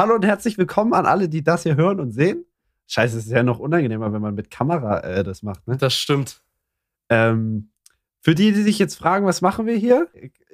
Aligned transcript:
Hallo 0.00 0.14
und 0.14 0.24
herzlich 0.24 0.56
willkommen 0.58 0.94
an 0.94 1.06
alle, 1.06 1.28
die 1.28 1.42
das 1.42 1.64
hier 1.64 1.74
hören 1.74 1.98
und 1.98 2.12
sehen. 2.12 2.44
Scheiße, 2.86 3.18
es 3.18 3.26
ist 3.26 3.32
ja 3.32 3.42
noch 3.42 3.58
unangenehmer, 3.58 4.12
wenn 4.12 4.22
man 4.22 4.32
mit 4.36 4.48
Kamera 4.48 5.00
äh, 5.00 5.24
das 5.24 5.42
macht, 5.42 5.66
ne? 5.66 5.76
Das 5.76 5.92
stimmt. 5.92 6.40
Ähm, 7.08 7.70
für 8.20 8.36
die, 8.36 8.52
die 8.52 8.62
sich 8.62 8.78
jetzt 8.78 8.94
fragen, 8.94 9.26
was 9.26 9.40
machen 9.40 9.66
wir 9.66 9.74
hier? 9.74 10.06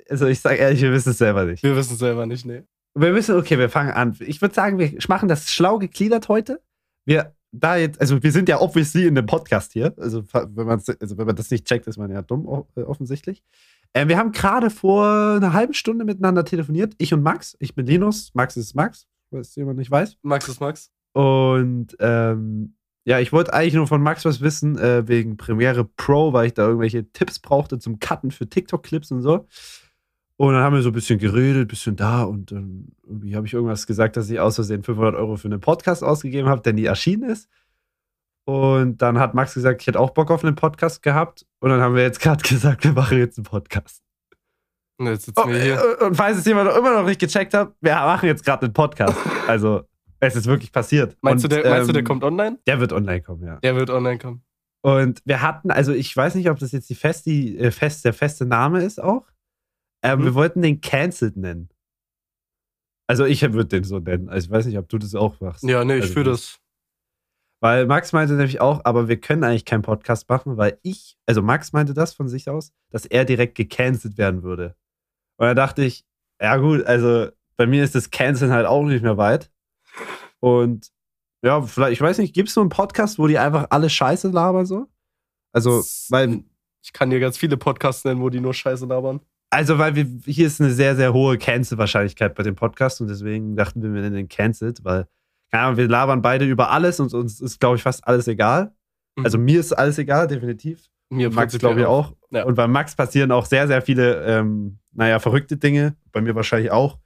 Also 0.09 0.27
ich 0.29 0.41
sage 0.41 0.57
ehrlich, 0.57 0.81
wir 0.81 0.93
wissen 0.93 1.11
es 1.11 1.19
selber 1.19 1.45
nicht. 1.45 1.63
Wir 1.63 1.77
wissen 1.77 1.99
selber 1.99 2.25
nicht, 2.25 2.47
nee. 2.47 2.63
Wir 2.95 3.15
wissen, 3.15 3.37
okay, 3.37 3.59
wir 3.59 3.69
fangen 3.69 3.93
an. 3.93 4.17
Ich 4.21 4.41
würde 4.41 4.55
sagen, 4.55 4.79
wir 4.79 4.91
machen 5.09 5.29
das 5.29 5.51
schlau 5.51 5.79
gegliedert 5.79 6.29
heute. 6.29 6.63
Wir 7.05 7.35
da 7.53 7.77
jetzt, 7.77 8.01
also 8.01 8.23
wir 8.23 8.33
sind 8.33 8.49
ja 8.49 8.63
obviously 8.63 9.07
in 9.07 9.15
dem 9.15 9.27
Podcast 9.27 9.75
hier. 9.75 9.93
Also 9.99 10.25
wenn, 10.33 10.67
man, 10.67 10.83
also 11.01 11.19
wenn 11.19 11.27
man 11.27 11.37
das 11.37 11.51
nicht 11.51 11.67
checkt, 11.67 11.87
ist 11.87 11.99
man 11.99 12.11
ja 12.11 12.23
dumm 12.23 12.65
äh, 12.77 12.81
offensichtlich. 12.81 13.45
Äh, 13.93 14.09
wir 14.09 14.17
haben 14.17 14.33
gerade 14.33 14.71
vor 14.71 15.37
einer 15.37 15.53
halben 15.53 15.75
Stunde 15.75 16.07
miteinander 16.07 16.47
telefoniert. 16.47 16.95
Ich 16.97 17.13
und 17.13 17.23
Max. 17.23 17.57
Ich 17.61 17.75
bin 17.75 17.85
Linus. 17.85 18.31
Max 18.33 18.57
ist 18.57 18.75
Max, 18.75 19.07
was 19.35 19.55
jemand 19.57 19.79
nicht 19.79 19.91
weiß. 19.91 20.19
Max 20.23 20.49
ist 20.49 20.61
Max. 20.61 20.91
Und 21.13 21.97
ähm, 22.01 22.75
ja, 23.05 23.21
ich 23.21 23.33
wollte 23.33 23.53
eigentlich 23.53 23.75
nur 23.75 23.87
von 23.87 24.03
Max 24.03 24.25
was 24.25 24.41
wissen, 24.41 24.79
äh, 24.79 25.07
wegen 25.07 25.37
Premiere 25.37 25.85
Pro, 25.85 26.33
weil 26.33 26.47
ich 26.47 26.55
da 26.55 26.67
irgendwelche 26.67 27.11
Tipps 27.13 27.39
brauchte 27.39 27.79
zum 27.79 27.99
Cutten 27.99 28.31
für 28.31 28.49
TikTok-Clips 28.49 29.11
und 29.11 29.21
so. 29.21 29.47
Und 30.37 30.55
dann 30.55 30.63
haben 30.63 30.75
wir 30.75 30.83
so 30.83 30.89
ein 30.89 30.95
bisschen 30.95 31.19
geredet, 31.19 31.63
ein 31.63 31.69
bisschen 31.69 31.97
da 31.97 32.25
und 32.25 32.51
dann 32.51 32.89
irgendwie 33.05 33.37
habe 33.37 33.47
ich 33.47 33.53
irgendwas 33.53 33.87
gesagt, 33.87 34.17
dass 34.17 34.31
ich 34.31 34.41
aus 34.41 34.57
Versehen 34.57 34.83
500 34.83 35.15
Euro 35.15 35.37
für 35.37 35.49
einen 35.49 35.61
Podcast 35.61 36.03
ausgegeben 36.03 36.49
habe, 36.49 36.63
der 36.63 36.73
nie 36.73 36.87
erschienen 36.87 37.31
ist. 37.31 37.49
Und 38.45 39.01
dann 39.01 39.19
hat 39.19 39.35
Max 39.35 39.55
gesagt, 39.55 39.81
ich 39.81 39.87
hätte 39.87 40.01
auch 40.01 40.11
Bock 40.11 40.31
auf 40.31 40.45
einen 40.45 40.57
Podcast 40.57 41.03
gehabt. 41.03 41.47
Und 41.61 41.71
dann 41.71 41.81
haben 41.81 41.95
wir 41.95 42.03
jetzt 42.03 42.21
gerade 42.21 42.43
gesagt, 42.49 42.85
wir 42.85 42.93
machen 42.93 43.19
jetzt 43.19 43.39
einen 43.39 43.45
Podcast. 43.45 44.03
Und 44.99 45.07
jetzt 45.07 45.27
sitzen 45.27 45.49
wir 45.49 45.61
hier. 45.61 45.83
Und, 45.83 46.09
und 46.09 46.15
falls 46.15 46.39
es 46.39 46.45
jemand 46.45 46.71
immer 46.77 46.95
noch 46.95 47.07
nicht 47.07 47.21
gecheckt 47.21 47.55
hat, 47.55 47.75
wir 47.81 47.95
machen 47.95 48.27
jetzt 48.27 48.45
gerade 48.45 48.67
einen 48.67 48.73
Podcast. 48.73 49.17
Also, 49.47 49.83
es 50.21 50.37
ist 50.37 50.47
wirklich 50.47 50.73
passiert. 50.73 51.19
Meinst, 51.21 51.45
und, 51.45 51.53
du, 51.53 51.61
der, 51.61 51.71
meinst 51.71 51.89
du, 51.89 51.93
der 51.93 52.01
ähm, 52.01 52.07
kommt 52.07 52.25
online? 52.25 52.59
Der 52.67 52.81
wird 52.81 52.95
online 52.95 53.21
kommen, 53.21 53.45
ja. 53.45 53.57
Der 53.57 53.77
wird 53.77 53.91
online 53.91 54.19
kommen. 54.19 54.43
Und 54.81 55.21
wir 55.27 55.43
hatten, 55.43 55.71
also 55.71 55.93
ich 55.93 56.17
weiß 56.17 56.35
nicht, 56.35 56.49
ob 56.49 56.59
das 56.59 56.73
jetzt 56.73 56.89
die 56.89 56.95
fest, 56.95 57.27
die, 57.27 57.59
äh, 57.59 57.71
fest, 57.71 58.07
der 58.07 58.15
feste 58.15 58.47
Name 58.47 58.83
ist 58.83 59.03
auch. 59.03 59.27
Ähm, 60.03 60.21
Mhm. 60.21 60.25
Wir 60.25 60.35
wollten 60.35 60.63
den 60.63 60.81
Cancelled 60.81 61.37
nennen. 61.37 61.69
Also 63.07 63.25
ich 63.27 63.43
würde 63.43 63.67
den 63.67 63.85
so 63.85 63.99
nennen. 63.99 64.29
Also 64.29 64.47
ich 64.47 64.51
weiß 64.51 64.67
nicht, 64.67 64.79
ob 64.79 64.89
du 64.89 64.99
das 64.99 65.15
auch 65.15 65.41
machst. 65.41 65.63
Ja, 65.63 65.85
nee, 65.85 65.97
ich 65.97 66.03
also, 66.03 66.15
fühle 66.15 66.31
das. 66.31 66.59
Weil 67.61 67.87
Max 67.87 68.13
meinte 68.13 68.35
nämlich 68.35 68.61
auch, 68.61 68.83
aber 68.85 69.09
wir 69.09 69.19
können 69.19 69.45
eigentlich 69.45 69.65
keinen 69.65 69.83
Podcast 69.83 70.29
machen, 70.29 70.57
weil 70.57 70.79
ich, 70.83 71.17
also 71.27 71.41
Max 71.43 71.73
meinte 71.73 71.95
das 71.95 72.13
von 72.13 72.29
sich 72.29 72.49
aus, 72.49 72.73
dass 72.91 73.07
er 73.07 73.25
direkt 73.25 73.55
gecancelt 73.55 74.19
werden 74.19 74.43
würde. 74.43 74.75
Und 75.37 75.47
da 75.47 75.55
dachte 75.55 75.85
ich, 75.85 76.05
ja 76.41 76.57
gut, 76.57 76.85
also 76.85 77.29
bei 77.57 77.67
mir 77.67 77.85
ist 77.85 77.95
das 77.95 78.11
Canceln 78.11 78.53
halt 78.53 78.67
auch 78.67 78.85
nicht 78.85 79.03
mehr 79.03 79.17
weit. 79.17 79.51
Und 80.41 80.91
ja, 81.43 81.61
vielleicht, 81.63 81.93
ich 81.93 82.01
weiß 82.01 82.19
nicht, 82.19 82.35
gibt 82.35 82.49
es 82.49 82.55
so 82.55 82.61
einen 82.61 82.71
Podcast, 82.71 83.19
wo 83.19 83.27
die 83.27 83.39
einfach 83.39 83.67
alle 83.71 83.91
Scheiße 83.91 84.29
labern 84.31 84.67
so? 84.67 84.89
Also, 85.53 85.83
weil, 86.09 86.43
Ich 86.83 86.93
kann 86.93 87.11
dir 87.11 87.21
ganz 87.21 87.39
viele 87.39 87.57
Podcasts 87.57 88.05
nennen, 88.05 88.21
wo 88.21 88.31
die 88.31 88.41
nur 88.41 88.55
Scheiße 88.55 88.87
labern. 88.87 89.21
also, 89.51 89.79
weil 89.79 89.95
wir, 89.95 90.07
hier 90.25 90.47
ist 90.47 90.61
eine 90.61 90.71
sehr, 90.71 90.97
sehr 90.97 91.13
hohe 91.13 91.39
Cancel-Wahrscheinlichkeit 91.39 92.35
bei 92.35 92.43
dem 92.43 92.57
Podcast 92.57 93.01
und 93.01 93.09
deswegen 93.09 93.57
dachten 93.57 93.83
wir, 93.83 93.93
wir 93.93 94.03
nennen 94.03 94.17
den 94.17 94.29
Cancelled, 94.29 94.85
weil, 94.85 95.07
keine 95.51 95.65
Ahnung, 95.65 95.77
wir 95.77 95.89
labern 95.89 96.23
beide 96.23 96.45
über 96.45 96.71
alles 96.71 96.99
und 96.99 97.15
uns 97.15 97.41
ist, 97.41 97.61
glaube 97.61 97.77
ich, 97.77 97.83
fast 97.83 98.07
alles 98.07 98.27
egal. 98.27 98.75
Mhm. 99.17 99.25
Also 99.25 99.39
mir 99.39 99.61
ist 99.61 99.73
alles 99.73 99.99
egal, 99.99 100.27
definitiv. 100.27 100.89
Mir 101.11 101.31
Max, 101.31 101.57
glaube 101.59 101.81
ich, 101.81 101.87
auch. 101.87 102.13
Ja. 102.35 102.45
Und 102.45 102.55
bei 102.55 102.67
Max 102.67 102.95
passieren 102.95 103.33
auch 103.33 103.47
sehr, 103.47 103.67
sehr 103.67 103.83
viele, 103.83 104.25
ähm, 104.25 104.79
naja, 104.93 105.19
verrückte 105.19 105.57
Dinge. 105.57 105.97
Bei 106.13 106.21
mir 106.21 106.35
wahrscheinlich 106.35 106.71
auch. 106.71 106.99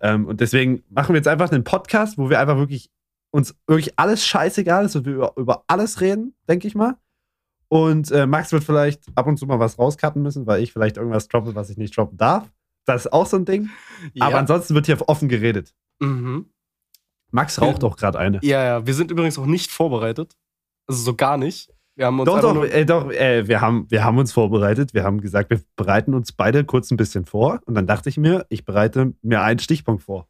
Ähm, 0.00 0.26
und 0.26 0.40
deswegen 0.40 0.82
machen 0.90 1.14
wir 1.14 1.16
jetzt 1.16 1.28
einfach 1.28 1.50
einen 1.50 1.64
Podcast, 1.64 2.18
wo 2.18 2.30
wir 2.30 2.40
einfach 2.40 2.56
wirklich 2.56 2.90
uns 3.30 3.56
wirklich 3.66 3.98
alles 3.98 4.24
scheißegal 4.24 4.86
ist 4.86 4.96
und 4.96 5.04
wir 5.06 5.14
über, 5.14 5.32
über 5.36 5.64
alles 5.66 6.00
reden, 6.00 6.34
denke 6.48 6.66
ich 6.66 6.74
mal. 6.74 6.96
Und 7.68 8.10
äh, 8.10 8.26
Max 8.26 8.52
wird 8.52 8.64
vielleicht 8.64 9.04
ab 9.14 9.26
und 9.26 9.36
zu 9.36 9.46
mal 9.46 9.58
was 9.58 9.78
rauscutten 9.78 10.22
müssen, 10.22 10.46
weil 10.46 10.62
ich 10.62 10.72
vielleicht 10.72 10.96
irgendwas 10.96 11.28
droppe, 11.28 11.54
was 11.54 11.68
ich 11.68 11.76
nicht 11.76 11.96
droppen 11.96 12.16
darf. 12.16 12.50
Das 12.86 13.04
ist 13.04 13.12
auch 13.12 13.26
so 13.26 13.36
ein 13.36 13.44
Ding. 13.44 13.68
Ja. 14.14 14.26
Aber 14.26 14.38
ansonsten 14.38 14.74
wird 14.74 14.86
hier 14.86 14.98
offen 15.08 15.28
geredet. 15.28 15.74
mhm. 16.00 16.46
Max 17.30 17.60
raucht 17.60 17.82
doch 17.82 17.96
gerade 17.96 18.18
eine. 18.18 18.38
ja, 18.42 18.64
ja, 18.64 18.86
wir 18.86 18.94
sind 18.94 19.10
übrigens 19.10 19.38
auch 19.38 19.44
nicht 19.44 19.70
vorbereitet. 19.70 20.34
Also 20.86 21.02
so 21.02 21.14
gar 21.14 21.36
nicht. 21.36 21.70
Wir 21.98 22.06
haben 22.06 22.20
uns 22.20 22.30
Doch, 22.30 22.40
doch, 22.40 22.64
äh, 22.64 22.84
doch 22.84 23.10
äh, 23.10 23.48
wir, 23.48 23.60
haben, 23.60 23.90
wir 23.90 24.04
haben 24.04 24.18
uns 24.18 24.30
vorbereitet. 24.30 24.94
Wir 24.94 25.02
haben 25.02 25.20
gesagt, 25.20 25.50
wir 25.50 25.60
bereiten 25.74 26.14
uns 26.14 26.30
beide 26.30 26.64
kurz 26.64 26.92
ein 26.92 26.96
bisschen 26.96 27.24
vor. 27.26 27.60
Und 27.66 27.74
dann 27.74 27.88
dachte 27.88 28.08
ich 28.08 28.16
mir, 28.16 28.46
ich 28.50 28.64
bereite 28.64 29.14
mir 29.20 29.42
einen 29.42 29.58
Stichpunkt 29.58 30.04
vor. 30.04 30.28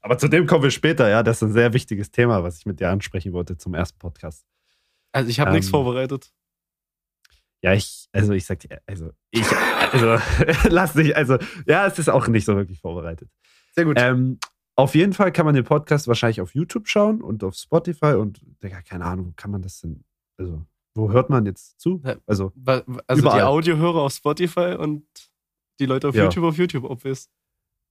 Aber 0.00 0.18
zu 0.18 0.26
dem 0.26 0.48
kommen 0.48 0.64
wir 0.64 0.72
später, 0.72 1.08
ja. 1.08 1.22
Das 1.22 1.36
ist 1.36 1.42
ein 1.42 1.52
sehr 1.52 1.72
wichtiges 1.72 2.10
Thema, 2.10 2.42
was 2.42 2.58
ich 2.58 2.66
mit 2.66 2.80
dir 2.80 2.90
ansprechen 2.90 3.32
wollte 3.32 3.56
zum 3.56 3.74
ersten 3.74 3.96
Podcast. 4.00 4.44
also 5.12 5.30
ich 5.30 5.38
habe 5.38 5.50
ähm, 5.50 5.54
nichts 5.54 5.70
vorbereitet. 5.70 6.32
Ja, 7.62 7.72
ich, 7.74 8.08
also 8.10 8.32
ich 8.32 8.44
sag 8.44 8.58
dir, 8.58 8.80
also 8.84 9.12
ich, 9.30 9.46
also 9.92 10.18
lass 10.68 10.94
dich, 10.94 11.16
also 11.16 11.38
ja, 11.64 11.86
es 11.86 11.96
ist 11.96 12.10
auch 12.10 12.26
nicht 12.26 12.44
so 12.44 12.56
wirklich 12.56 12.80
vorbereitet. 12.80 13.30
Sehr 13.72 13.84
gut. 13.84 13.98
Ähm, 14.00 14.40
auf 14.74 14.96
jeden 14.96 15.12
Fall 15.12 15.30
kann 15.30 15.46
man 15.46 15.54
den 15.54 15.64
Podcast 15.64 16.08
wahrscheinlich 16.08 16.40
auf 16.40 16.56
YouTube 16.56 16.88
schauen 16.88 17.22
und 17.22 17.44
auf 17.44 17.54
Spotify 17.54 18.14
und, 18.14 18.40
Digga, 18.64 18.82
keine 18.82 19.04
Ahnung, 19.04 19.28
wo 19.28 19.32
kann 19.36 19.52
man 19.52 19.62
das 19.62 19.80
denn, 19.80 20.02
also, 20.36 20.66
wo 20.94 21.10
hört 21.12 21.30
man 21.30 21.44
jetzt 21.46 21.80
zu? 21.80 22.00
Also, 22.26 22.52
also 23.06 23.20
überall. 23.20 23.38
die 23.38 23.42
Audiohörer 23.44 24.02
auf 24.02 24.12
Spotify 24.12 24.76
und 24.78 25.04
die 25.80 25.86
Leute 25.86 26.08
auf 26.08 26.14
Ja. 26.14 26.24
YouTube 26.24 26.44
auf 26.44 26.56
YouTube, 26.56 26.84
obvious. 26.84 27.28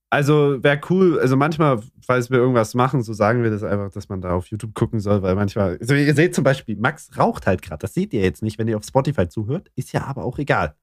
Also 0.09 0.61
wäre 0.63 0.79
cool, 0.91 1.19
also 1.19 1.35
manchmal, 1.35 1.81
falls 2.05 2.29
wir 2.29 2.37
irgendwas 2.37 2.75
machen, 2.75 3.01
so 3.01 3.13
sagen 3.13 3.41
wir 3.41 3.49
das 3.49 3.63
einfach, 3.63 3.91
dass 3.91 4.09
man 4.09 4.21
da 4.21 4.31
auf 4.35 4.45
YouTube 4.47 4.75
gucken 4.75 4.99
soll, 4.99 5.23
weil 5.23 5.33
manchmal, 5.35 5.77
also 5.81 5.95
ihr 5.95 6.13
seht 6.13 6.35
zum 6.35 6.43
Beispiel, 6.43 6.75
Max 6.77 7.09
raucht 7.17 7.47
halt 7.47 7.63
gerade, 7.63 7.79
das 7.79 7.95
seht 7.95 8.13
ihr 8.13 8.21
jetzt 8.21 8.43
nicht, 8.43 8.59
wenn 8.59 8.67
ihr 8.67 8.77
auf 8.77 8.83
Spotify 8.85 9.27
zuhört, 9.27 9.71
ist 9.75 9.91
ja 9.91 10.03
aber 10.05 10.23
auch 10.23 10.37
egal. 10.37 10.75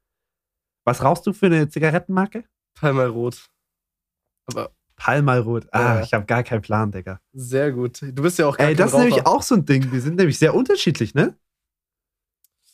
Was 0.84 1.04
rauchst 1.04 1.26
du 1.28 1.32
für 1.32 1.46
eine 1.46 1.68
Zigarettenmarke? 1.68 2.44
Palmal 2.74 3.06
rot. 3.06 3.46
Aber 4.46 4.72
Palmalrot. 4.96 5.68
Ah, 5.72 5.96
Ja. 5.96 6.02
ich 6.02 6.12
habe 6.12 6.26
gar 6.26 6.42
keinen 6.42 6.60
Plan, 6.62 6.90
Digga. 6.90 7.20
sehr 7.32 7.70
gut. 7.72 8.02
Du 8.02 8.22
bist 8.22 8.38
ja 8.38 8.46
auch 8.48 8.56
gar 8.56 8.66
Ey, 8.68 8.74
das 8.74 8.88
ist 8.88 8.94
Raucher. 8.94 9.04
nämlich 9.04 9.26
auch 9.26 9.42
so 9.42 9.54
ein 9.54 9.64
Ding, 9.64 9.92
wir 9.92 10.00
sind 10.00 10.16
nämlich 10.16 10.38
sehr 10.38 10.54
unterschiedlich, 10.54 11.14
ne? 11.14 11.36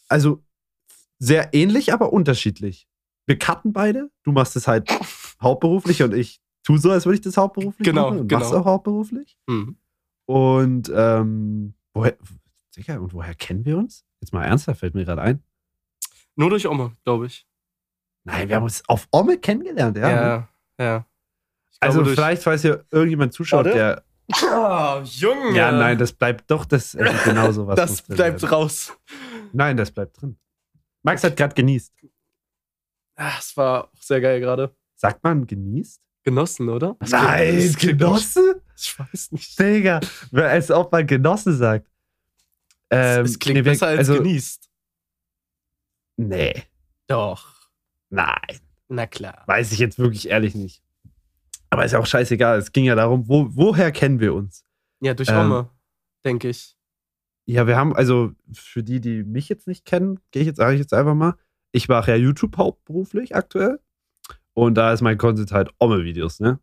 Also 0.08 0.42
sehr 1.18 1.54
ähnlich, 1.54 1.92
aber 1.92 2.12
unterschiedlich. 2.12 2.88
Wir 3.26 3.38
cutten 3.38 3.72
beide, 3.72 4.10
du 4.22 4.32
machst 4.32 4.56
es 4.56 4.68
halt 4.68 4.88
hauptberuflich 5.42 6.02
und 6.02 6.14
ich 6.14 6.40
tu 6.62 6.76
so, 6.76 6.90
als 6.90 7.06
würde 7.06 7.16
ich 7.16 7.20
das 7.22 7.36
hauptberuflich 7.36 7.84
Genau, 7.84 8.02
machen 8.08 8.20
und 8.20 8.28
genau. 8.28 8.40
mach's 8.40 8.52
auch 8.52 8.64
hauptberuflich. 8.64 9.36
Mhm. 9.46 9.78
Und 10.26 10.92
ähm, 10.94 11.74
woher, 11.94 12.16
Digga, 12.76 12.98
und 12.98 13.12
woher 13.12 13.34
kennen 13.34 13.64
wir 13.64 13.78
uns? 13.78 14.04
Jetzt 14.20 14.32
mal 14.32 14.44
ernsthaft, 14.44 14.80
fällt 14.80 14.94
mir 14.94 15.04
gerade 15.04 15.22
ein. 15.22 15.42
Nur 16.36 16.50
durch 16.50 16.66
Oma, 16.66 16.92
glaube 17.04 17.26
ich. 17.26 17.46
Nein, 18.24 18.48
wir 18.48 18.56
haben 18.56 18.64
uns 18.64 18.86
auf 18.88 19.06
Omme 19.12 19.38
kennengelernt, 19.38 19.96
ja. 19.96 20.10
Ja, 20.10 20.48
ja. 20.78 21.06
Ich 21.70 21.78
also 21.80 22.00
glaube, 22.00 22.14
vielleicht, 22.14 22.42
falls 22.42 22.62
hier 22.62 22.84
irgendjemand 22.90 23.32
zuschaut, 23.32 23.66
Warte. 23.66 23.78
der. 23.78 24.04
Ah, 24.32 25.02
Junge! 25.04 25.56
Ja, 25.56 25.70
nein, 25.72 25.96
das 25.98 26.12
bleibt 26.12 26.50
doch 26.50 26.64
das 26.64 26.96
also 26.96 27.12
genau 27.24 27.52
so 27.52 27.66
was. 27.66 27.76
das 27.76 28.02
bleibt 28.02 28.40
sein. 28.40 28.50
raus. 28.50 28.92
Nein, 29.52 29.76
das 29.76 29.90
bleibt 29.92 30.20
drin. 30.20 30.36
Max 31.02 31.22
hat 31.22 31.36
gerade 31.36 31.54
genießt. 31.54 31.92
Ah, 33.14 33.34
Es 33.38 33.56
war 33.56 33.84
auch 33.84 34.02
sehr 34.02 34.20
geil 34.20 34.40
gerade. 34.40 34.74
Sagt 34.96 35.22
man 35.22 35.46
genießt? 35.46 36.00
Genossen, 36.24 36.68
oder? 36.68 36.96
Nein, 37.08 37.56
Das 37.56 37.76
klingt- 37.76 37.98
Genosse? 38.00 38.62
Ich 38.76 38.98
weiß 38.98 39.32
nicht. 39.32 39.58
Digga, 39.58 40.00
als 40.32 40.70
ob 40.70 40.90
man 40.92 41.06
Genosse 41.06 41.54
sagt. 41.54 41.88
Ähm, 42.90 43.24
es 43.24 43.38
klingt 43.38 43.56
nee, 43.58 43.62
besser 43.62 43.86
als 43.86 43.98
also, 44.00 44.14
genießt. 44.16 44.68
Nee, 46.16 46.64
Doch. 47.06 47.68
nein. 48.10 48.60
Na 48.88 49.06
klar. 49.06 49.42
Weiß 49.46 49.72
ich 49.72 49.78
jetzt 49.78 49.98
wirklich 49.98 50.28
ehrlich 50.28 50.54
nicht. 50.54 50.82
Aber 51.70 51.84
ist 51.84 51.92
ja 51.92 51.98
auch 51.98 52.06
scheißegal. 52.06 52.58
Es 52.58 52.72
ging 52.72 52.84
ja 52.84 52.94
darum, 52.94 53.28
wo, 53.28 53.48
woher 53.50 53.92
kennen 53.92 54.20
wir 54.20 54.34
uns? 54.34 54.64
Ja, 55.00 55.14
durch 55.14 55.28
Ähm, 55.28 55.46
Oma, 55.46 55.70
denke 56.24 56.48
ich. 56.48 56.76
Ja, 57.46 57.66
wir 57.66 57.76
haben, 57.76 57.94
also 57.94 58.32
für 58.52 58.82
die, 58.82 59.00
die 59.00 59.22
mich 59.22 59.48
jetzt 59.48 59.68
nicht 59.68 59.84
kennen, 59.84 60.20
gehe 60.30 60.42
ich 60.42 60.46
jetzt, 60.46 60.56
sage 60.56 60.74
ich 60.74 60.80
jetzt 60.80 60.94
einfach 60.94 61.14
mal, 61.14 61.34
ich 61.72 61.88
mache 61.88 62.10
ja 62.10 62.16
YouTube 62.16 62.56
hauptberuflich 62.56 63.36
aktuell. 63.36 63.78
Und 64.54 64.74
da 64.74 64.92
ist 64.92 65.02
mein 65.02 65.18
Content 65.18 65.52
halt 65.52 65.70
Omme-Videos, 65.78 66.40
ne? 66.40 66.58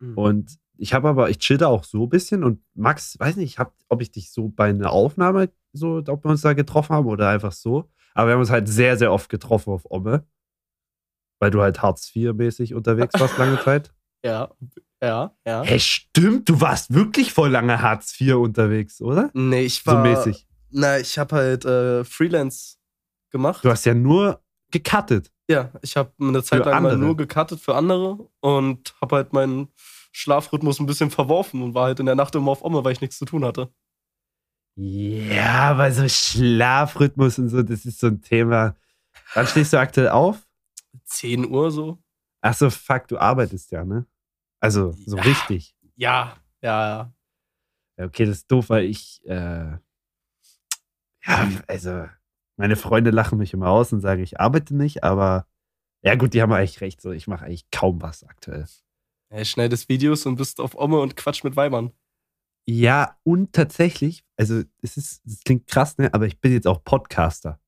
Mhm. 0.00 0.18
Und 0.18 0.58
ich 0.76 0.94
habe 0.94 1.08
aber, 1.08 1.30
ich 1.30 1.38
chill 1.38 1.58
da 1.58 1.68
auch 1.68 1.84
so 1.84 2.04
ein 2.04 2.08
bisschen 2.08 2.42
und 2.42 2.62
Max, 2.74 3.18
weiß 3.18 3.36
nicht, 3.36 3.52
ich 3.52 3.58
hab, 3.58 3.74
ob 3.88 4.02
ich 4.02 4.10
dich 4.10 4.32
so 4.32 4.48
bei 4.48 4.70
einer 4.70 4.90
Aufnahme 4.90 5.50
so, 5.72 6.02
ob 6.06 6.24
wir 6.24 6.30
uns 6.30 6.40
da 6.40 6.54
getroffen 6.54 6.94
haben 6.94 7.06
oder 7.06 7.28
einfach 7.28 7.52
so. 7.52 7.90
Aber 8.14 8.28
wir 8.28 8.32
haben 8.32 8.40
uns 8.40 8.50
halt 8.50 8.68
sehr, 8.68 8.96
sehr 8.96 9.12
oft 9.12 9.28
getroffen 9.28 9.72
auf 9.72 9.88
Omme. 9.88 10.26
Weil 11.38 11.50
du 11.50 11.62
halt 11.62 11.80
Hartz 11.80 12.10
IV-mäßig 12.14 12.74
unterwegs 12.74 13.18
warst 13.18 13.38
lange 13.38 13.60
Zeit. 13.64 13.92
Ja, 14.24 14.50
ja, 15.02 15.34
ja. 15.46 15.62
Hä, 15.62 15.78
stimmt, 15.78 16.48
du 16.48 16.60
warst 16.60 16.92
wirklich 16.92 17.32
voll 17.32 17.50
lange 17.50 17.80
Hartz 17.80 18.20
IV 18.20 18.34
unterwegs, 18.34 19.00
oder? 19.00 19.30
Nee, 19.32 19.62
ich 19.62 19.82
So 19.82 19.92
war. 19.92 20.02
mäßig. 20.02 20.46
Na, 20.70 20.98
ich 20.98 21.18
habe 21.18 21.36
halt 21.36 21.64
äh, 21.64 22.04
Freelance 22.04 22.76
gemacht. 23.30 23.64
Du 23.64 23.70
hast 23.70 23.86
ja 23.86 23.94
nur 23.94 24.42
gecuttet. 24.70 25.32
Ja, 25.48 25.72
ich 25.82 25.96
habe 25.96 26.12
eine 26.20 26.42
Zeit 26.44 26.62
Für 26.62 26.70
lang 26.70 26.82
mal 26.82 26.96
nur 26.96 27.16
gecuttet 27.16 27.60
für 27.60 27.74
andere 27.74 28.28
und 28.40 28.94
habe 29.00 29.16
halt 29.16 29.32
mein 29.32 29.68
Schlafrhythmus 30.12 30.78
ein 30.78 30.86
bisschen 30.86 31.10
verworfen 31.10 31.62
und 31.62 31.74
war 31.74 31.86
halt 31.86 31.98
in 31.98 32.06
der 32.06 32.14
Nacht 32.14 32.34
immer 32.34 32.52
auf 32.52 32.62
Omme, 32.62 32.84
weil 32.84 32.92
ich 32.92 33.00
nichts 33.00 33.18
zu 33.18 33.24
tun 33.24 33.44
hatte. 33.44 33.72
Ja, 34.76 35.70
aber 35.70 35.90
so 35.92 36.08
Schlafrhythmus 36.08 37.38
und 37.38 37.48
so, 37.48 37.62
das 37.62 37.84
ist 37.84 37.98
so 37.98 38.06
ein 38.06 38.22
Thema. 38.22 38.76
Wann 39.34 39.46
stehst 39.46 39.72
du 39.72 39.78
aktuell 39.78 40.08
auf? 40.10 40.46
10 41.04 41.48
Uhr 41.50 41.70
so? 41.70 42.02
Ach 42.40 42.54
so, 42.54 42.70
fuck, 42.70 43.08
du 43.08 43.18
arbeitest 43.18 43.70
ja, 43.72 43.84
ne? 43.84 44.06
Also, 44.60 44.92
so 45.06 45.16
Ja. 45.16 45.22
richtig. 45.22 45.74
Ja, 45.96 46.36
ja, 46.62 47.12
ja. 47.98 48.04
Okay, 48.06 48.24
das 48.24 48.38
ist 48.38 48.50
doof, 48.50 48.70
weil 48.70 48.84
ich, 48.84 49.20
äh, 49.26 49.76
ja, 51.26 51.48
also, 51.66 52.06
meine 52.56 52.76
Freunde 52.76 53.10
lachen 53.10 53.38
mich 53.38 53.52
immer 53.52 53.68
aus 53.68 53.92
und 53.92 54.00
sagen, 54.00 54.22
ich 54.22 54.40
arbeite 54.40 54.74
nicht, 54.74 55.04
aber 55.04 55.46
ja, 56.02 56.14
gut, 56.14 56.32
die 56.32 56.40
haben 56.40 56.52
eigentlich 56.52 56.80
recht. 56.80 57.00
So, 57.00 57.12
ich 57.12 57.26
mache 57.26 57.44
eigentlich 57.44 57.70
kaum 57.70 58.00
was 58.00 58.24
aktuell. 58.24 58.66
Ja, 59.30 59.44
schneidest 59.44 59.88
Videos 59.88 60.24
und 60.26 60.36
bist 60.36 60.60
auf 60.60 60.74
Omme 60.74 60.98
und 61.00 61.16
quatsch 61.16 61.44
mit 61.44 61.56
Weibern. 61.56 61.92
Ja, 62.66 63.18
und 63.22 63.52
tatsächlich, 63.52 64.24
also, 64.36 64.62
es 64.82 64.96
ist, 64.96 65.26
es 65.26 65.40
klingt 65.44 65.66
krass, 65.66 65.98
ne, 65.98 66.12
aber 66.14 66.26
ich 66.26 66.40
bin 66.40 66.52
jetzt 66.52 66.66
auch 66.66 66.82
Podcaster. 66.84 67.58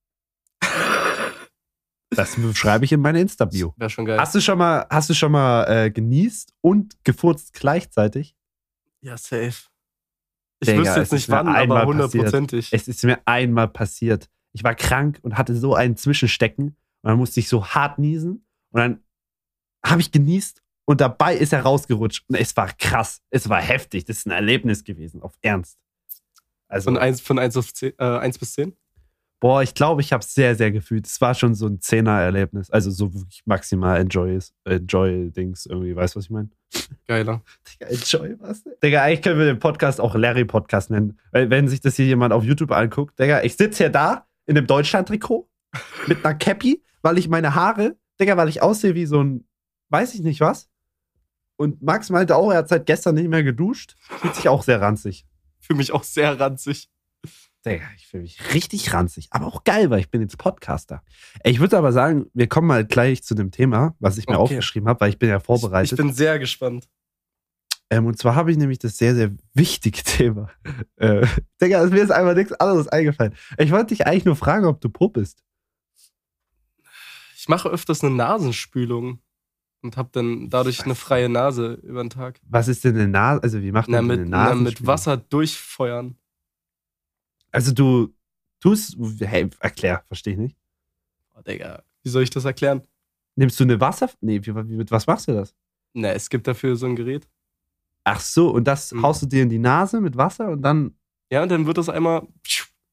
Das 2.17 2.37
schreibe 2.55 2.85
ich 2.85 2.93
in 2.93 3.00
meine 3.00 3.20
Insta-Bio. 3.20 3.75
Wäre 3.76 3.91
schon 3.91 4.05
geil. 4.05 4.19
Hast 4.19 4.35
du 4.35 4.41
schon 4.41 4.59
mal, 4.59 4.87
hast 4.91 5.11
du 5.11 5.14
schon 5.14 5.32
mal 5.32 5.64
äh, 5.64 5.91
genießt 5.91 6.53
und 6.61 7.03
gefurzt 7.05 7.53
gleichzeitig? 7.55 8.37
ja, 9.03 9.17
safe. 9.17 9.69
Ich 10.61 10.69
Digga, 10.69 10.79
wüsste 10.81 11.00
es 11.00 11.11
jetzt 11.11 11.12
nicht 11.12 11.29
wann, 11.29 11.49
aber 11.49 11.85
hundertprozentig. 11.85 12.73
Es 12.73 12.87
ist 12.87 13.05
mir 13.05 13.20
einmal 13.26 13.69
passiert. 13.69 14.31
Ich 14.53 14.62
war 14.62 14.75
krank 14.75 15.19
und 15.23 15.37
hatte 15.37 15.56
so 15.56 15.75
einen 15.75 15.97
Zwischenstecken 15.97 16.69
und 16.69 17.09
dann 17.09 17.19
musste 17.19 17.41
ich 17.41 17.49
so 17.49 17.67
hart 17.67 17.99
niesen 17.99 18.47
und 18.70 18.81
dann 18.81 19.05
habe 19.85 20.00
ich 20.00 20.12
genießt 20.12 20.62
und 20.85 21.00
dabei 21.00 21.37
ist 21.37 21.53
er 21.53 21.62
rausgerutscht 21.62 22.25
und 22.29 22.37
es 22.37 22.56
war 22.56 22.73
krass. 22.75 23.20
Es 23.31 23.49
war 23.49 23.61
heftig. 23.61 24.05
Das 24.05 24.19
ist 24.19 24.26
ein 24.26 24.31
Erlebnis 24.31 24.85
gewesen, 24.85 25.20
auf 25.20 25.37
Ernst. 25.43 25.79
Also, 26.69 26.85
Von 26.85 26.97
1, 26.97 27.20
von 27.20 27.38
1, 27.38 27.56
auf 27.56 27.75
10, 27.75 27.94
äh, 27.99 28.05
1 28.05 28.38
bis 28.38 28.53
10? 28.55 28.76
Boah, 29.43 29.61
ich 29.61 29.75
glaube, 29.75 30.03
ich 30.03 30.12
habe 30.12 30.23
es 30.23 30.33
sehr, 30.35 30.55
sehr 30.55 30.71
gefühlt. 30.71 31.05
Es 31.05 31.21
war 31.21 31.35
schon 31.35 31.56
so 31.56 31.67
ein 31.67 31.81
Zehner-Erlebnis. 31.81 32.71
Also 32.71 32.93
so 32.93 33.12
wirklich 33.12 33.43
maximal 33.44 34.00
enjoy, 34.00 34.39
enjoy 34.65 35.33
irgendwie. 35.35 35.97
Weißt 35.97 36.15
du, 36.15 36.19
was 36.19 36.27
ich 36.27 36.31
meine? 36.31 36.49
Geiler. 37.09 37.43
Digga, 37.69 37.91
enjoy 37.91 38.37
was? 38.39 38.62
Digga, 38.85 39.03
eigentlich 39.03 39.21
können 39.21 39.41
wir 39.41 39.47
den 39.47 39.59
Podcast 39.59 40.00
auch 40.00 40.15
Larry-Podcast 40.15 40.91
nennen. 40.91 41.19
Weil, 41.33 41.50
wenn 41.50 41.67
sich 41.67 41.81
das 41.81 41.97
hier 41.97 42.06
jemand 42.06 42.33
auf 42.33 42.44
YouTube 42.44 42.71
anguckt, 42.71 43.19
Digga, 43.19 43.43
ich 43.43 43.56
sitze 43.56 43.79
hier 43.79 43.91
da 43.91 44.29
in 44.47 44.56
einem 44.56 44.69
Deutschland-Trikot 44.69 45.50
mit 46.06 46.25
einer 46.25 46.37
Cappy, 46.37 46.85
weil 47.03 47.19
ich 47.19 47.29
meine 47.29 47.56
Haare, 47.56 47.97
Digga, 48.21 48.37
weil 48.37 48.49
ich 48.49 48.62
aussehe 48.62 48.95
wie 48.95 49.06
so 49.06 49.25
ein, 49.25 49.45
weiß 49.88 50.15
ich 50.15 50.23
nicht 50.23 50.41
was. 50.41 50.71
Und 51.56 51.83
Max 51.83 52.11
meinte 52.11 52.37
auch, 52.37 52.53
er 52.53 52.59
hat 52.59 52.69
seit 52.69 52.87
gestern 52.87 53.17
nicht 53.17 53.29
mehr 53.29 53.43
geduscht. 53.43 53.97
Fühlt 53.99 54.37
sich 54.37 54.49
auch 54.49 54.62
sehr 54.62 54.81
ranzig. 54.81 55.27
Für 55.59 55.75
mich 55.75 55.93
auch 55.93 56.05
sehr 56.05 56.38
ranzig. 56.38 56.88
Digga, 57.64 57.85
ich 57.97 58.06
fühle 58.09 58.25
mich 58.25 58.55
richtig 58.55 58.93
ranzig. 58.93 59.29
Aber 59.31 59.47
auch 59.47 59.62
geil, 59.64 59.88
weil 59.91 60.00
ich 60.00 60.11
bin 60.11 60.20
jetzt 60.20 60.37
Podcaster. 60.38 61.03
Ich 61.44 61.61
würde 61.61 61.79
aber 61.79 61.93
sagen, 61.93 62.26
wir 62.35 62.49
kommen 62.49 62.67
mal 62.67 62.85
gleich 62.85 63.23
zu 63.23 63.35
dem 63.37 63.50
Thema, 63.53 63.94
was 64.00 64.19
ich 64.19 64.26
mir 64.26 64.35
Okay. 64.38 64.55
aufgeschrieben 64.56 64.88
habe, 64.88 65.00
weil 65.00 65.11
ich 65.11 65.19
bin 65.19 65.29
ja 65.29 65.38
vorbereitet. 65.38 65.93
Ich, 65.93 65.99
ich 65.99 66.05
bin 66.05 66.12
sehr 66.12 66.38
gespannt. 66.41 66.88
Ähm, 67.91 68.06
und 68.06 68.19
zwar 68.19 68.35
habe 68.35 68.50
ich 68.50 68.56
nämlich 68.56 68.79
das 68.81 68.97
sehr, 68.99 69.14
sehr 69.14 69.31
wichtige 69.55 70.03
Thema. 70.05 70.50
Äh, 70.97 71.26
Digga, 71.61 71.85
mir 71.87 72.03
ist 72.03 72.11
einfach 72.11 72.35
nichts 72.35 72.53
anderes 72.55 72.88
eingefallen. 72.88 73.35
Ich 73.59 73.70
wollte 73.70 73.94
dich 73.94 74.06
eigentlich 74.06 74.25
nur 74.25 74.37
fragen, 74.37 74.64
ob 74.67 74.81
du 74.81 74.88
Pro 74.88 75.09
bist. 75.09 75.44
Ich 77.37 77.49
mache 77.49 77.69
öfters 77.69 78.03
eine 78.03 78.14
Nasenspülung 78.14 79.20
und 79.82 79.97
habe 79.97 80.09
dann 80.12 80.49
dadurch 80.49 80.85
eine 80.85 80.94
freie 80.94 81.29
Nase 81.29 81.75
über 81.82 82.03
den 82.03 82.11
Tag. 82.11 82.41
Was 82.49 82.69
ist 82.69 82.85
denn 82.85 82.94
eine 82.94 83.09
Nase? 83.09 83.43
Also, 83.43 83.62
wie 83.62 83.73
macht 83.73 83.88
man 83.88 84.11
eine 84.11 84.25
na, 84.26 84.50
Nase? 84.50 84.62
mit 84.62 84.87
Wasser 84.87 85.17
durchfeuern. 85.17 86.17
Also, 87.52 87.72
du 87.72 88.14
tust. 88.60 88.96
Hey, 89.20 89.49
erklär, 89.60 90.04
verstehe 90.08 90.32
ich 90.32 90.38
nicht. 90.38 90.56
Oh, 91.34 91.40
Digga, 91.43 91.82
wie 92.02 92.08
soll 92.08 92.22
ich 92.22 92.31
das 92.31 92.44
erklären? 92.44 92.82
Nimmst 93.37 93.58
du 93.60 93.64
eine 93.64 93.81
Wasser. 93.81 94.10
Nee, 94.20 94.40
wie, 94.43 94.54
wie, 94.54 94.76
mit 94.76 94.90
was 94.90 95.06
machst 95.06 95.28
du 95.28 95.32
das? 95.32 95.54
Na, 95.94 96.08
es 96.12 96.28
gibt 96.28 96.46
dafür 96.46 96.76
so 96.76 96.87
ein 96.87 96.96
Gerät. 96.96 97.28
Ach 98.04 98.20
so, 98.20 98.50
und 98.50 98.64
das 98.64 98.93
Mhm. 98.93 99.02
haust 99.02 99.22
du 99.22 99.26
dir 99.26 99.43
in 99.43 99.49
die 99.49 99.58
Nase 99.58 100.00
mit 100.00 100.16
Wasser 100.16 100.49
und 100.50 100.62
dann. 100.62 100.96
Ja, 101.31 101.43
und 101.43 101.50
dann 101.50 101.66
wird 101.66 101.78
das 101.78 101.88
einmal 101.88 102.26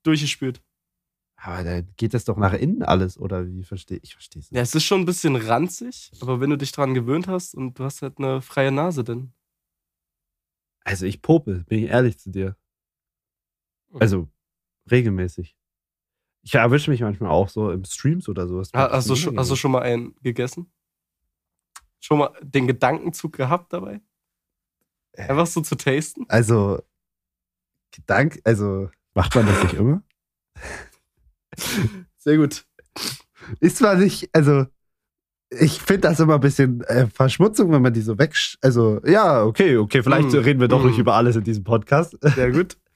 durchgespült. 0.03 0.61
Aber 1.41 1.63
dann 1.63 1.87
geht 1.95 2.13
das 2.13 2.25
doch 2.25 2.37
nach 2.37 2.53
innen 2.53 2.83
alles, 2.83 3.17
oder 3.17 3.47
wie 3.47 3.63
verstehe 3.63 3.99
ich? 4.03 4.13
verstehe 4.13 4.41
es 4.41 4.51
nicht. 4.51 4.57
Ja, 4.57 4.61
es 4.61 4.75
ist 4.75 4.83
schon 4.83 5.01
ein 5.01 5.05
bisschen 5.05 5.35
ranzig, 5.37 6.11
aber 6.21 6.41
wenn 6.41 6.49
du 6.49 6.57
dich 6.57 6.71
dran 6.73 6.93
gewöhnt 6.93 7.27
hast 7.27 7.55
und 7.55 7.79
du 7.79 7.83
hast 7.85 8.01
halt 8.01 8.17
eine 8.17 8.41
freie 8.41 8.71
Nase, 8.71 9.03
dann. 9.05 9.33
Also, 10.83 11.05
ich 11.05 11.21
pope, 11.21 11.63
bin 11.67 11.83
ich 11.83 11.89
ehrlich 11.89 12.17
zu 12.19 12.29
dir. 12.29 12.55
Also, 13.93 14.29
regelmäßig. 14.91 15.55
Ich 16.43 16.55
erwische 16.55 16.89
mich 16.89 17.01
manchmal 17.01 17.31
auch 17.31 17.49
so 17.49 17.69
im 17.71 17.83
Streams 17.83 18.29
oder 18.29 18.47
sowas. 18.47 18.71
Ha- 18.73 18.91
Hast 18.91 19.09
du, 19.09 19.15
schon, 19.15 19.37
hast 19.37 19.51
du 19.51 19.55
schon 19.55 19.71
mal 19.71 19.81
einen 19.81 20.15
gegessen? 20.21 20.71
Schon 21.99 22.19
mal 22.19 22.31
den 22.41 22.65
Gedankenzug 22.67 23.33
gehabt 23.33 23.73
dabei? 23.73 24.01
Äh. 25.13 25.23
Einfach 25.27 25.47
so 25.47 25.61
zu 25.61 25.75
tasten? 25.75 26.25
Also, 26.29 26.81
Gedank, 27.91 28.39
also, 28.45 28.89
macht 29.13 29.35
man 29.35 29.45
das 29.47 29.63
nicht 29.63 29.73
immer? 29.73 30.01
Sehr 32.17 32.37
gut. 32.37 32.65
Ist 33.59 33.77
zwar 33.77 33.95
nicht, 33.95 34.29
also, 34.33 34.65
ich 35.49 35.81
finde 35.81 36.01
das 36.01 36.19
immer 36.19 36.35
ein 36.35 36.39
bisschen 36.41 36.81
äh, 36.81 37.07
Verschmutzung, 37.07 37.71
wenn 37.71 37.81
man 37.81 37.93
die 37.93 38.01
so 38.01 38.17
weg. 38.19 38.35
Also, 38.61 39.01
ja, 39.05 39.43
okay, 39.43 39.77
okay, 39.77 40.03
vielleicht 40.03 40.31
Mm, 40.31 40.37
reden 40.37 40.59
wir 40.59 40.67
doch 40.67 40.83
mm. 40.83 40.87
nicht 40.87 40.99
über 40.99 41.15
alles 41.15 41.35
in 41.35 41.43
diesem 41.43 41.63
Podcast. 41.63 42.17
Sehr 42.21 42.51
gut. 42.51 42.77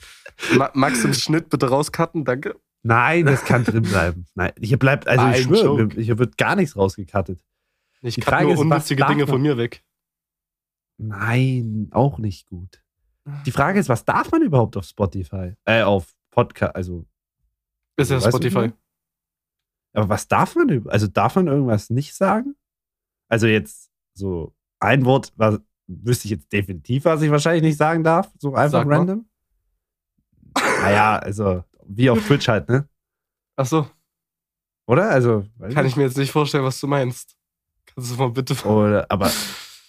Ma 0.55 0.71
Max 0.73 1.03
im 1.03 1.13
Schnitt 1.13 1.49
bitte 1.49 1.69
rauscutten, 1.69 2.25
danke. 2.25 2.59
Nein, 2.83 3.25
das 3.25 3.45
kann 3.45 3.63
drin 3.63 3.83
bleiben. 3.83 4.25
Nein, 4.35 4.51
hier 4.59 4.77
bleibt, 4.77 5.07
also 5.07 5.23
War 5.23 5.37
ich 5.37 5.43
schwöre, 5.43 5.89
hier 5.95 6.19
wird 6.19 6.37
gar 6.37 6.55
nichts 6.55 6.75
rausgekattet. 6.75 7.43
Ich 8.01 8.19
kann 8.19 8.43
nur 8.43 8.53
was 8.53 8.59
unnützige 8.59 9.05
Dinge 9.05 9.25
von 9.25 9.41
mir 9.41 9.57
weg. 9.57 9.83
Nein, 10.97 11.87
auch 11.91 12.17
nicht 12.17 12.47
gut. 12.47 12.83
Die 13.45 13.51
Frage 13.51 13.79
ist, 13.79 13.87
was 13.87 14.03
darf 14.03 14.31
man 14.31 14.41
überhaupt 14.41 14.75
auf 14.75 14.83
Spotify? 14.83 15.53
Äh, 15.63 15.83
auf 15.83 16.13
Podcast, 16.31 16.75
also, 16.75 17.05
Ist 17.95 18.11
ja 18.11 18.19
du, 18.19 18.27
Spotify. 18.27 18.73
aber 19.93 20.09
was 20.09 20.27
darf 20.27 20.55
man 20.55 20.85
also 20.87 21.07
darf 21.07 21.35
man 21.37 21.47
irgendwas 21.47 21.89
nicht 21.89 22.15
sagen? 22.15 22.55
Also 23.29 23.47
jetzt 23.47 23.91
so 24.13 24.53
ein 24.79 25.05
Wort, 25.05 25.31
was 25.37 25.59
wüsste 25.87 26.25
ich 26.25 26.31
jetzt 26.31 26.51
definitiv, 26.51 27.05
was 27.05 27.21
ich 27.21 27.31
wahrscheinlich 27.31 27.63
nicht 27.63 27.77
sagen 27.77 28.03
darf, 28.03 28.31
so 28.37 28.55
einfach 28.55 28.83
Sag 28.83 28.87
random. 28.87 29.25
Naja, 30.83 31.17
also 31.17 31.63
wie 31.85 32.09
auf 32.09 32.25
Twitch 32.25 32.47
halt, 32.47 32.69
ne? 32.69 32.87
Achso, 33.55 33.87
Oder? 34.87 35.09
Also, 35.09 35.45
kann 35.73 35.85
ich 35.85 35.95
mir 35.95 36.03
jetzt 36.03 36.17
nicht 36.17 36.31
vorstellen, 36.31 36.63
was 36.63 36.79
du 36.79 36.87
meinst. 36.87 37.35
Kannst 37.85 38.11
du 38.11 38.15
mal 38.15 38.29
bitte. 38.31 38.55
Oder, 38.65 39.05
aber, 39.09 39.31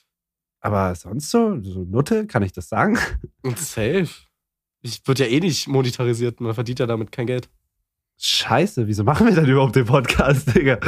aber 0.60 0.94
sonst 0.94 1.30
so, 1.30 1.60
so 1.62 1.84
Nutte, 1.84 2.26
kann 2.26 2.42
ich 2.42 2.52
das 2.52 2.68
sagen? 2.68 2.98
Safe. 3.56 4.08
Ich 4.82 5.06
wird 5.06 5.18
ja 5.18 5.26
eh 5.26 5.40
nicht 5.40 5.66
monetarisiert, 5.66 6.40
man 6.40 6.54
verdient 6.54 6.78
ja 6.78 6.86
damit 6.86 7.10
kein 7.10 7.26
Geld. 7.26 7.48
Scheiße, 8.18 8.86
wieso 8.86 9.02
machen 9.02 9.26
wir 9.26 9.34
dann 9.34 9.46
überhaupt 9.48 9.76
den 9.76 9.86
Podcast, 9.86 10.54
Digga? 10.54 10.78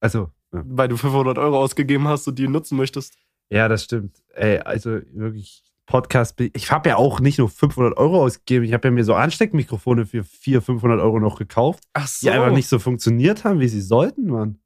Also, 0.00 0.30
ja. 0.52 0.62
Weil 0.66 0.88
du 0.88 0.96
500 0.96 1.38
Euro 1.38 1.58
ausgegeben 1.58 2.08
hast 2.08 2.26
und 2.26 2.38
die 2.38 2.48
nutzen 2.48 2.76
möchtest. 2.76 3.16
Ja, 3.50 3.68
das 3.68 3.84
stimmt. 3.84 4.22
Ey, 4.34 4.58
also 4.58 5.00
wirklich, 5.12 5.62
Podcast, 5.86 6.38
ich 6.40 6.70
habe 6.72 6.88
ja 6.90 6.96
auch 6.96 7.20
nicht 7.20 7.38
nur 7.38 7.48
500 7.48 7.96
Euro 7.96 8.22
ausgegeben, 8.24 8.64
ich 8.64 8.72
habe 8.72 8.88
ja 8.88 8.92
mir 8.92 9.04
so 9.04 9.14
Ansteckmikrofone 9.14 10.04
für 10.04 10.24
400, 10.24 10.64
500 10.64 11.00
Euro 11.00 11.20
noch 11.20 11.38
gekauft, 11.38 11.84
Ach 11.92 12.08
die 12.20 12.28
einfach 12.30 12.50
nicht 12.52 12.68
so 12.68 12.78
funktioniert 12.80 13.44
haben, 13.44 13.60
wie 13.60 13.68
sie 13.68 13.80
sollten, 13.80 14.26
Mann. 14.26 14.60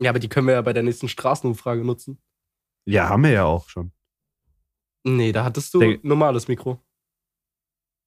Ja, 0.00 0.10
aber 0.10 0.18
die 0.18 0.28
können 0.28 0.46
wir 0.46 0.54
ja 0.54 0.62
bei 0.62 0.72
der 0.72 0.82
nächsten 0.82 1.08
Straßenumfrage 1.08 1.84
nutzen. 1.84 2.18
Ja, 2.86 3.08
haben 3.10 3.22
wir 3.24 3.30
ja 3.30 3.44
auch 3.44 3.68
schon. 3.68 3.92
Nee, 5.04 5.32
da 5.32 5.44
hattest 5.44 5.72
du 5.74 5.80
Der- 5.80 5.98
normales 6.02 6.48
Mikro. 6.48 6.82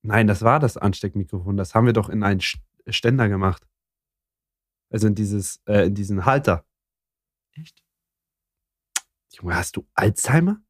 Nein, 0.03 0.27
das 0.27 0.41
war 0.41 0.59
das 0.59 0.75
Ansteckmikrofon, 0.77 1.55
das 1.57 1.75
haben 1.75 1.85
wir 1.85 1.93
doch 1.93 2.09
in 2.09 2.23
einen 2.23 2.39
St- 2.39 2.59
Ständer 2.87 3.29
gemacht. 3.29 3.67
Also 4.91 5.07
in 5.07 5.13
dieses, 5.15 5.61
äh, 5.67 5.85
in 5.87 5.93
diesen 5.95 6.25
Halter. 6.25 6.65
Echt? 7.53 7.83
Junge, 9.33 9.55
hast 9.55 9.75
du 9.75 9.87
Alzheimer? 9.93 10.61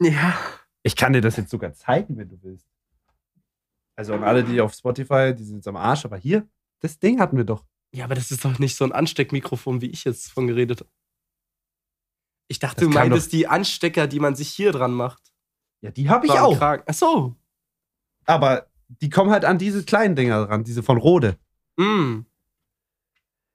Ja. 0.00 0.38
Ich 0.86 0.94
kann 0.94 1.12
dir 1.12 1.20
das 1.20 1.36
jetzt 1.36 1.50
sogar 1.50 1.72
zeigen, 1.72 2.16
wenn 2.16 2.28
du 2.28 2.40
willst. 2.42 2.68
Also 3.96 4.14
an 4.14 4.22
alle, 4.22 4.44
die 4.44 4.60
auf 4.60 4.72
Spotify, 4.72 5.34
die 5.34 5.42
sind 5.42 5.56
jetzt 5.56 5.66
am 5.66 5.74
Arsch, 5.74 6.04
aber 6.04 6.16
hier, 6.16 6.48
das 6.78 7.00
Ding 7.00 7.18
hatten 7.18 7.36
wir 7.36 7.42
doch. 7.42 7.64
Ja, 7.92 8.04
aber 8.04 8.14
das 8.14 8.30
ist 8.30 8.44
doch 8.44 8.60
nicht 8.60 8.76
so 8.76 8.84
ein 8.84 8.92
Ansteckmikrofon, 8.92 9.80
wie 9.80 9.90
ich 9.90 10.04
jetzt 10.04 10.30
von 10.30 10.46
geredet 10.46 10.82
habe. 10.82 10.90
Ich 12.46 12.60
dachte, 12.60 12.84
Das 12.84 12.88
du 12.88 12.94
meintest 12.94 13.32
die 13.32 13.48
Anstecker, 13.48 14.06
die 14.06 14.20
man 14.20 14.36
sich 14.36 14.48
hier 14.48 14.70
dran 14.70 14.92
macht. 14.92 15.32
Ja, 15.80 15.90
die 15.90 16.08
habe 16.08 16.26
ich 16.26 16.32
auch. 16.32 16.56
Kragen. 16.56 16.84
Ach 16.86 16.94
so. 16.94 17.34
Aber 18.24 18.68
die 18.86 19.10
kommen 19.10 19.32
halt 19.32 19.44
an 19.44 19.58
diese 19.58 19.82
kleinen 19.82 20.14
Dinger 20.14 20.46
dran, 20.46 20.62
diese 20.62 20.84
von 20.84 20.98
Rode. 20.98 21.36
Mm. 21.76 22.20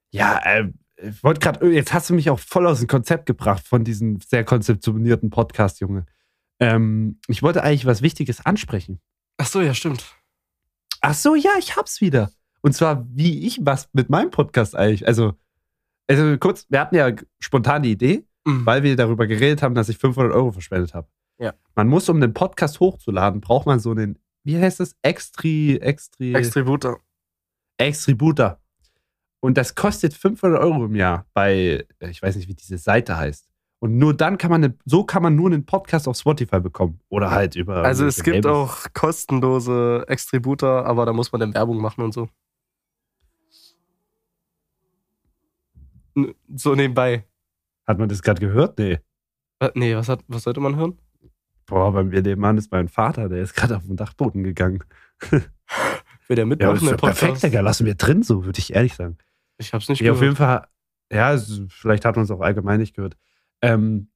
Ja, 0.10 0.38
äh, 0.44 0.70
ich 0.98 1.24
wollte 1.24 1.40
gerade, 1.40 1.72
jetzt 1.72 1.94
hast 1.94 2.10
du 2.10 2.14
mich 2.14 2.30
auch 2.30 2.40
voll 2.40 2.68
aus 2.68 2.80
dem 2.80 2.90
Konzept 2.90 3.26
gebracht 3.26 3.66
von 3.66 3.86
diesem 3.86 4.20
sehr 4.20 4.44
konzeptionierten 4.44 5.30
Podcast, 5.30 5.80
Junge. 5.80 6.06
Ähm, 6.62 7.20
ich 7.28 7.42
wollte 7.44 7.64
eigentlich 7.64 7.86
was 7.86 8.02
Wichtiges 8.02 8.46
ansprechen. 8.46 9.02
Ach 9.38 9.48
so, 9.48 9.60
ja, 9.62 9.74
stimmt. 9.74 10.06
Ach 11.02 11.14
so, 11.14 11.36
ja, 11.36 11.52
ich 11.60 11.76
hab's 11.76 12.00
wieder. 12.00 12.32
Und 12.62 12.74
zwar, 12.74 13.06
wie 13.10 13.46
ich 13.48 13.60
was 13.64 13.90
mit 13.92 14.10
meinem 14.10 14.30
Podcast 14.32 14.76
eigentlich. 14.76 15.08
Also, 15.08 15.34
also 16.08 16.38
kurz, 16.38 16.68
wir 16.70 16.80
hatten 16.80 16.96
ja 16.96 17.12
spontan 17.40 17.84
die 17.84 17.92
Idee, 17.92 18.24
Mhm. 18.46 18.66
weil 18.66 18.82
wir 18.84 18.96
darüber 18.96 19.28
geredet 19.28 19.62
haben, 19.62 19.76
dass 19.76 19.90
ich 19.90 19.98
500 20.00 20.34
Euro 20.34 20.52
verschwendet 20.52 20.94
habe. 20.96 21.08
Ja. 21.40 21.54
Man 21.76 21.88
muss, 21.88 22.08
um 22.10 22.20
den 22.22 22.34
Podcast 22.34 22.80
hochzuladen, 22.80 23.40
braucht 23.42 23.66
man 23.68 23.80
so 23.80 23.92
einen, 23.92 24.18
wie 24.44 24.58
heißt 24.60 24.80
das? 24.80 24.96
Extri, 25.04 25.78
Extri, 25.78 26.34
Extributor. 26.34 27.00
Extributor. 27.78 28.60
Und 29.42 29.58
das 29.58 29.74
kostet 29.76 30.14
500 30.14 30.60
Euro 30.60 30.86
im 30.86 30.96
Jahr 30.96 31.26
bei, 31.34 31.86
ich 32.00 32.22
weiß 32.22 32.36
nicht, 32.36 32.48
wie 32.48 32.54
diese 32.54 32.78
Seite 32.78 33.18
heißt. 33.18 33.48
Und 33.84 33.98
nur 33.98 34.14
dann 34.16 34.38
kann 34.38 34.52
man, 34.52 34.78
so 34.86 35.04
kann 35.04 35.24
man 35.24 35.36
nur 35.36 35.48
einen 35.52 35.66
Podcast 35.66 36.08
auf 36.08 36.16
Spotify 36.16 36.60
bekommen. 36.60 37.00
Oder 37.10 37.32
halt 37.32 37.56
über. 37.56 37.78
Also 37.84 38.06
es 38.06 38.22
gibt 38.24 38.44
Labels. 38.46 38.46
auch 38.56 38.86
kostenlose 38.94 40.06
Extributor, 40.08 40.86
aber 40.86 41.08
da 41.08 41.14
muss 41.14 41.32
man 41.32 41.42
dann 41.42 41.54
Werbung 41.56 41.82
machen 41.82 42.04
und 42.04 42.14
so. 42.14 42.30
So 46.56 46.76
nebenbei. 46.76 47.26
Hat 47.88 47.98
man 47.98 48.10
das 48.10 48.22
gerade 48.22 48.40
gehört? 48.40 48.78
Nee. 48.78 49.00
Wa- 49.60 49.72
Nee, 49.76 49.96
was, 49.96 50.10
hat, 50.10 50.24
was 50.28 50.44
sollte 50.44 50.60
man 50.60 50.76
hören? 50.76 50.98
Boah, 51.66 51.92
bei 51.94 52.04
mir 52.04 52.22
nebenan 52.22 52.58
ist 52.58 52.72
mein 52.72 52.88
Vater, 52.90 53.30
der 53.30 53.42
ist 53.42 53.54
gerade 53.56 53.78
auf 53.78 53.86
den 53.86 53.96
Dachboden 53.96 54.44
gegangen. 54.44 54.84
Will 55.32 55.42
der 56.30 56.38
Ja, 56.40 56.46
mitmachen? 56.46 56.74
das 56.76 56.82
ist 56.84 56.88
ja 56.88 56.92
im 56.94 56.98
Podcast? 56.98 57.20
perfekt, 57.20 57.44
Digga. 57.44 57.62
Lassen 57.62 57.86
wir 57.86 57.96
drin, 57.96 58.24
so 58.24 58.46
würde 58.46 58.60
ich 58.60 58.74
ehrlich 58.74 58.94
sagen. 58.96 59.18
Ich 59.58 59.74
hab's 59.74 59.88
nicht 59.90 60.02
Ja, 60.02 60.12
auf 60.12 60.20
gehört. 60.20 60.38
jeden 60.38 60.48
Fall, 60.48 60.68
ja, 61.12 61.38
vielleicht 61.70 62.04
hat 62.06 62.16
man 62.16 62.26
es 62.26 62.32
auch 62.32 62.42
allgemein 62.42 62.80
nicht 62.80 62.96
gehört. 62.96 63.16
Ähm, 63.62 64.10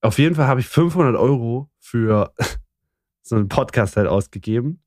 auf 0.00 0.18
jeden 0.18 0.34
Fall 0.34 0.46
habe 0.46 0.60
ich 0.60 0.68
500 0.68 1.16
Euro 1.16 1.70
für 1.78 2.32
so 3.22 3.36
einen 3.36 3.48
Podcast 3.48 3.96
halt 3.96 4.08
ausgegeben 4.08 4.82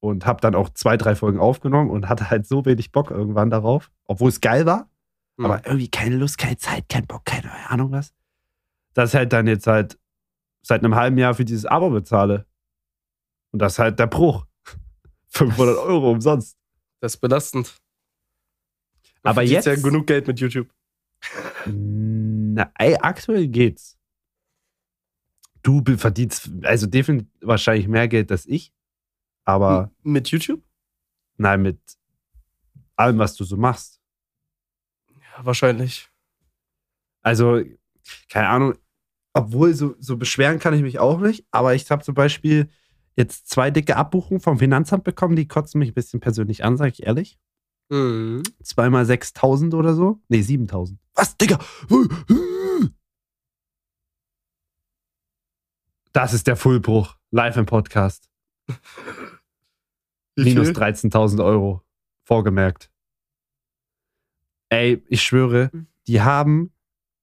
und 0.00 0.26
habe 0.26 0.40
dann 0.40 0.54
auch 0.54 0.70
zwei, 0.70 0.96
drei 0.96 1.14
Folgen 1.14 1.38
aufgenommen 1.38 1.90
und 1.90 2.08
hatte 2.08 2.30
halt 2.30 2.46
so 2.46 2.64
wenig 2.64 2.90
Bock 2.92 3.10
irgendwann 3.10 3.50
darauf, 3.50 3.90
obwohl 4.04 4.28
es 4.30 4.40
geil 4.40 4.66
war, 4.66 4.88
Hm. 5.38 5.44
aber 5.46 5.64
irgendwie 5.66 5.88
keine 5.90 6.16
Lust, 6.16 6.38
keine 6.38 6.56
Zeit, 6.56 6.88
kein 6.88 7.06
Bock, 7.06 7.24
keine 7.24 7.50
Ahnung 7.68 7.92
was. 7.92 8.12
Dass 8.94 9.10
ich 9.10 9.16
halt 9.16 9.32
dann 9.32 9.46
jetzt 9.46 9.66
halt 9.66 9.98
seit 10.62 10.82
einem 10.84 10.94
halben 10.96 11.16
Jahr 11.18 11.34
für 11.34 11.44
dieses 11.44 11.66
Abo 11.66 11.90
bezahle. 11.90 12.46
Und 13.52 13.60
das 13.60 13.74
ist 13.74 13.78
halt 13.78 13.98
der 13.98 14.06
Bruch. 14.08 14.46
500 15.28 15.76
Euro 15.78 16.10
umsonst. 16.10 16.56
Das 17.00 17.14
ist 17.14 17.20
belastend. 17.20 17.74
Man 19.22 19.30
Aber 19.32 19.42
jetzt- 19.42 19.66
ja 19.66 19.76
genug 19.76 20.06
Geld 20.06 20.26
mit 20.26 20.40
YouTube. 20.40 20.68
Na, 22.54 22.72
ey, 22.78 22.96
aktuell 23.00 23.46
geht's. 23.48 23.96
Du 25.62 25.82
verdienst 25.96 26.50
also 26.62 26.86
definitiv 26.86 27.28
wahrscheinlich 27.42 27.86
mehr 27.86 28.08
Geld 28.08 28.32
als 28.32 28.46
ich, 28.46 28.72
aber 29.44 29.90
M- 30.04 30.12
mit 30.12 30.28
YouTube? 30.28 30.62
nein, 31.36 31.62
mit 31.62 31.78
allem, 32.96 33.18
was 33.18 33.34
du 33.36 33.44
so 33.44 33.56
machst. 33.56 34.00
Ja, 35.08 35.44
wahrscheinlich. 35.44 36.08
Also, 37.22 37.62
keine 38.28 38.48
Ahnung, 38.48 38.74
obwohl 39.34 39.74
so, 39.74 39.94
so 39.98 40.16
beschweren 40.16 40.58
kann 40.58 40.74
ich 40.74 40.82
mich 40.82 40.98
auch 40.98 41.20
nicht, 41.20 41.46
aber 41.50 41.74
ich 41.74 41.90
habe 41.90 42.02
zum 42.02 42.14
Beispiel 42.14 42.70
jetzt 43.16 43.48
zwei 43.48 43.70
dicke 43.70 43.96
Abbuchungen 43.96 44.40
vom 44.40 44.58
Finanzamt 44.58 45.04
bekommen, 45.04 45.36
die 45.36 45.46
kotzen 45.48 45.78
mich 45.78 45.90
ein 45.90 45.94
bisschen 45.94 46.20
persönlich 46.20 46.64
an, 46.64 46.76
sage 46.76 46.92
ich 46.92 47.02
ehrlich. 47.04 47.38
Mhm. 47.90 48.42
Zweimal 48.62 49.04
6000 49.04 49.74
oder 49.74 49.94
so. 49.94 50.20
Nee, 50.28 50.42
7000. 50.42 50.98
Was, 51.14 51.36
Digga? 51.36 51.58
Das 56.12 56.32
ist 56.32 56.46
der 56.46 56.56
Fullbruch. 56.56 57.16
Live 57.30 57.56
im 57.56 57.66
Podcast. 57.66 58.28
Minus 60.36 60.68
viel? 60.68 60.76
13.000 60.76 61.44
Euro. 61.44 61.82
Vorgemerkt. 62.24 62.90
Ey, 64.68 65.02
ich 65.08 65.22
schwöre, 65.22 65.70
die 66.06 66.20
haben 66.20 66.72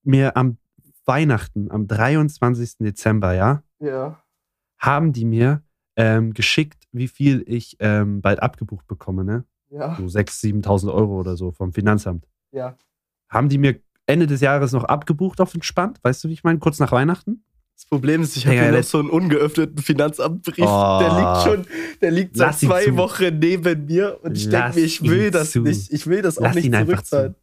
mir 0.03 0.35
am 0.35 0.57
Weihnachten, 1.05 1.71
am 1.71 1.87
23. 1.87 2.77
Dezember, 2.79 3.33
ja, 3.33 3.63
Ja. 3.79 4.21
haben 4.77 5.13
die 5.13 5.23
mir 5.23 5.63
ähm, 5.95 6.33
geschickt, 6.33 6.87
wie 6.91 7.07
viel 7.07 7.43
ich 7.47 7.77
ähm, 7.79 8.21
bald 8.21 8.41
abgebucht 8.41 8.85
bekomme, 8.87 9.23
ne? 9.23 9.45
Ja. 9.69 9.95
So 9.95 10.03
6.000, 10.03 10.63
7.000 10.63 10.93
Euro 10.93 11.19
oder 11.19 11.35
so 11.35 11.51
vom 11.51 11.73
Finanzamt. 11.73 12.25
Ja. 12.51 12.75
Haben 13.29 13.49
die 13.49 13.57
mir 13.57 13.79
Ende 14.05 14.27
des 14.27 14.41
Jahres 14.41 14.71
noch 14.71 14.85
abgebucht 14.85 15.41
auf 15.41 15.53
entspannt? 15.53 15.99
Weißt 16.01 16.23
du, 16.23 16.29
wie 16.29 16.33
ich 16.33 16.43
meine? 16.43 16.59
Kurz 16.59 16.79
nach 16.79 16.91
Weihnachten? 16.91 17.43
Das 17.75 17.85
Problem 17.85 18.23
ist, 18.23 18.35
ich 18.35 18.47
habe 18.47 18.55
hier 18.55 18.71
noch 18.71 18.83
so 18.83 18.97
einen 18.99 19.09
ungeöffneten 19.09 19.77
Finanzamtbrief. 19.77 20.65
Oh. 20.65 20.99
Der 20.99 21.15
liegt 21.15 21.43
schon, 21.43 21.75
der 22.01 22.11
liegt 22.11 22.35
seit 22.35 22.47
Lass 22.47 22.59
zwei 22.61 22.85
zu. 22.85 22.97
Wochen 22.97 23.37
neben 23.37 23.85
mir 23.85 24.17
und 24.23 24.35
ich 24.35 24.49
denke 24.49 24.79
mir, 24.79 24.85
ich 24.85 25.03
will 25.03 25.29
das 25.29 25.51
zu. 25.51 25.61
nicht. 25.61 25.93
Ich 25.93 26.07
will 26.07 26.23
das 26.23 26.39
auch 26.39 26.43
Lass 26.43 26.55
nicht 26.55 26.65
ihn 26.65 26.73
einfach 26.73 27.03
zurückzahlen. 27.03 27.35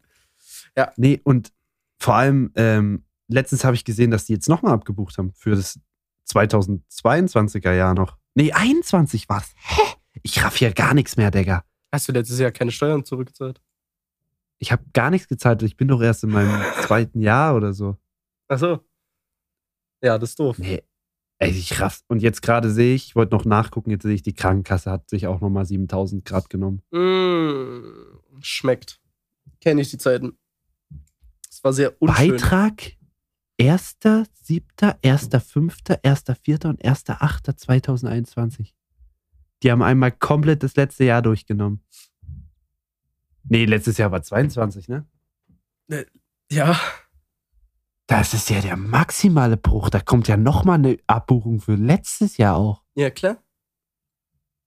Nee, 0.97 1.21
und 1.23 1.53
vor 1.99 2.15
allem, 2.15 2.51
ähm, 2.55 3.05
letztens 3.29 3.63
habe 3.63 3.75
ich 3.75 3.85
gesehen, 3.85 4.11
dass 4.11 4.25
die 4.25 4.33
jetzt 4.33 4.49
nochmal 4.49 4.73
abgebucht 4.73 5.17
haben 5.17 5.31
für 5.33 5.51
das 5.51 5.79
2022er 6.29 7.71
Jahr 7.71 7.93
noch. 7.93 8.17
Nee, 8.33 8.51
21 8.51 9.29
war's. 9.29 9.53
Hä? 9.55 9.81
Ich 10.21 10.43
raff 10.43 10.57
hier 10.57 10.73
gar 10.73 10.93
nichts 10.93 11.15
mehr, 11.15 11.31
Digga. 11.31 11.63
Hast 11.95 12.09
du 12.09 12.11
letztes 12.11 12.39
Jahr 12.39 12.51
keine 12.51 12.71
Steuern 12.71 13.05
zurückgezahlt? 13.05 13.61
Ich 14.57 14.73
habe 14.73 14.83
gar 14.91 15.09
nichts 15.09 15.29
gezahlt. 15.29 15.63
Ich 15.63 15.77
bin 15.77 15.87
doch 15.87 16.01
erst 16.01 16.25
in 16.25 16.29
meinem 16.29 16.61
zweiten 16.81 17.21
Jahr 17.21 17.55
oder 17.55 17.71
so. 17.71 17.95
Ach 18.49 18.59
so. 18.59 18.81
Ja, 20.03 20.17
das 20.17 20.31
ist 20.31 20.39
doof. 20.41 20.57
Nee. 20.59 20.83
Ey, 21.37 21.51
ich 21.51 21.79
raff. 21.79 22.01
Und 22.09 22.21
jetzt 22.21 22.41
gerade 22.41 22.69
sehe 22.69 22.95
ich, 22.95 23.05
ich 23.05 23.15
wollte 23.15 23.33
noch 23.33 23.45
nachgucken, 23.45 23.91
jetzt 23.91 24.03
sehe 24.03 24.13
ich, 24.13 24.23
die 24.23 24.33
Krankenkasse 24.33 24.91
hat 24.91 25.09
sich 25.09 25.25
auch 25.27 25.39
nochmal 25.39 25.65
7000 25.65 26.25
Grad 26.25 26.49
genommen. 26.49 26.81
Mm, 26.91 28.41
schmeckt. 28.41 28.99
Kenne 29.61 29.79
ich 29.79 29.89
die 29.89 29.97
Zeiten. 29.97 30.37
Es 31.49 31.63
war 31.63 31.71
sehr 31.71 31.93
unschön. 32.01 32.31
Beitrag 32.31 32.91
1.7., 33.57 34.99
1.5., 35.01 36.01
1.4. 36.03 36.67
und 36.67 36.83
1.8.2021. 36.83 38.73
Die 39.63 39.71
haben 39.71 39.81
einmal 39.81 40.11
komplett 40.11 40.63
das 40.63 40.75
letzte 40.75 41.05
Jahr 41.05 41.21
durchgenommen. 41.21 41.83
Nee, 43.47 43.65
letztes 43.65 43.97
Jahr 43.97 44.11
war 44.11 44.21
22, 44.21 44.87
ne? 44.87 45.05
Ja. 46.51 46.79
Das 48.07 48.33
ist 48.33 48.49
ja 48.49 48.61
der 48.61 48.77
maximale 48.77 49.57
Bruch. 49.57 49.89
Da 49.89 49.99
kommt 49.99 50.27
ja 50.27 50.37
nochmal 50.37 50.79
eine 50.79 50.97
Abbuchung 51.07 51.59
für 51.59 51.75
letztes 51.75 52.37
Jahr 52.37 52.55
auch. 52.55 52.83
Ja, 52.95 53.09
klar. 53.09 53.37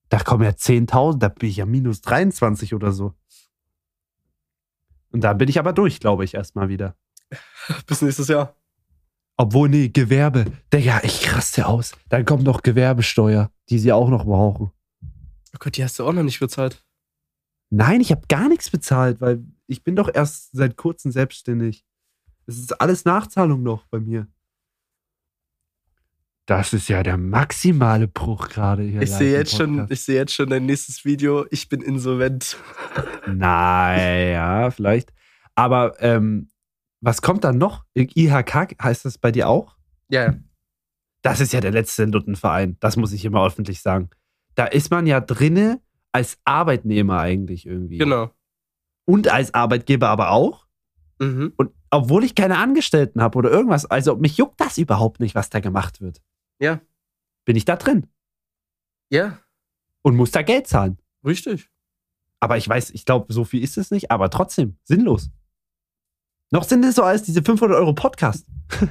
Da 0.08 0.18
kommen 0.20 0.44
ja 0.44 0.50
10.000, 0.50 1.18
da 1.18 1.28
bin 1.28 1.50
ich 1.50 1.56
ja 1.58 1.66
minus 1.66 2.00
23 2.00 2.74
oder 2.74 2.92
so. 2.92 3.14
Und 5.10 5.22
da 5.22 5.32
bin 5.34 5.48
ich 5.48 5.58
aber 5.58 5.72
durch, 5.72 6.00
glaube 6.00 6.24
ich, 6.24 6.34
erstmal 6.34 6.68
wieder. 6.68 6.96
Bis 7.86 8.02
nächstes 8.02 8.28
Jahr. 8.28 8.56
Obwohl, 9.36 9.68
nee, 9.68 9.88
Gewerbe. 9.88 10.46
Digga, 10.72 11.00
ich 11.04 11.32
raste 11.32 11.66
aus. 11.66 11.92
Dann 12.08 12.24
kommt 12.24 12.42
noch 12.42 12.62
Gewerbesteuer, 12.62 13.52
die 13.68 13.78
sie 13.78 13.92
auch 13.92 14.08
noch 14.08 14.24
brauchen. 14.24 14.72
Oh 15.54 15.58
Gott, 15.58 15.76
die 15.76 15.84
hast 15.84 15.98
du 15.98 16.04
auch 16.04 16.12
noch 16.12 16.22
nicht 16.22 16.40
bezahlt. 16.40 16.84
Nein, 17.70 18.00
ich 18.00 18.10
habe 18.10 18.22
gar 18.28 18.48
nichts 18.48 18.70
bezahlt, 18.70 19.20
weil 19.20 19.44
ich 19.66 19.84
bin 19.84 19.96
doch 19.96 20.12
erst 20.12 20.50
seit 20.52 20.76
kurzem 20.76 21.12
selbstständig. 21.12 21.84
Es 22.46 22.58
ist 22.58 22.80
alles 22.80 23.04
Nachzahlung 23.04 23.62
noch 23.62 23.86
bei 23.86 24.00
mir. 24.00 24.26
Das 26.46 26.72
ist 26.72 26.88
ja 26.88 27.02
der 27.02 27.18
maximale 27.18 28.08
Bruch 28.08 28.48
gerade 28.48 28.82
hier. 28.82 29.02
Ich 29.02 29.12
sehe 29.12 29.32
jetzt 29.32 29.54
schon, 29.54 29.86
ich 29.90 30.00
sehe 30.00 30.16
jetzt 30.16 30.32
schon 30.32 30.48
dein 30.48 30.64
nächstes 30.64 31.04
Video. 31.04 31.44
Ich 31.50 31.68
bin 31.68 31.82
insolvent. 31.82 32.56
Naja, 33.26 34.70
vielleicht. 34.70 35.12
Aber 35.54 36.00
ähm, 36.00 36.48
was 37.02 37.20
kommt 37.20 37.44
dann 37.44 37.58
noch? 37.58 37.84
IHK 37.94 38.82
heißt 38.82 39.04
das 39.04 39.18
bei 39.18 39.30
dir 39.30 39.50
auch? 39.50 39.76
Ja, 40.08 40.24
ja. 40.24 40.34
Das 41.20 41.40
ist 41.40 41.52
ja 41.52 41.60
der 41.60 41.72
letzte 41.72 42.06
Luttenverein. 42.06 42.78
Das 42.80 42.96
muss 42.96 43.12
ich 43.12 43.26
immer 43.26 43.44
öffentlich 43.44 43.82
sagen. 43.82 44.08
Da 44.58 44.64
ist 44.66 44.90
man 44.90 45.06
ja 45.06 45.20
drinne 45.20 45.80
als 46.10 46.36
Arbeitnehmer 46.44 47.20
eigentlich 47.20 47.64
irgendwie. 47.64 47.98
Genau. 47.98 48.30
Und 49.04 49.28
als 49.28 49.54
Arbeitgeber 49.54 50.08
aber 50.08 50.32
auch. 50.32 50.66
Mhm. 51.20 51.52
Und 51.56 51.70
obwohl 51.90 52.24
ich 52.24 52.34
keine 52.34 52.58
Angestellten 52.58 53.22
habe 53.22 53.38
oder 53.38 53.50
irgendwas, 53.52 53.86
also 53.86 54.16
mich 54.16 54.36
juckt 54.36 54.60
das 54.60 54.76
überhaupt 54.76 55.20
nicht, 55.20 55.36
was 55.36 55.48
da 55.48 55.60
gemacht 55.60 56.00
wird. 56.00 56.20
Ja. 56.60 56.80
Bin 57.44 57.54
ich 57.54 57.64
da 57.66 57.76
drin 57.76 58.08
Ja, 59.10 59.38
und 60.02 60.16
muss 60.16 60.32
da 60.32 60.42
Geld 60.42 60.66
zahlen. 60.66 60.98
richtig. 61.24 61.70
Aber 62.40 62.56
ich 62.56 62.68
weiß, 62.68 62.90
ich 62.90 63.04
glaube, 63.04 63.32
so 63.32 63.44
viel 63.44 63.62
ist 63.62 63.78
es 63.78 63.90
nicht, 63.92 64.10
aber 64.10 64.28
trotzdem, 64.28 64.76
sinnlos. 64.82 65.30
Noch 66.50 66.64
sinnloser 66.64 67.04
als 67.04 67.22
diese 67.22 67.42
500 67.42 67.76
Euro 67.78 67.92
Podcast. 67.94 68.46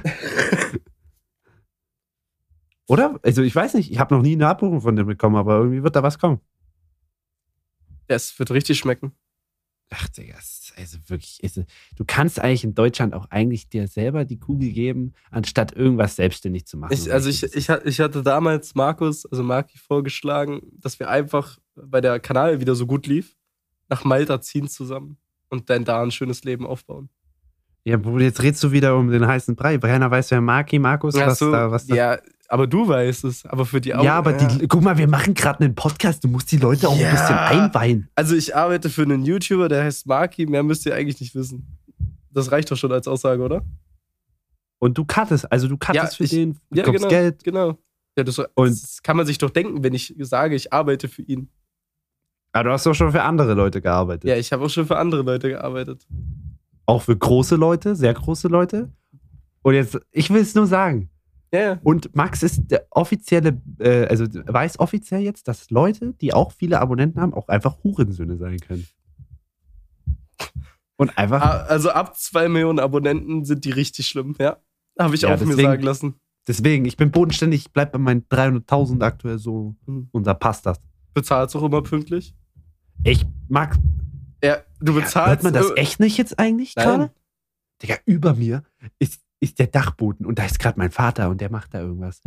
Oder? 2.88 3.20
Also 3.22 3.42
ich 3.42 3.54
weiß 3.54 3.74
nicht, 3.74 3.92
ich 3.92 3.98
habe 3.98 4.14
noch 4.14 4.22
nie 4.22 4.32
eine 4.32 4.48
Abbuchung 4.48 4.80
von 4.80 4.96
dem 4.96 5.06
bekommen, 5.06 5.36
aber 5.36 5.58
irgendwie 5.58 5.82
wird 5.82 5.94
da 5.94 6.02
was 6.02 6.18
kommen. 6.18 6.40
Es 8.08 8.36
wird 8.38 8.50
richtig 8.50 8.78
schmecken. 8.78 9.12
Ach, 9.90 10.08
Digga, 10.08 10.34
es 10.38 10.60
ist 10.60 10.74
also 10.78 10.98
wirklich, 11.06 11.42
ist, 11.42 11.60
du 11.96 12.04
kannst 12.06 12.40
eigentlich 12.40 12.64
in 12.64 12.74
Deutschland 12.74 13.14
auch 13.14 13.26
eigentlich 13.30 13.68
dir 13.68 13.88
selber 13.88 14.24
die 14.24 14.38
Kugel 14.38 14.70
geben, 14.70 15.14
anstatt 15.30 15.72
irgendwas 15.72 16.16
selbstständig 16.16 16.66
zu 16.66 16.76
machen. 16.76 16.92
Ich, 16.92 17.12
also 17.12 17.28
ich, 17.28 17.42
ich, 17.42 17.68
ich 17.68 18.00
hatte 18.00 18.22
damals 18.22 18.74
Markus, 18.74 19.24
also 19.26 19.42
Marki, 19.42 19.78
vorgeschlagen, 19.78 20.60
dass 20.72 20.98
wir 20.98 21.08
einfach, 21.08 21.58
weil 21.74 22.00
der 22.00 22.20
Kanal 22.20 22.60
wieder 22.60 22.74
so 22.74 22.86
gut 22.86 23.06
lief, 23.06 23.36
nach 23.88 24.04
Malta 24.04 24.40
ziehen 24.40 24.68
zusammen 24.68 25.18
und 25.48 25.70
dann 25.70 25.84
da 25.84 26.02
ein 26.02 26.10
schönes 26.10 26.44
Leben 26.44 26.66
aufbauen. 26.66 27.08
Ja, 27.84 27.98
jetzt 28.18 28.42
redest 28.42 28.62
du 28.62 28.72
wieder 28.72 28.96
um 28.96 29.10
den 29.10 29.26
heißen 29.26 29.56
Brei. 29.56 29.78
Keiner 29.78 30.10
weiß, 30.10 30.30
wer 30.30 30.42
Marki, 30.42 30.78
Markus, 30.78 31.14
was 31.14 31.38
so, 31.38 31.50
da, 31.50 31.70
was 31.70 31.86
da. 31.86 31.94
ja, 31.94 32.18
aber 32.48 32.66
du 32.66 32.88
weißt 32.88 33.24
es, 33.24 33.44
aber 33.46 33.64
für 33.66 33.80
die 33.80 33.90
Ja, 33.90 33.98
Augen. 33.98 34.08
aber 34.08 34.32
Die, 34.32 34.66
guck 34.66 34.82
mal, 34.82 34.96
wir 34.98 35.06
machen 35.08 35.34
gerade 35.34 35.60
einen 35.64 35.74
Podcast. 35.74 36.24
Du 36.24 36.28
musst 36.28 36.50
die 36.50 36.56
Leute 36.56 36.88
auch 36.88 36.96
Ja. 36.98 37.08
ein 37.08 37.12
bisschen 37.14 37.36
einweihen. 37.38 38.08
Also 38.14 38.34
ich 38.34 38.56
arbeite 38.56 38.90
für 38.90 39.02
einen 39.02 39.24
YouTuber, 39.24 39.68
der 39.68 39.84
heißt 39.84 40.06
Marki, 40.06 40.46
mehr 40.46 40.62
müsst 40.62 40.84
ihr 40.86 40.94
eigentlich 40.94 41.20
nicht 41.20 41.34
wissen. 41.34 41.78
Das 42.30 42.50
reicht 42.50 42.70
doch 42.70 42.76
schon 42.76 42.92
als 42.92 43.06
Aussage, 43.08 43.42
oder? 43.42 43.64
Und 44.78 44.96
du 44.96 45.04
cuttest, 45.04 45.50
also 45.50 45.68
du 45.68 45.76
cuttest 45.76 45.94
Ja, 45.96 46.06
für 46.16 46.24
ich- 46.24 46.30
den, 46.30 46.58
Ja, 46.72 46.84
genau. 46.84 47.08
Geld. 47.08 47.42
Genau. 47.44 47.78
Ja, 48.16 48.24
das, 48.24 48.38
Und- 48.38 48.48
das 48.70 49.02
kann 49.02 49.16
man 49.16 49.26
sich 49.26 49.38
doch 49.38 49.50
denken, 49.50 49.82
wenn 49.84 49.94
ich 49.94 50.14
sage, 50.20 50.54
ich 50.54 50.72
arbeite 50.72 51.08
für 51.08 51.22
ihn. 51.22 51.48
Aber 52.52 52.64
du 52.64 52.72
hast 52.72 52.86
doch 52.86 52.94
schon 52.94 53.12
für 53.12 53.22
andere 53.22 53.54
Leute 53.54 53.80
gearbeitet. 53.80 54.24
Ja, 54.24 54.36
ich 54.36 54.52
habe 54.52 54.64
auch 54.64 54.70
schon 54.70 54.86
für 54.86 54.96
andere 54.96 55.22
Leute 55.22 55.48
gearbeitet. 55.50 56.06
Auch 56.86 57.02
für 57.02 57.16
große 57.16 57.56
Leute, 57.56 57.94
sehr 57.94 58.14
große 58.14 58.48
Leute. 58.48 58.90
Und 59.62 59.74
jetzt, 59.74 59.98
ich 60.10 60.30
will 60.30 60.40
es 60.40 60.54
nur 60.54 60.66
sagen. 60.66 61.10
Ja, 61.52 61.60
ja. 61.60 61.80
Und 61.82 62.14
Max 62.14 62.42
ist 62.42 62.70
der 62.70 62.86
offizielle, 62.90 63.60
äh, 63.78 64.06
also 64.06 64.24
weiß 64.26 64.78
offiziell 64.80 65.22
jetzt, 65.22 65.48
dass 65.48 65.70
Leute, 65.70 66.12
die 66.20 66.34
auch 66.34 66.52
viele 66.52 66.78
Abonnenten 66.80 67.20
haben, 67.20 67.32
auch 67.32 67.48
einfach 67.48 67.82
Hurensöhne 67.82 68.36
sein 68.36 68.58
können. 68.58 68.86
Und 70.96 71.16
einfach, 71.16 71.40
Ah, 71.42 71.64
Also 71.68 71.90
ab 71.90 72.16
zwei 72.16 72.48
Millionen 72.48 72.80
Abonnenten 72.80 73.44
sind 73.44 73.64
die 73.64 73.70
richtig 73.70 74.08
schlimm, 74.08 74.34
ja. 74.38 74.58
Habe 74.98 75.14
ich 75.14 75.22
Ja, 75.22 75.28
auch 75.34 75.40
mir 75.40 75.46
deswegen- 75.46 75.68
sagen 75.68 75.82
lassen. 75.82 76.14
deswegen, 76.46 76.84
ich 76.84 76.96
bin 76.96 77.10
bodenständig, 77.12 77.66
ich 77.66 77.72
bleib 77.72 77.92
bei 77.92 77.98
meinen 77.98 78.28
300.000 78.28 79.02
aktuell 79.02 79.38
so, 79.38 79.76
Mhm. 79.86 80.08
und 80.12 80.26
da 80.26 80.34
passt 80.34 80.66
das. 80.66 80.80
Bezahlst 81.14 81.54
auch 81.56 81.62
immer 81.62 81.82
pünktlich? 81.82 82.34
Ich, 83.04 83.24
Max, 83.48 83.78
Ja, 84.42 84.58
du 84.80 84.92
ja, 84.92 84.98
bezahlst. 85.00 85.16
hört 85.28 85.42
man 85.44 85.52
das 85.52 85.72
echt 85.76 86.00
nicht 86.00 86.16
jetzt 86.18 86.38
eigentlich 86.38 86.74
Nein. 86.76 86.84
gerade? 86.86 87.10
Digga, 87.82 87.94
über 88.06 88.34
mir 88.34 88.64
ist, 88.98 89.20
ist 89.40 89.58
der 89.58 89.66
Dachboden 89.68 90.26
und 90.26 90.38
da 90.38 90.44
ist 90.44 90.58
gerade 90.58 90.78
mein 90.78 90.90
Vater 90.90 91.28
und 91.30 91.40
der 91.40 91.50
macht 91.50 91.72
da 91.74 91.80
irgendwas. 91.80 92.20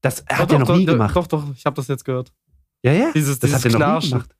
Das 0.00 0.24
Doch, 0.24 0.36
hat 0.36 0.52
er 0.52 0.58
doch, 0.60 0.68
noch 0.68 0.76
nie 0.76 0.86
doch, 0.86 0.92
gemacht. 0.94 1.16
Doch, 1.16 1.26
doch, 1.26 1.54
ich 1.54 1.64
habe 1.66 1.76
das 1.76 1.88
jetzt 1.88 2.04
gehört. 2.04 2.32
Ja, 2.82 2.92
ja. 2.92 3.10
Dieses, 3.14 3.38
Das 3.38 3.50
dieses 3.50 3.64
hat 3.64 3.72
er 3.80 3.88
noch 3.94 4.02
nie 4.02 4.08
gemacht. 4.10 4.34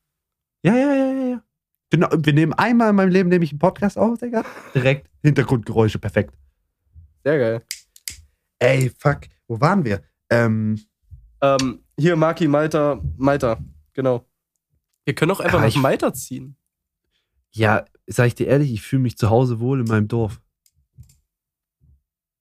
Ja, 0.62 0.75
ja, 0.76 0.94
ja, 0.94 1.12
ja, 1.12 1.28
ja. 1.30 1.42
Genau, 1.90 2.08
wir 2.12 2.32
nehmen 2.32 2.52
einmal 2.54 2.90
in 2.90 2.96
meinem 2.96 3.10
Leben 3.10 3.28
nehme 3.28 3.44
ich 3.44 3.50
einen 3.52 3.58
Podcast 3.58 3.96
auf, 3.96 4.18
Digga. 4.18 4.44
Direkt 4.75 5.08
Hintergrundgeräusche, 5.22 5.98
perfekt. 5.98 6.34
Sehr 7.25 7.38
geil. 7.38 7.62
Ey, 8.58 8.90
fuck, 8.98 9.20
wo 9.46 9.60
waren 9.60 9.84
wir? 9.84 10.02
Ähm, 10.30 10.78
Ähm, 11.40 11.80
hier, 11.98 12.16
Maki, 12.16 12.46
Malta, 12.48 13.00
Malta, 13.16 13.58
genau. 13.92 14.26
Wir 15.04 15.14
können 15.14 15.30
auch 15.30 15.40
einfach 15.40 15.60
Ah, 15.62 15.66
nach 15.66 15.76
Malta 15.76 16.12
ziehen. 16.12 16.56
ja, 17.52 17.84
sag 18.06 18.26
ich 18.26 18.34
dir 18.34 18.46
ehrlich, 18.48 18.72
ich 18.72 18.82
fühle 18.82 19.02
mich 19.02 19.16
zu 19.16 19.30
Hause 19.30 19.58
wohl 19.60 19.80
in 19.80 19.87
meinem 19.87 20.08
Dorf. 20.08 20.40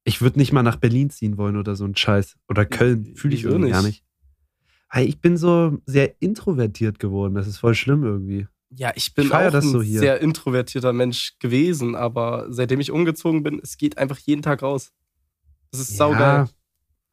Ich 0.07 0.21
würde 0.21 0.39
nicht 0.39 0.53
mal 0.53 0.63
nach 0.63 0.77
Berlin 0.77 1.09
ziehen 1.09 1.37
wollen 1.37 1.57
oder 1.57 1.75
so 1.75 1.83
ein 1.83 1.95
Scheiß. 1.95 2.37
Oder 2.47 2.65
Köln. 2.65 3.13
Fühle 3.15 3.35
ich 3.35 3.41
Wieso 3.41 3.49
irgendwie 3.49 3.71
gar 3.71 3.81
nicht? 3.81 4.03
nicht. 4.03 4.03
Hey, 4.89 5.05
ich 5.05 5.19
bin 5.19 5.35
so 5.35 5.79
sehr 5.85 6.21
introvertiert 6.21 6.97
geworden. 6.97 7.35
Das 7.35 7.45
ist 7.45 7.57
voll 7.57 7.75
schlimm 7.75 8.03
irgendwie. 8.05 8.47
Ja, 8.69 8.93
ich 8.95 9.13
bin 9.13 9.25
Ich 9.25 9.33
auch 9.33 9.53
ein 9.53 9.61
so 9.61 9.81
sehr 9.81 10.21
introvertierter 10.21 10.93
Mensch 10.93 11.37
gewesen, 11.39 11.95
aber 11.95 12.45
seitdem 12.49 12.79
ich 12.79 12.91
umgezogen 12.91 13.43
bin, 13.43 13.59
es 13.61 13.77
geht 13.77 13.97
einfach 13.97 14.17
jeden 14.19 14.41
Tag 14.41 14.61
raus. 14.63 14.93
Das 15.71 15.81
ist 15.81 15.97
saugeil. 15.97 16.47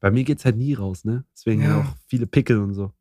bei 0.01 0.11
mir 0.13 0.23
geht's 0.23 0.45
halt 0.45 0.57
nie 0.57 0.75
raus, 0.75 1.05
ne? 1.05 1.25
Deswegen 1.35 1.63
Ja. 1.63 1.81
auch 1.81 1.97
viele 2.07 2.27
Pickel 2.29 2.59
und 2.59 2.75
so. 2.75 2.93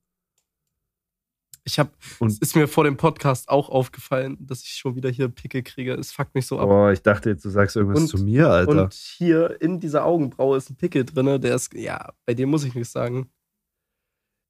Ich 1.66 1.80
habe, 1.80 1.92
es 2.26 2.40
ist 2.40 2.56
mir 2.58 2.68
vor 2.68 2.84
dem 2.84 2.98
Podcast 2.98 3.48
auch 3.48 3.70
aufgefallen, 3.70 4.36
dass 4.40 4.64
ich 4.64 4.72
schon 4.72 4.96
wieder 4.96 5.10
hier 5.10 5.30
Pickel 5.30 5.64
kriege. 5.64 5.94
Es 5.94 6.12
fuckt 6.12 6.36
mich 6.36 6.46
so 6.46 6.60
ab. 6.60 6.68
Boah, 6.68 6.92
ich 6.92 7.02
dachte 7.02 7.30
jetzt, 7.30 7.46
du 7.46 7.50
sagst 7.50 7.76
irgendwas 7.78 8.02
Und- 8.02 8.08
zu 8.10 8.18
mir, 8.18 8.50
Alter. 8.50 8.84
Und 8.84 8.94
hier 8.94 9.62
in 9.62 9.80
dieser 9.80 10.04
Augenbraue 10.06 10.58
ist 10.58 10.70
ein 10.70 10.76
Pickel 10.76 11.06
drin, 11.06 11.40
der 11.40 11.56
ist, 11.56 11.74
ja, 11.74 12.12
bei 12.26 12.34
dem 12.34 12.50
muss 12.50 12.66
ich 12.66 12.76
nichts 12.76 12.92
sagen. 12.92 13.30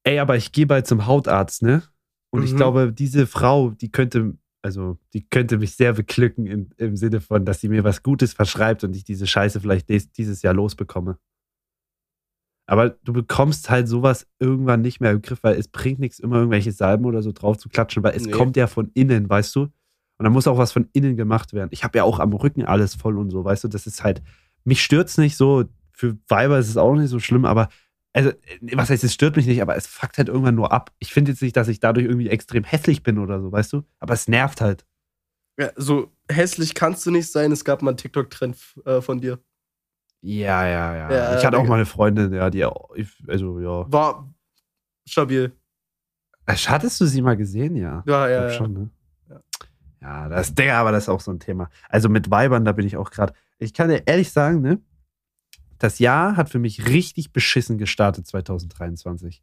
Ey, 0.04 0.18
aber 0.18 0.36
ich 0.36 0.50
gehe 0.52 0.66
bald 0.66 0.86
zum 0.86 1.06
Hautarzt, 1.06 1.62
ne? 1.62 1.82
Und 2.30 2.42
ich 2.42 2.52
Mhm. 2.52 2.56
glaube, 2.56 2.92
diese 2.92 3.26
Frau, 3.28 3.70
die 3.70 3.92
könnte, 3.92 4.36
also, 4.62 4.98
die 5.12 5.24
könnte 5.28 5.58
mich 5.58 5.76
sehr 5.76 5.92
beglücken 5.92 6.46
in, 6.46 6.70
im 6.78 6.96
Sinne 6.96 7.20
von, 7.20 7.44
dass 7.44 7.60
sie 7.60 7.68
mir 7.68 7.84
was 7.84 8.02
Gutes 8.02 8.32
verschreibt 8.32 8.82
und 8.82 8.94
ich 8.96 9.04
diese 9.04 9.26
Scheiße 9.28 9.60
vielleicht 9.60 9.88
des, 9.88 10.10
dieses 10.10 10.42
Jahr 10.42 10.52
losbekomme. 10.54 11.18
Aber 12.66 12.90
du 12.90 13.12
bekommst 13.12 13.68
halt 13.68 13.88
sowas 13.88 14.26
irgendwann 14.38 14.80
nicht 14.80 15.00
mehr 15.00 15.10
im 15.10 15.20
Griff, 15.22 15.42
weil 15.42 15.56
es 15.56 15.68
bringt 15.68 15.98
nichts, 15.98 16.18
immer 16.18 16.36
irgendwelche 16.36 16.72
Salben 16.72 17.04
oder 17.04 17.22
so 17.22 17.32
drauf 17.32 17.58
zu 17.58 17.68
klatschen, 17.68 18.02
weil 18.02 18.16
es 18.16 18.24
Nee. 18.24 18.30
kommt 18.32 18.56
ja 18.56 18.66
von 18.66 18.90
innen, 18.94 19.28
weißt 19.28 19.54
du? 19.54 19.62
Und 19.62 20.24
dann 20.24 20.32
muss 20.32 20.46
auch 20.46 20.56
was 20.58 20.72
von 20.72 20.88
innen 20.92 21.16
gemacht 21.16 21.52
werden. 21.52 21.68
Ich 21.72 21.84
habe 21.84 21.98
ja 21.98 22.04
auch 22.04 22.20
am 22.20 22.32
Rücken 22.32 22.64
alles 22.64 22.94
voll 22.94 23.18
und 23.18 23.30
so, 23.30 23.44
weißt 23.44 23.64
du? 23.64 23.68
Das 23.68 23.86
ist 23.86 24.02
halt, 24.02 24.22
mich 24.64 24.82
stört's 24.82 25.18
nicht 25.18 25.36
so. 25.36 25.64
Für 25.92 26.16
Weiber 26.28 26.58
ist 26.58 26.68
es 26.68 26.76
auch 26.76 26.94
nicht 26.94 27.10
so 27.10 27.18
schlimm, 27.18 27.44
aber 27.44 27.68
also, 28.16 28.30
äh, 28.30 28.76
was 28.76 28.90
heißt, 28.90 29.02
es 29.04 29.12
stört 29.12 29.36
mich 29.36 29.46
nicht, 29.46 29.60
aber 29.60 29.76
es 29.76 29.86
fuckt 29.88 30.18
halt 30.18 30.28
irgendwann 30.28 30.54
nur 30.54 30.72
ab. 30.72 30.92
Ich 31.00 31.12
finde 31.12 31.32
jetzt 31.32 31.42
nicht, 31.42 31.56
dass 31.56 31.68
ich 31.68 31.80
dadurch 31.80 32.06
irgendwie 32.06 32.28
extrem 32.28 32.62
hässlich 32.64 33.02
bin 33.02 33.18
oder 33.18 33.40
so, 33.40 33.50
weißt 33.52 33.72
du? 33.72 33.82
Aber 33.98 34.14
es 34.14 34.28
nervt 34.28 34.60
halt. 34.60 34.86
Ja, 35.58 35.70
so 35.76 36.12
hässlich 36.30 36.74
kannst 36.74 37.04
du 37.06 37.10
nicht 37.10 37.30
sein. 37.30 37.52
Es 37.52 37.64
gab 37.64 37.82
mal 37.82 37.90
einen 37.90 37.96
TikTok-Trend 37.96 38.56
äh, 38.86 39.00
von 39.00 39.20
dir. 39.20 39.38
Ja, 40.26 40.66
ja, 40.66 40.96
ja. 40.96 41.12
Ja, 41.12 41.38
ich 41.38 41.44
hatte 41.44 41.58
auch 41.58 41.66
mal 41.66 41.74
eine 41.74 41.84
Freundin, 41.86 42.32
ja, 42.32 42.48
die, 42.48 42.64
auch- 42.64 42.94
ich- 42.94 43.22
also, 43.28 43.60
ja. 43.60 43.92
War 43.92 44.32
stabil. 45.06 45.52
Hattest 46.46 46.98
du 47.00 47.04
sie 47.06 47.20
mal 47.20 47.36
gesehen? 47.36 47.76
Ja. 47.76 48.02
Ja, 48.06 48.26
Ich 48.26 48.32
ja, 48.32 48.38
glaub 48.38 48.50
ja. 48.50 48.50
schon, 48.50 48.72
ne? 48.72 48.90
Ja. 49.28 49.40
Ja, 50.00 50.28
das, 50.30 50.54
Digga, 50.54 50.80
aber 50.80 50.92
das 50.92 51.04
ist 51.04 51.08
auch 51.10 51.20
so 51.20 51.30
ein 51.30 51.40
Thema. 51.40 51.68
Also 51.90 52.08
mit 52.08 52.30
Weibern, 52.30 52.64
da 52.64 52.72
bin 52.72 52.86
ich 52.86 52.96
auch 52.96 53.10
gerade. 53.10 53.34
Ich 53.58 53.74
kann 53.74 53.88
dir 53.90 54.02
ehrlich 54.06 54.30
sagen, 54.32 54.60
ne? 54.62 54.80
Das 55.78 55.98
Jahr 55.98 56.36
hat 56.36 56.48
für 56.48 56.58
mich 56.58 56.86
richtig 56.88 57.32
beschissen 57.32 57.76
gestartet 57.76 58.26
2023. 58.26 59.42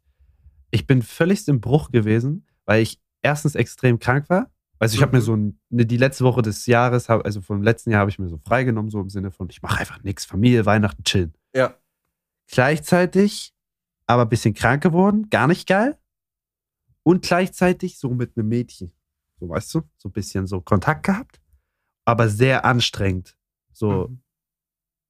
Ich 0.72 0.86
bin 0.88 1.02
völlig 1.02 1.46
im 1.46 1.60
Bruch 1.60 1.90
gewesen, 1.92 2.46
weil 2.64 2.82
ich 2.82 3.00
erstens 3.22 3.54
extrem 3.54 3.98
krank 4.00 4.28
war. 4.30 4.50
Also 4.82 4.96
ich 4.96 5.02
habe 5.02 5.12
Mhm. 5.12 5.18
mir 5.18 5.22
so 5.22 5.36
ein, 5.36 5.60
ne, 5.70 5.86
die 5.86 5.96
letzte 5.96 6.24
Woche 6.24 6.42
des 6.42 6.66
Jahres, 6.66 7.08
hab, 7.08 7.24
also 7.24 7.40
vom 7.40 7.62
letzten 7.62 7.90
Jahr 7.90 8.00
habe 8.00 8.10
ich 8.10 8.18
mir 8.18 8.28
so 8.28 8.38
freigenommen, 8.38 8.90
so 8.90 9.00
im 9.00 9.10
Sinne 9.10 9.30
von, 9.30 9.48
ich 9.48 9.62
mache 9.62 9.78
einfach 9.78 10.02
nichts, 10.02 10.24
Familie, 10.24 10.66
Weihnachten, 10.66 11.04
chillen. 11.04 11.34
Ja. 11.54 11.74
Gleichzeitig 12.50 13.54
aber 14.06 14.22
ein 14.22 14.28
bisschen 14.28 14.54
krank 14.54 14.82
geworden, 14.82 15.30
gar 15.30 15.46
nicht 15.46 15.68
geil. 15.68 15.96
Und 17.04 17.22
gleichzeitig 17.22 17.98
so 17.98 18.10
mit 18.10 18.36
einem 18.36 18.48
Mädchen. 18.48 18.92
So, 19.38 19.48
weißt 19.48 19.74
du, 19.74 19.82
so 19.96 20.08
ein 20.08 20.12
bisschen 20.12 20.46
so 20.46 20.60
Kontakt 20.60 21.04
gehabt, 21.06 21.40
aber 22.04 22.28
sehr 22.28 22.64
anstrengend. 22.64 23.36
So, 23.72 24.08
Mhm. 24.08 24.22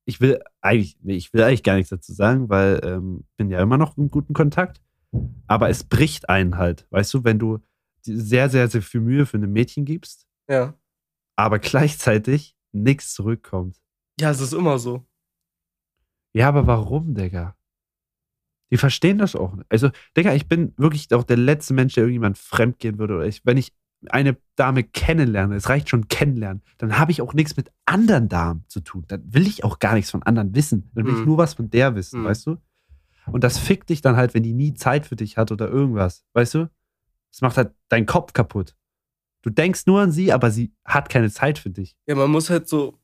ich 0.06 0.20
will 0.20 0.42
eigentlich, 0.60 0.98
nee, 1.02 1.16
ich 1.16 1.32
will 1.32 1.42
eigentlich 1.42 1.62
gar 1.62 1.74
nichts 1.76 1.90
dazu 1.90 2.12
sagen, 2.12 2.48
weil 2.48 2.80
ähm, 2.84 3.24
bin 3.36 3.50
ja 3.50 3.60
immer 3.60 3.78
noch 3.78 3.96
im 3.96 4.10
guten 4.10 4.34
Kontakt. 4.34 4.80
Aber 5.46 5.68
es 5.68 5.84
bricht 5.84 6.28
einen 6.28 6.56
halt, 6.58 6.86
weißt 6.90 7.12
du, 7.14 7.24
wenn 7.24 7.38
du 7.38 7.58
sehr, 8.02 8.48
sehr, 8.50 8.68
sehr 8.68 8.82
viel 8.82 9.00
Mühe 9.00 9.26
für 9.26 9.38
ein 9.38 9.52
Mädchen 9.52 9.84
gibst, 9.84 10.26
Ja. 10.48 10.74
aber 11.36 11.58
gleichzeitig 11.58 12.56
nichts 12.72 13.14
zurückkommt. 13.14 13.80
Ja, 14.20 14.30
es 14.30 14.40
ist 14.40 14.52
immer 14.52 14.78
so. 14.78 15.06
Ja, 16.34 16.48
aber 16.48 16.66
warum, 16.66 17.14
Digga? 17.14 17.56
Die 18.70 18.78
verstehen 18.78 19.18
das 19.18 19.36
auch 19.36 19.54
nicht. 19.54 19.66
Also, 19.70 19.90
Digga, 20.16 20.32
ich 20.32 20.48
bin 20.48 20.72
wirklich 20.78 21.12
auch 21.12 21.24
der 21.24 21.36
letzte 21.36 21.74
Mensch, 21.74 21.94
der 21.94 22.04
irgendjemand 22.04 22.38
fremdgehen 22.38 22.98
würde. 22.98 23.16
Oder 23.16 23.26
ich, 23.26 23.44
wenn 23.44 23.58
ich 23.58 23.74
eine 24.08 24.36
Dame 24.56 24.82
kennenlerne, 24.82 25.54
es 25.56 25.68
reicht 25.68 25.90
schon 25.90 26.08
kennenlernen, 26.08 26.62
dann 26.78 26.98
habe 26.98 27.12
ich 27.12 27.20
auch 27.20 27.34
nichts 27.34 27.56
mit 27.56 27.70
anderen 27.84 28.28
Damen 28.30 28.64
zu 28.68 28.80
tun. 28.80 29.04
Dann 29.08 29.22
will 29.32 29.46
ich 29.46 29.62
auch 29.62 29.78
gar 29.78 29.94
nichts 29.94 30.10
von 30.10 30.22
anderen 30.22 30.54
wissen. 30.54 30.90
Dann 30.94 31.04
will 31.06 31.12
ich 31.12 31.20
Mhm. 31.20 31.26
nur 31.26 31.36
was 31.38 31.54
von 31.54 31.68
der 31.70 31.94
wissen, 31.94 32.22
Mhm. 32.22 32.24
weißt 32.24 32.46
du? 32.46 32.56
Und 33.26 33.44
das 33.44 33.58
fickt 33.58 33.90
dich 33.90 34.00
dann 34.00 34.16
halt, 34.16 34.32
wenn 34.34 34.42
die 34.42 34.54
nie 34.54 34.72
Zeit 34.74 35.06
für 35.06 35.16
dich 35.16 35.36
hat 35.36 35.52
oder 35.52 35.68
irgendwas, 35.68 36.24
weißt 36.32 36.54
du? 36.54 36.70
Das 37.32 37.40
macht 37.40 37.56
halt 37.56 37.72
deinen 37.88 38.06
Kopf 38.06 38.32
kaputt. 38.32 38.76
Du 39.42 39.50
denkst 39.50 39.86
nur 39.86 40.00
an 40.00 40.12
sie, 40.12 40.32
aber 40.32 40.50
sie 40.52 40.72
hat 40.84 41.08
keine 41.08 41.30
Zeit 41.30 41.58
für 41.58 41.70
dich. 41.70 41.96
Ja, 42.06 42.14
man 42.14 42.30
muss 42.30 42.48
halt 42.50 42.68
so 42.68 42.98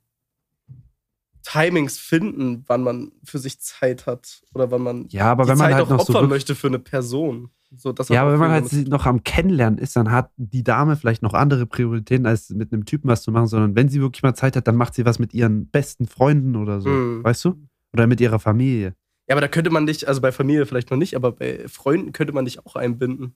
Timings 1.43 1.99
finden, 1.99 2.65
wann 2.67 2.83
man 2.83 3.13
für 3.25 3.39
sich 3.39 3.59
Zeit 3.61 4.07
hat 4.07 4.43
oder 4.55 4.71
wann 4.71 4.83
man 4.83 5.07
Ja, 5.09 5.31
aber 5.33 5.45
die 5.45 5.51
wenn 5.51 5.59
man 5.59 5.67
Zeit 5.69 5.75
halt 5.77 5.85
auch 5.87 5.91
noch 5.91 5.99
so 6.01 6.03
opfern 6.13 6.15
wirklich- 6.15 6.31
möchte 6.31 6.55
für 6.55 6.67
eine 6.67 6.79
Person. 6.79 7.51
So, 7.77 7.95
Ja, 8.09 8.23
aber 8.23 8.33
wenn 8.33 8.39
man 8.41 8.51
halt 8.51 8.89
noch 8.89 9.05
am 9.05 9.23
Kennenlernen 9.25 9.79
ist, 9.79 9.95
dann 9.95 10.11
hat 10.11 10.31
die 10.37 10.65
Dame 10.65 10.97
vielleicht 10.97 11.23
noch 11.23 11.35
andere 11.35 11.67
Prioritäten, 11.67 12.25
als 12.27 12.49
mit 12.51 12.73
einem 12.73 12.87
Typen 12.87 13.09
was 13.09 13.23
zu 13.23 13.31
machen, 13.31 13.47
sondern 13.47 13.77
wenn 13.77 13.89
sie 13.91 14.01
wirklich 14.01 14.23
mal 14.23 14.35
Zeit 14.35 14.57
hat, 14.57 14.67
dann 14.67 14.77
macht 14.77 14.95
sie 14.95 15.05
was 15.05 15.19
mit 15.19 15.35
ihren 15.35 15.69
besten 15.69 16.07
Freunden 16.07 16.57
oder 16.57 16.81
so, 16.81 16.89
Mhm. 16.89 17.25
weißt 17.25 17.45
du? 17.45 17.63
Oder 17.93 18.07
mit 18.07 18.21
ihrer 18.23 18.39
Familie. 18.39 18.95
Ja, 19.29 19.35
aber 19.35 19.43
da 19.43 19.49
könnte 19.49 19.69
man 19.71 19.87
dich, 19.87 20.09
also 20.09 20.23
bei 20.23 20.33
Familie 20.33 20.65
vielleicht 20.65 20.91
noch 20.91 20.97
nicht, 20.97 21.15
aber 21.15 21.33
bei 21.33 21.69
Freunden 21.69 22.13
könnte 22.13 22.33
man 22.33 22.47
dich 22.47 22.65
auch 22.65 22.75
einbinden. 22.75 23.35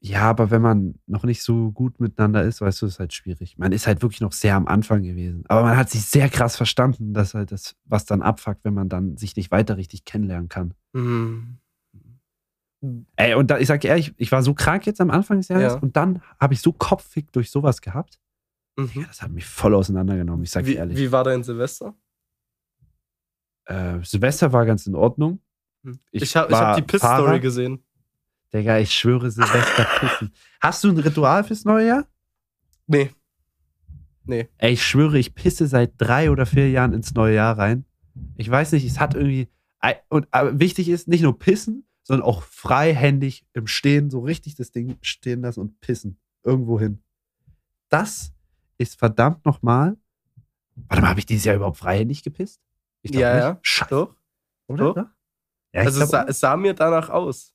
Ja, 0.00 0.22
aber 0.22 0.50
wenn 0.50 0.62
man 0.62 0.94
noch 1.06 1.24
nicht 1.24 1.42
so 1.42 1.72
gut 1.72 1.98
miteinander 2.00 2.42
ist, 2.44 2.60
weißt 2.60 2.82
du, 2.82 2.86
ist 2.86 2.98
halt 3.00 3.12
schwierig. 3.14 3.56
Man 3.58 3.72
ist 3.72 3.86
halt 3.86 4.02
wirklich 4.02 4.20
noch 4.20 4.32
sehr 4.32 4.54
am 4.54 4.66
Anfang 4.68 5.02
gewesen. 5.02 5.44
Aber 5.48 5.62
man 5.62 5.76
hat 5.76 5.90
sich 5.90 6.04
sehr 6.04 6.28
krass 6.28 6.54
verstanden, 6.56 7.14
dass 7.14 7.34
halt 7.34 7.50
das, 7.50 7.74
was 7.84 8.04
dann 8.04 8.22
abfuckt, 8.22 8.64
wenn 8.64 8.74
man 8.74 8.88
dann 8.88 9.16
sich 9.16 9.34
nicht 9.36 9.50
weiter 9.50 9.76
richtig 9.76 10.04
kennenlernen 10.04 10.48
kann. 10.48 10.74
Mhm. 10.92 11.58
Ey, 13.16 13.34
und 13.34 13.50
da, 13.50 13.58
ich 13.58 13.66
sag 13.66 13.84
ehrlich, 13.84 14.14
ich 14.18 14.30
war 14.30 14.42
so 14.42 14.54
krank 14.54 14.86
jetzt 14.86 15.00
am 15.00 15.10
Anfang 15.10 15.38
des 15.38 15.48
Jahres 15.48 15.72
Ja. 15.72 15.78
und 15.80 15.96
dann 15.96 16.22
habe 16.38 16.54
ich 16.54 16.60
so 16.60 16.72
Kopffick 16.72 17.32
durch 17.32 17.50
sowas 17.50 17.80
gehabt. 17.80 18.20
Ja, 18.78 18.84
Mhm. 18.84 19.04
das 19.08 19.22
hat 19.22 19.30
mich 19.30 19.46
voll 19.46 19.74
auseinandergenommen, 19.74 20.44
ich 20.44 20.50
sag 20.50 20.64
dir 20.64 20.72
Wie, 20.72 20.74
ehrlich. 20.76 20.98
wie 20.98 21.10
war 21.10 21.24
dein 21.24 21.42
Silvester? 21.42 21.94
Äh, 23.64 24.00
Silvester 24.04 24.52
war 24.52 24.66
ganz 24.66 24.86
in 24.86 24.94
Ordnung. 24.94 25.40
Hm. 25.84 25.98
Ich 26.12 26.22
Ich, 26.22 26.36
habe 26.36 26.54
hab 26.56 26.76
die 26.76 26.82
Piss-Story 26.82 27.40
gesehen. 27.40 27.82
Digga, 28.56 28.78
ich 28.78 28.92
schwöre, 28.92 29.30
Silvester 29.30 29.84
pissen. 30.00 30.32
Hast 30.60 30.82
du 30.84 30.88
ein 30.90 30.98
Ritual 30.98 31.44
fürs 31.44 31.64
neue 31.64 31.86
Jahr? 31.86 32.06
Nee. 32.86 33.10
Nee. 34.24 34.48
Ey, 34.58 34.72
ich 34.72 34.84
schwöre, 34.84 35.18
ich 35.18 35.34
pisse 35.34 35.66
seit 35.68 35.92
drei 35.98 36.30
oder 36.30 36.46
vier 36.46 36.68
Jahren 36.70 36.92
ins 36.92 37.14
neue 37.14 37.36
Jahr 37.36 37.56
rein. 37.58 37.84
Ich 38.36 38.50
weiß 38.50 38.72
nicht, 38.72 38.84
es 38.84 38.98
hat 38.98 39.14
irgendwie. 39.14 39.48
Und 40.08 40.26
aber 40.32 40.58
wichtig 40.58 40.88
ist, 40.88 41.06
nicht 41.06 41.22
nur 41.22 41.38
pissen, 41.38 41.86
sondern 42.02 42.26
auch 42.26 42.42
freihändig 42.42 43.46
im 43.52 43.66
Stehen 43.68 44.10
so 44.10 44.20
richtig 44.20 44.56
das 44.56 44.72
Ding 44.72 44.96
stehen 45.00 45.42
lassen 45.42 45.60
und 45.60 45.80
pissen. 45.80 46.18
Irgendwo 46.44 46.80
hin. 46.80 47.02
Das 47.88 48.32
ist 48.78 48.98
verdammt 48.98 49.44
nochmal. 49.44 49.96
Warte 50.88 51.02
mal, 51.02 51.08
habe 51.10 51.20
ich 51.20 51.26
dieses 51.26 51.44
Jahr 51.44 51.54
überhaupt 51.56 51.76
freihändig 51.78 52.22
gepisst? 52.22 52.60
Ich 53.02 53.12
glaub 53.12 53.22
Ja, 53.22 53.34
nicht. 53.34 53.42
ja. 53.44 53.58
Scheiße. 53.62 53.90
Doch. 53.90 54.14
Oder? 54.66 54.84
Doch. 54.94 54.96
Ja, 55.72 55.82
Also 55.82 55.90
es 55.90 55.96
glaub 55.96 56.10
sah, 56.10 56.28
es 56.28 56.40
sah 56.40 56.56
mir 56.56 56.74
danach 56.74 57.10
aus. 57.10 57.54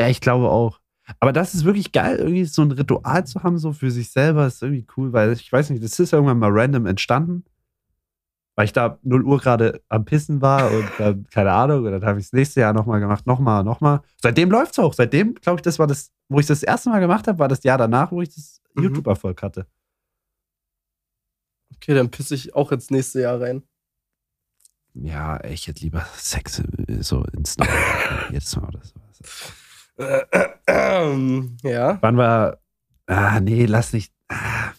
Ja, 0.00 0.08
ich 0.08 0.22
glaube 0.22 0.48
auch. 0.48 0.80
Aber 1.18 1.32
das 1.32 1.52
ist 1.54 1.64
wirklich 1.66 1.92
geil, 1.92 2.16
irgendwie 2.16 2.46
so 2.46 2.62
ein 2.62 2.70
Ritual 2.70 3.26
zu 3.26 3.42
haben, 3.42 3.58
so 3.58 3.72
für 3.74 3.90
sich 3.90 4.10
selber, 4.10 4.46
ist 4.46 4.62
irgendwie 4.62 4.86
cool, 4.96 5.12
weil 5.12 5.32
ich 5.32 5.52
weiß 5.52 5.68
nicht, 5.68 5.84
das 5.84 5.98
ist 5.98 6.12
irgendwann 6.14 6.38
mal 6.38 6.50
random 6.50 6.86
entstanden, 6.86 7.44
weil 8.56 8.64
ich 8.64 8.72
da 8.72 8.98
0 9.02 9.24
Uhr 9.24 9.38
gerade 9.38 9.82
am 9.88 10.06
Pissen 10.06 10.40
war 10.40 10.70
und 10.70 10.88
dann, 10.98 11.26
keine 11.26 11.52
Ahnung, 11.52 11.84
und 11.84 11.92
dann 11.92 12.04
habe 12.04 12.18
ich 12.18 12.26
es 12.26 12.32
nächste 12.32 12.60
Jahr 12.60 12.72
nochmal 12.72 13.00
gemacht, 13.00 13.26
nochmal, 13.26 13.62
nochmal. 13.62 14.00
Seitdem 14.22 14.50
läuft 14.50 14.72
es 14.72 14.78
auch. 14.78 14.94
Seitdem, 14.94 15.34
glaube 15.34 15.58
ich, 15.58 15.62
das 15.62 15.78
war 15.78 15.86
das, 15.86 16.12
wo 16.30 16.40
ich 16.40 16.46
das 16.46 16.62
erste 16.62 16.88
Mal 16.88 17.00
gemacht 17.00 17.28
habe, 17.28 17.38
war 17.38 17.48
das 17.48 17.62
Jahr 17.62 17.76
danach, 17.76 18.10
wo 18.10 18.22
ich 18.22 18.34
das 18.34 18.62
Mhm. 18.74 18.84
YouTube-Erfolg 18.84 19.42
hatte. 19.42 19.66
Okay, 21.74 21.92
dann 21.92 22.10
pisse 22.10 22.34
ich 22.36 22.54
auch 22.54 22.72
ins 22.72 22.90
nächste 22.90 23.20
Jahr 23.20 23.38
rein. 23.40 23.64
Ja, 24.94 25.42
ich 25.44 25.66
hätte 25.66 25.82
lieber 25.82 26.06
Sex 26.16 26.60
äh, 26.60 27.02
so 27.02 27.24
ins 27.36 27.58
neue 27.58 27.68
jetzt 28.30 28.56
mal 28.56 28.68
oder 28.68 28.80
sowas. 28.80 29.52
ja. 31.62 31.98
Wann 32.00 32.16
war. 32.16 32.58
Ah, 33.06 33.40
nee, 33.40 33.66
lass 33.66 33.92
nicht. 33.92 34.12
Ah. 34.28 34.72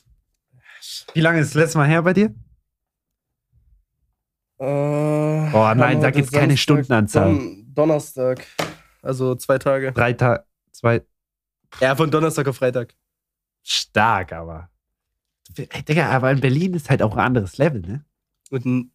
Wie 1.13 1.21
lange 1.21 1.39
ist 1.39 1.49
das 1.49 1.61
letzte 1.61 1.77
Mal 1.77 1.87
her 1.87 2.01
bei 2.01 2.13
dir? 2.13 2.33
Oh 4.57 5.21
Oh 5.53 5.73
nein, 5.75 6.01
sag 6.01 6.15
jetzt 6.15 6.31
keine 6.31 6.55
Stundenanzahl. 6.55 7.25
Don 7.25 7.65
Donnerstag. 7.73 8.45
Also 9.01 9.35
zwei 9.35 9.57
Tage. 9.57 9.91
Drei 9.91 10.13
Tage, 10.13 10.45
zwei. 10.71 11.01
Ja, 11.79 11.95
von 11.95 12.11
Donnerstag 12.11 12.47
auf 12.47 12.57
Freitag. 12.57 12.93
Stark, 13.63 14.33
aber. 14.33 14.69
Ey, 15.57 15.83
Digga, 15.83 16.09
aber 16.09 16.31
in 16.31 16.39
Berlin 16.39 16.73
ist 16.73 16.89
halt 16.89 17.01
auch 17.01 17.13
ein 17.13 17.19
anderes 17.19 17.57
Level, 17.57 17.81
ne? 17.81 18.05
Und 18.49 18.91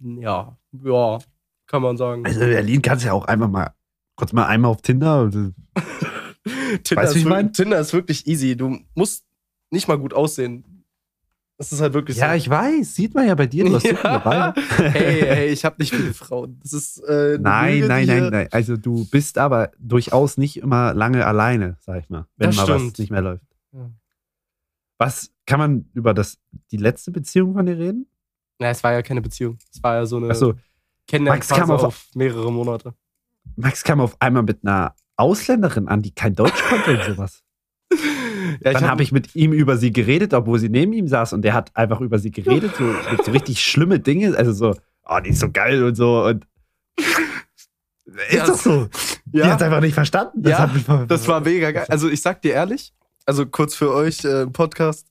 ja, 0.00 0.56
ja, 0.72 1.18
kann 1.66 1.82
man 1.82 1.96
sagen. 1.96 2.26
Also 2.26 2.40
in 2.42 2.50
Berlin 2.50 2.82
kannst 2.82 3.04
du 3.04 3.08
ja 3.08 3.14
auch 3.14 3.24
einfach 3.26 3.48
mal 3.48 3.74
kurz 4.16 4.32
mal 4.32 4.46
einmal 4.46 4.70
auf 4.70 4.82
Tinder 4.82 5.30
Tinder, 5.30 7.02
weißt 7.02 7.12
ist 7.12 7.16
ich 7.18 7.24
wir- 7.24 7.30
mein? 7.30 7.52
Tinder 7.52 7.78
ist 7.80 7.92
wirklich 7.92 8.26
easy. 8.26 8.56
Du 8.56 8.78
musst 8.94 9.24
nicht 9.70 9.88
mal 9.88 9.98
gut 9.98 10.12
aussehen. 10.14 10.64
Das 11.56 11.72
ist 11.72 11.80
halt 11.80 11.94
wirklich 11.94 12.16
Ja, 12.16 12.30
so. 12.30 12.34
ich 12.36 12.50
weiß, 12.50 12.96
sieht 12.96 13.14
man 13.14 13.28
ja 13.28 13.34
bei 13.36 13.46
dir, 13.46 13.64
du 13.64 13.74
hast 13.76 13.82
so 13.86 13.88
Ja. 13.90 14.18
dabei. 14.18 14.60
Hey, 14.90 15.20
hey, 15.22 15.46
ich 15.48 15.64
habe 15.64 15.76
nicht 15.78 15.94
viele 15.94 16.12
Frauen. 16.12 16.58
Das 16.62 16.72
ist 16.72 16.98
äh, 17.04 17.38
Nein, 17.40 17.74
Lüge, 17.76 17.88
nein, 17.88 18.06
nein, 18.08 18.28
nein. 18.30 18.48
Also 18.50 18.76
du 18.76 19.04
bist 19.08 19.38
aber 19.38 19.70
durchaus 19.78 20.36
nicht 20.36 20.56
immer 20.56 20.92
lange 20.94 21.24
alleine, 21.24 21.76
sag 21.80 22.00
ich 22.02 22.08
mal, 22.10 22.26
wenn 22.36 22.48
Das 22.48 22.56
mal 22.56 22.68
was 22.68 22.80
stimmt. 22.80 22.98
nicht 22.98 23.10
mehr 23.10 23.22
läuft. 23.22 23.44
Ja. 23.72 23.90
Was 24.98 25.30
kann 25.46 25.58
man 25.60 25.88
über 25.94 26.12
das, 26.12 26.38
die 26.72 26.76
letzte 26.76 27.10
Beziehung 27.12 27.54
von 27.54 27.66
dir 27.66 27.78
reden? 27.78 28.06
Na, 28.58 28.70
es 28.70 28.82
war 28.82 28.92
ja 28.92 29.02
keine 29.02 29.20
Beziehung. 29.22 29.58
Es 29.72 29.82
war 29.82 29.94
ja 29.96 30.06
so 30.06 30.16
eine 30.16 30.30
Achso, 30.30 30.48
Max 30.48 30.60
Kennenlernphase 31.06 31.60
kam 31.60 31.70
auf- 31.70 31.84
auf 31.84 32.06
mehrere 32.14 32.52
Monate. 32.52 32.94
Max 33.56 33.84
kam 33.84 34.00
auf 34.00 34.16
einmal 34.20 34.42
mit 34.42 34.60
einer 34.64 34.94
Ausländerin 35.16 35.88
an, 35.88 36.02
die 36.02 36.10
kein 36.12 36.34
Deutsch 36.34 36.60
konnte 36.68 36.92
und 36.98 37.02
sowas. 37.16 37.42
Ja, 38.62 38.72
Dann 38.72 38.82
hab- 38.82 38.90
habe 38.90 39.02
ich 39.02 39.10
mit 39.10 39.34
ihm 39.34 39.52
über 39.52 39.76
sie 39.78 39.92
geredet, 39.92 40.34
obwohl 40.34 40.58
sie 40.58 40.68
neben 40.68 40.92
ihm 40.92 41.08
saß 41.08 41.32
und 41.32 41.42
der 41.42 41.54
hat 41.54 41.74
einfach 41.74 42.00
über 42.00 42.18
sie 42.18 42.30
geredet, 42.30 42.72
so, 42.76 42.84
so 43.24 43.30
richtig 43.32 43.60
schlimme 43.64 43.98
Dinge, 44.00 44.36
also 44.36 44.52
so, 44.52 44.76
oh, 45.08 45.18
die 45.24 45.30
ist 45.30 45.40
so 45.40 45.50
geil 45.50 45.82
und 45.82 45.94
so 45.94 46.24
und 46.24 46.46
ist 46.98 48.32
Ja, 48.32 48.46
doch 48.46 48.56
so. 48.56 48.88
Die 49.24 49.38
ja, 49.38 49.46
hat 49.52 49.62
einfach 49.62 49.80
nicht 49.80 49.94
verstanden. 49.94 50.46
Ja, 50.46 50.58
hat 50.58 50.74
mich 50.74 50.86
mal- 50.86 51.06
Das 51.06 51.26
war 51.26 51.40
mega 51.40 51.70
geil. 51.72 51.86
Also 51.88 52.08
ich 52.08 52.20
sag 52.20 52.42
dir 52.42 52.52
ehrlich, 52.52 52.92
also 53.26 53.46
kurz 53.46 53.74
für 53.74 53.92
euch 53.92 54.24
äh, 54.24 54.46
Podcast, 54.46 55.06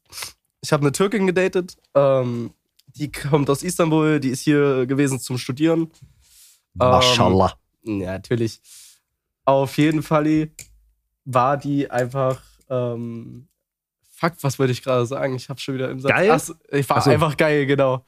ich 0.61 0.71
habe 0.71 0.81
eine 0.83 0.91
Türkin 0.91 1.25
gedatet, 1.27 1.75
ähm, 1.95 2.51
die 2.87 3.11
kommt 3.11 3.49
aus 3.49 3.63
Istanbul, 3.63 4.19
die 4.19 4.29
ist 4.29 4.41
hier 4.41 4.85
gewesen 4.85 5.19
zum 5.19 5.37
Studieren. 5.37 5.89
Mashallah. 6.75 7.53
Ja, 7.83 8.13
natürlich. 8.13 8.61
Auf 9.45 9.77
jeden 9.77 10.03
Fall 10.03 10.51
war 11.25 11.57
die 11.57 11.89
einfach, 11.89 12.41
ähm, 12.69 13.47
fuck, 14.15 14.33
was 14.41 14.59
wollte 14.59 14.71
ich 14.71 14.83
gerade 14.83 15.05
sagen? 15.05 15.35
Ich 15.35 15.49
habe 15.49 15.59
schon 15.59 15.75
wieder 15.75 15.89
im 15.89 15.99
Satz. 15.99 16.11
Geil? 16.11 16.31
Ach 16.31 16.49
ich 16.71 16.89
war 16.89 17.01
so. 17.01 17.09
einfach 17.09 17.37
geil, 17.37 17.65
genau. 17.65 18.05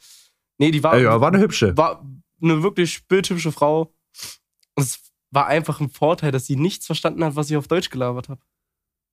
Nee, 0.58 0.72
die 0.72 0.84
war, 0.84 0.98
ja, 0.98 1.20
war 1.20 1.30
eine 1.30 1.40
hübsche. 1.40 1.76
war 1.76 2.06
eine 2.42 2.64
wirklich 2.64 3.06
bildhübsche 3.08 3.52
Frau. 3.52 3.94
Und 4.76 4.84
es 4.84 5.00
war 5.32 5.48
einfach 5.48 5.82
ein 5.82 5.90
Vorteil, 5.90 6.32
dass 6.32 6.46
sie 6.46 6.56
nichts 6.56 6.86
verstanden 6.86 7.24
hat, 7.24 7.36
was 7.36 7.50
ich 7.50 7.58
auf 7.58 7.68
Deutsch 7.68 7.90
gelabert 7.90 8.30
habe. 8.30 8.42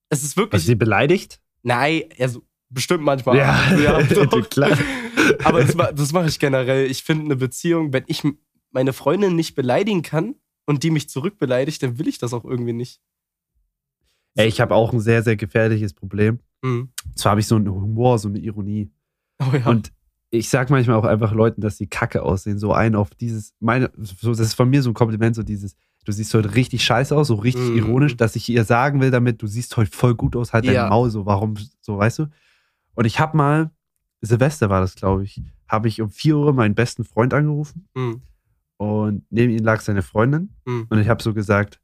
Es 0.09 0.23
ist 0.23 0.37
wirklich. 0.37 0.63
sie 0.63 0.75
beleidigt? 0.75 1.41
Nein, 1.63 2.05
also 2.19 2.43
bestimmt 2.69 3.03
manchmal. 3.03 3.37
Ja, 3.37 4.03
doch. 4.27 4.51
klar. 4.51 4.77
Aber 5.45 5.65
das, 5.65 5.77
das 5.95 6.13
mache 6.13 6.29
ich 6.29 6.39
generell. 6.39 6.91
Ich 6.91 7.03
finde 7.03 7.25
eine 7.27 7.37
Beziehung, 7.37 7.93
wenn 7.93 8.05
ich 8.07 8.23
meine 8.71 8.93
Freundin 8.93 9.37
nicht 9.37 9.55
beleidigen 9.55 10.03
kann 10.03 10.37
und 10.67 10.83
die 10.83 10.91
mich 10.91 11.09
zurückbeleidigt, 11.09 11.83
dann 11.83 11.99
will 11.99 12.09
ich 12.09 12.19
das 12.19 12.33
auch 12.33 12.45
irgendwie 12.45 12.73
nicht. 12.73 13.01
Ey, 14.35 14.49
ich 14.49 14.61
habe 14.61 14.75
auch 14.75 14.93
ein 14.93 15.01
sehr, 15.01 15.23
sehr 15.23 15.37
gefährliches 15.37 15.93
Problem. 15.93 16.39
Mhm. 16.63 16.91
Zwar 17.15 17.31
habe 17.33 17.41
ich 17.41 17.47
so 17.47 17.57
einen 17.57 17.69
Humor, 17.71 18.19
so 18.19 18.29
eine 18.29 18.39
Ironie. 18.39 18.91
Oh 19.41 19.55
ja. 19.57 19.67
Und 19.67 19.93
ich 20.31 20.49
sag 20.49 20.71
manchmal 20.71 20.97
auch 20.97 21.05
einfach 21.05 21.33
Leuten, 21.33 21.61
dass 21.61 21.77
sie 21.77 21.87
kacke 21.87 22.23
aussehen. 22.23 22.59
So 22.59 22.73
ein 22.73 22.95
auf 22.95 23.11
dieses, 23.11 23.53
meine, 23.61 23.91
so, 23.99 24.31
das 24.31 24.41
ist 24.41 24.55
von 24.55 24.71
mir 24.71 24.83
so 24.83 24.91
ein 24.91 24.95
Kompliment, 24.95 25.37
so 25.37 25.43
dieses, 25.43 25.77
du 26.07 26.13
siehst 26.13 26.33
heute 26.33 26.55
richtig 26.55 26.83
scheiße 26.85 27.15
aus, 27.15 27.29
so 27.29 27.35
richtig 27.35 27.69
Mhm. 27.71 27.77
ironisch, 27.77 28.17
dass 28.17 28.35
ich 28.37 28.49
ihr 28.49 28.65
sagen 28.65 29.01
will 29.03 29.11
damit, 29.11 29.43
du 29.43 29.47
siehst 29.47 29.77
heute 29.77 29.91
voll 29.91 30.15
gut 30.15 30.35
aus, 30.35 30.55
halt 30.55 30.65
Ja. 30.65 30.73
dein 30.73 30.89
Maul, 30.89 31.11
so, 31.11 31.27
warum, 31.27 31.55
so, 31.81 31.99
weißt 31.99 32.21
du? 32.21 32.27
Und 32.95 33.05
ich 33.05 33.21
habe 33.21 33.37
mal, 33.37 33.71
Silvester 34.23 34.71
war 34.71 34.81
das, 34.81 34.95
glaube 34.95 35.25
ich, 35.25 35.43
habe 35.69 35.89
ich 35.89 36.01
um 36.01 36.09
4 36.09 36.37
Uhr 36.39 36.53
meinen 36.55 36.75
besten 36.75 37.05
Freund 37.05 37.35
angerufen 37.35 37.87
Mhm. 37.95 38.23
Und 38.83 39.25
neben 39.31 39.53
ihm 39.53 39.65
lag 39.65 39.81
seine 39.81 40.03
Freundin 40.03 40.55
Mhm. 40.65 40.87
und 40.91 40.99
ich 40.99 41.09
habe 41.09 41.23
so 41.23 41.33
gesagt, 41.35 41.81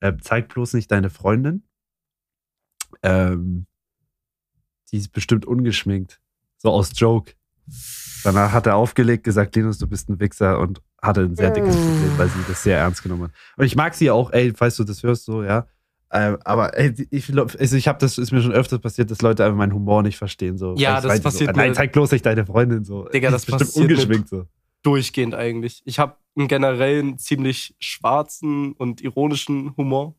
äh, 0.00 0.12
zeig 0.20 0.48
bloß 0.48 0.74
nicht 0.74 0.90
deine 0.90 1.08
Freundin. 1.10 1.62
Ähm, 3.02 3.66
die 4.92 4.98
ist 4.98 5.12
bestimmt 5.12 5.46
ungeschminkt. 5.46 6.20
So 6.58 6.70
aus 6.70 6.90
Joke. 6.94 7.32
Danach 8.24 8.52
hat 8.52 8.66
er 8.66 8.76
aufgelegt, 8.76 9.24
gesagt, 9.24 9.54
Linus, 9.56 9.78
du 9.78 9.86
bist 9.86 10.08
ein 10.08 10.20
Wichser 10.20 10.58
und 10.60 10.80
hatte 11.02 11.22
ein 11.22 11.36
sehr 11.36 11.50
dickes 11.50 11.74
Problem, 11.76 12.18
weil 12.18 12.28
sie 12.28 12.38
das 12.48 12.62
sehr 12.62 12.78
ernst 12.78 13.02
genommen 13.02 13.24
hat. 13.24 13.30
Und 13.56 13.64
ich 13.64 13.76
mag 13.76 13.94
sie 13.94 14.10
auch, 14.10 14.32
ey, 14.32 14.52
falls 14.54 14.76
du 14.76 14.84
das 14.84 15.02
hörst, 15.02 15.24
so, 15.24 15.42
ja. 15.42 15.66
Ähm, 16.12 16.38
aber 16.44 16.78
ey, 16.78 16.94
ich, 17.10 17.36
also 17.36 17.76
ich 17.76 17.88
habe 17.88 17.98
das, 17.98 18.16
ist 18.18 18.30
mir 18.32 18.40
schon 18.40 18.52
öfters 18.52 18.78
passiert, 18.80 19.10
dass 19.10 19.22
Leute 19.22 19.44
einfach 19.44 19.56
meinen 19.58 19.72
Humor 19.74 20.02
nicht 20.02 20.16
verstehen. 20.16 20.56
So, 20.56 20.74
Ja, 20.76 21.00
das 21.00 21.20
passiert 21.20 21.54
so, 21.54 21.60
Nein, 21.60 21.74
zeig 21.74 21.92
bloß 21.92 22.12
nicht 22.12 22.24
deine 22.24 22.46
Freundin 22.46 22.84
so. 22.84 23.08
Digga, 23.08 23.30
das 23.30 23.42
ist 23.44 23.50
bestimmt 23.58 23.76
ungeschminkt 23.90 24.28
so. 24.28 24.46
Durchgehend 24.86 25.34
eigentlich. 25.34 25.82
Ich 25.84 25.98
habe 25.98 26.16
einen 26.36 26.46
generellen 26.46 27.18
ziemlich 27.18 27.74
schwarzen 27.80 28.72
und 28.72 29.00
ironischen 29.00 29.76
Humor. 29.76 30.14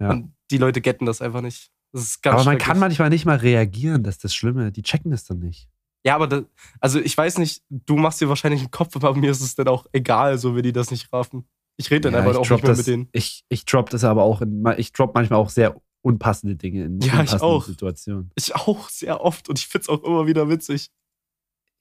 Ja. 0.00 0.10
Und 0.10 0.34
die 0.50 0.58
Leute 0.58 0.80
getten 0.80 1.06
das 1.06 1.22
einfach 1.22 1.40
nicht. 1.40 1.70
Das 1.92 2.18
Aber 2.24 2.42
man 2.42 2.58
kann 2.58 2.80
manchmal 2.80 3.10
nicht 3.10 3.24
mal 3.24 3.36
reagieren, 3.36 4.02
das 4.02 4.16
ist 4.16 4.24
das 4.24 4.34
Schlimme. 4.34 4.72
Die 4.72 4.82
checken 4.82 5.12
das 5.12 5.24
dann 5.24 5.38
nicht. 5.38 5.68
Ja, 6.04 6.16
aber 6.16 6.26
das, 6.26 6.44
also 6.80 6.98
ich 6.98 7.16
weiß 7.16 7.38
nicht, 7.38 7.62
du 7.70 7.96
machst 7.96 8.20
dir 8.20 8.28
wahrscheinlich 8.28 8.60
einen 8.62 8.72
Kopf, 8.72 8.96
aber 8.96 9.14
mir 9.14 9.30
ist 9.30 9.40
es 9.40 9.54
dann 9.54 9.68
auch 9.68 9.86
egal, 9.92 10.36
so 10.38 10.56
wenn 10.56 10.64
die 10.64 10.72
das 10.72 10.90
nicht 10.90 11.12
raffen. 11.12 11.48
Ich 11.76 11.90
rede 11.90 12.10
dann 12.10 12.14
Ja, 12.14 12.18
einfach 12.18 12.32
ich 12.32 12.38
auch 12.38 12.50
nicht 12.50 12.62
mehr 12.62 12.72
das, 12.72 12.78
mit 12.78 12.86
denen. 12.88 13.08
Ich, 13.12 13.44
ich 13.48 13.64
drop 13.64 13.88
das 13.90 14.02
aber 14.02 14.24
auch 14.24 14.42
in, 14.42 14.64
ich 14.76 14.92
drop 14.92 15.14
manchmal 15.14 15.38
auch 15.38 15.48
sehr 15.48 15.80
unpassende 16.02 16.56
Dinge 16.56 16.84
in 16.84 17.00
Ja, 17.00 17.06
ich 17.06 17.12
unpassenden 17.12 17.40
auch. 17.48 17.64
Situationen. 17.64 18.30
Ich 18.34 18.54
auch 18.54 18.88
sehr 18.88 19.20
oft 19.20 19.48
und 19.48 19.58
ich 19.58 19.68
find's 19.68 19.88
auch 19.88 20.02
immer 20.02 20.26
wieder 20.26 20.48
witzig. 20.48 20.90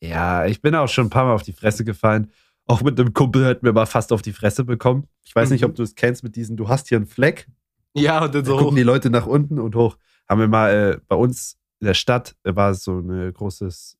Ja, 0.07 0.45
ich 0.45 0.61
bin 0.61 0.75
auch 0.75 0.87
schon 0.89 1.07
ein 1.07 1.09
paar 1.09 1.25
Mal 1.25 1.33
auf 1.33 1.43
die 1.43 1.53
Fresse 1.53 1.83
gefallen. 1.85 2.29
Auch 2.65 2.81
mit 2.81 2.99
einem 2.99 3.13
Kumpel 3.13 3.45
hat 3.45 3.63
mir 3.63 3.73
mal 3.73 3.85
fast 3.85 4.11
auf 4.13 4.21
die 4.21 4.33
Fresse 4.33 4.63
bekommen. 4.63 5.07
Ich 5.23 5.35
weiß 5.35 5.49
nicht, 5.49 5.61
Mhm. 5.61 5.69
ob 5.69 5.75
du 5.75 5.83
es 5.83 5.95
kennst 5.95 6.23
mit 6.23 6.35
diesen, 6.35 6.57
du 6.57 6.67
hast 6.67 6.89
hier 6.89 6.97
einen 6.97 7.07
Fleck 7.07 7.47
Ja, 7.95 8.23
und 8.25 8.33
dann 8.35 8.43
Da 8.43 8.49
so 8.49 8.57
gucken 8.57 8.71
hoch. 8.71 8.75
die 8.75 8.83
Leute 8.83 9.09
nach 9.09 9.25
unten 9.27 9.59
und 9.59 9.75
hoch. 9.75 9.97
Haben 10.27 10.41
wir 10.41 10.47
mal 10.47 10.69
äh, 10.71 10.97
bei 11.07 11.15
uns 11.15 11.57
in 11.79 11.87
der 11.87 11.93
Stadt 11.93 12.35
äh, 12.43 12.55
war 12.55 12.73
so 12.73 12.99
ein 12.99 13.33
großes, 13.33 13.97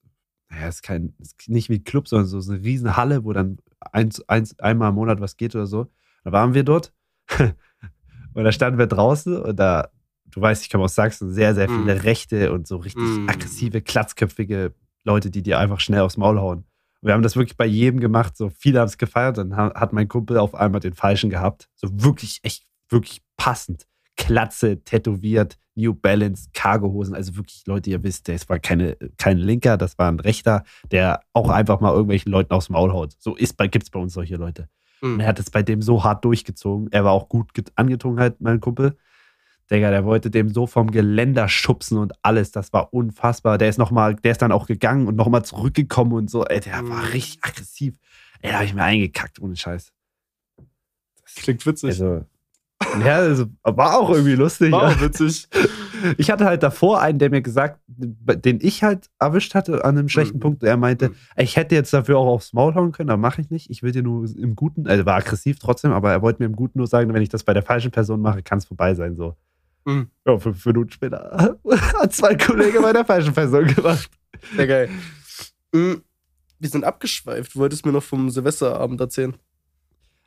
naja, 0.50 0.68
ist 0.68 0.82
kein, 0.84 1.14
ist 1.20 1.48
nicht 1.50 1.70
wie 1.70 1.76
ein 1.76 1.84
Club, 1.84 2.08
sondern 2.08 2.28
so 2.28 2.52
eine 2.52 2.62
riesen 2.64 2.96
Halle, 2.98 3.24
wo 3.24 3.34
dann 3.34 3.58
eins, 3.80 4.22
eins, 4.30 4.58
einmal 4.60 4.90
im 4.90 4.96
Monat 4.96 5.20
was 5.22 5.38
geht 5.38 5.56
oder 5.56 5.68
so. 5.68 5.88
Da 6.24 6.32
waren 6.32 6.54
wir 6.54 6.64
dort 6.64 6.94
und 7.40 8.44
da 8.44 8.52
standen 8.52 8.80
wir 8.80 8.88
draußen 8.88 9.38
und 9.42 9.58
da, 9.58 9.90
du 10.26 10.42
weißt, 10.42 10.64
ich 10.64 10.70
komme 10.70 10.86
aus 10.86 10.96
Sachsen, 10.96 11.32
sehr, 11.32 11.54
sehr 11.54 11.68
viele 11.70 11.96
Mm. 11.96 12.00
Rechte 12.00 12.52
und 12.54 12.68
so 12.68 12.78
richtig 12.78 13.04
Mm. 13.04 13.30
aggressive, 13.30 13.82
klatzköpfige 13.82 14.74
Leute, 15.04 15.30
die 15.30 15.42
dir 15.44 15.60
einfach 15.60 15.80
schnell 15.80 16.02
aufs 16.02 16.18
Maul 16.18 16.40
hauen. 16.40 16.60
Und 17.02 17.08
wir 17.08 17.14
haben 17.14 17.24
das 17.24 17.36
wirklich 17.36 17.58
bei 17.58 17.66
jedem 17.66 18.00
gemacht, 18.00 18.38
so 18.38 18.50
viele 18.50 18.80
haben 18.80 18.88
es 18.88 18.98
gefeiert, 18.98 19.38
dann 19.38 19.56
ha- 19.58 19.74
hat 19.76 19.92
mein 19.94 20.08
Kumpel 20.08 20.38
auf 20.38 20.56
einmal 20.56 20.80
den 20.80 20.94
Falschen 20.94 21.30
gehabt. 21.30 21.70
So 21.76 21.88
wirklich, 21.92 22.40
echt, 22.44 22.66
wirklich 22.90 23.22
passend. 23.38 23.86
Klatze, 24.16 24.82
tätowiert, 24.84 25.58
New 25.76 25.94
Balance, 25.96 26.50
Cargohosen, 26.54 27.16
also 27.16 27.36
wirklich 27.36 27.64
Leute, 27.66 27.90
ihr 27.90 28.04
wisst, 28.04 28.28
das 28.30 28.48
war 28.48 28.60
keine, 28.60 28.96
kein 29.18 29.38
Linker, 29.40 29.76
das 29.76 29.98
war 29.98 30.08
ein 30.10 30.20
Rechter, 30.20 30.64
der 30.92 31.22
auch 31.34 31.50
einfach 31.50 31.80
mal 31.82 31.92
irgendwelchen 31.92 32.32
Leuten 32.32 32.54
aufs 32.54 32.70
Maul 32.70 32.94
haut. 32.94 33.16
So 33.18 33.36
ist 33.36 33.58
bei, 33.58 33.68
gibt's 33.68 33.90
bei 33.90 34.00
uns 34.00 34.14
solche 34.14 34.36
Leute. 34.36 34.70
Und 35.02 35.16
Mhm. 35.16 35.20
er 35.22 35.28
hat 35.28 35.40
es 35.40 35.50
bei 35.50 35.64
dem 35.64 35.82
so 35.82 36.04
hart 36.04 36.24
durchgezogen. 36.24 36.90
Er 36.92 37.04
war 37.04 37.12
auch 37.12 37.28
gut 37.28 37.50
angezogen, 37.76 38.20
halt, 38.20 38.40
mein 38.40 38.60
Kumpel. 38.62 38.96
Digga, 39.72 39.90
der 39.92 40.06
wollte 40.06 40.30
dem 40.30 40.50
so 40.50 40.68
vom 40.68 40.92
Geländer 40.92 41.48
schubsen 41.50 41.98
und 41.98 42.14
alles. 42.22 42.52
Das 42.52 42.74
war 42.74 42.94
unfassbar. 42.94 43.58
Der 43.58 43.70
ist 43.70 43.78
noch 43.80 43.92
mal, 43.92 44.16
der 44.16 44.32
ist 44.34 44.42
dann 44.42 44.52
auch 44.52 44.68
gegangen 44.68 45.08
und 45.08 45.16
nochmal 45.16 45.44
zurückgekommen 45.46 46.14
und 46.14 46.30
so. 46.30 46.46
Ey, 46.46 46.60
der 46.60 46.74
war 46.88 47.02
Mhm. 47.04 47.12
richtig 47.14 47.44
aggressiv. 47.44 47.96
Ey, 48.42 48.52
da 48.52 48.58
hab 48.60 48.66
ich 48.66 48.74
mir 48.74 48.84
eingekackt, 48.84 49.40
ohne 49.40 49.56
Scheiß. 49.56 49.92
Klingt 51.36 51.66
witzig. 51.66 51.90
Also, 51.92 52.26
ja, 53.06 53.16
also, 53.16 53.46
war 53.64 53.98
auch 53.98 54.10
irgendwie 54.10 54.36
lustig. 54.36 54.72
War 54.72 54.90
auch 54.92 55.02
witzig. 55.02 55.48
Ich 56.18 56.30
hatte 56.30 56.44
halt 56.44 56.64
davor 56.64 57.00
einen, 57.00 57.18
der 57.18 57.30
mir 57.30 57.42
gesagt, 57.42 57.80
den 57.88 58.60
ich 58.62 58.84
halt 58.84 59.10
erwischt 59.20 59.56
hatte 59.56 59.86
an 59.86 59.98
einem 59.98 60.10
schlechten 60.10 60.36
Mhm. 60.36 60.42
Punkt. 60.42 60.64
Er 60.64 60.76
meinte, 60.76 61.10
Mhm. 61.10 61.16
ich 61.38 61.56
hätte 61.56 61.76
jetzt 61.76 61.94
dafür 61.94 62.18
auch 62.18 62.28
aufs 62.28 62.52
Maul 62.52 62.76
hauen 62.76 62.92
können, 62.92 63.10
aber 63.10 63.22
mache 63.22 63.40
ich 63.40 63.50
nicht. 63.50 63.70
Ich 63.70 63.84
will 63.84 63.94
dir 63.94 64.04
nur 64.04 64.26
im 64.38 64.54
Guten, 64.58 64.86
also 64.86 65.06
war 65.06 65.16
aggressiv 65.16 65.60
trotzdem, 65.60 65.94
aber 65.94 66.12
er 66.12 66.22
wollte 66.22 66.42
mir 66.42 66.48
im 66.48 66.58
Guten 66.58 66.80
nur 66.80 66.88
sagen, 66.88 67.14
wenn 67.14 67.22
ich 67.22 67.30
das 67.30 67.46
bei 67.46 67.54
der 67.54 67.64
falschen 67.64 67.92
Person 67.92 68.20
mache, 68.20 68.44
kann 68.44 68.58
es 68.58 68.66
vorbei 68.66 68.94
sein. 68.96 69.16
So. 69.16 69.38
Mhm. 69.86 70.10
Ja, 70.26 70.38
fünf 70.38 70.66
Minuten 70.66 70.92
später 70.92 71.58
hat 72.00 72.14
zwei 72.14 72.36
Kollegen 72.36 72.82
bei 72.82 72.94
der 72.94 73.06
falschen 73.06 73.34
Person 73.34 73.68
gemacht. 73.68 74.10
Sehr 74.56 74.68
geil. 74.68 74.90
Mhm. 75.74 76.02
Wir 76.60 76.70
sind 76.70 76.84
abgeschweift. 76.86 77.56
Du 77.56 77.60
wolltest 77.60 77.86
mir 77.86 77.92
noch 77.92 78.04
vom 78.04 78.30
Silvesterabend 78.30 79.02
erzählen. 79.02 79.36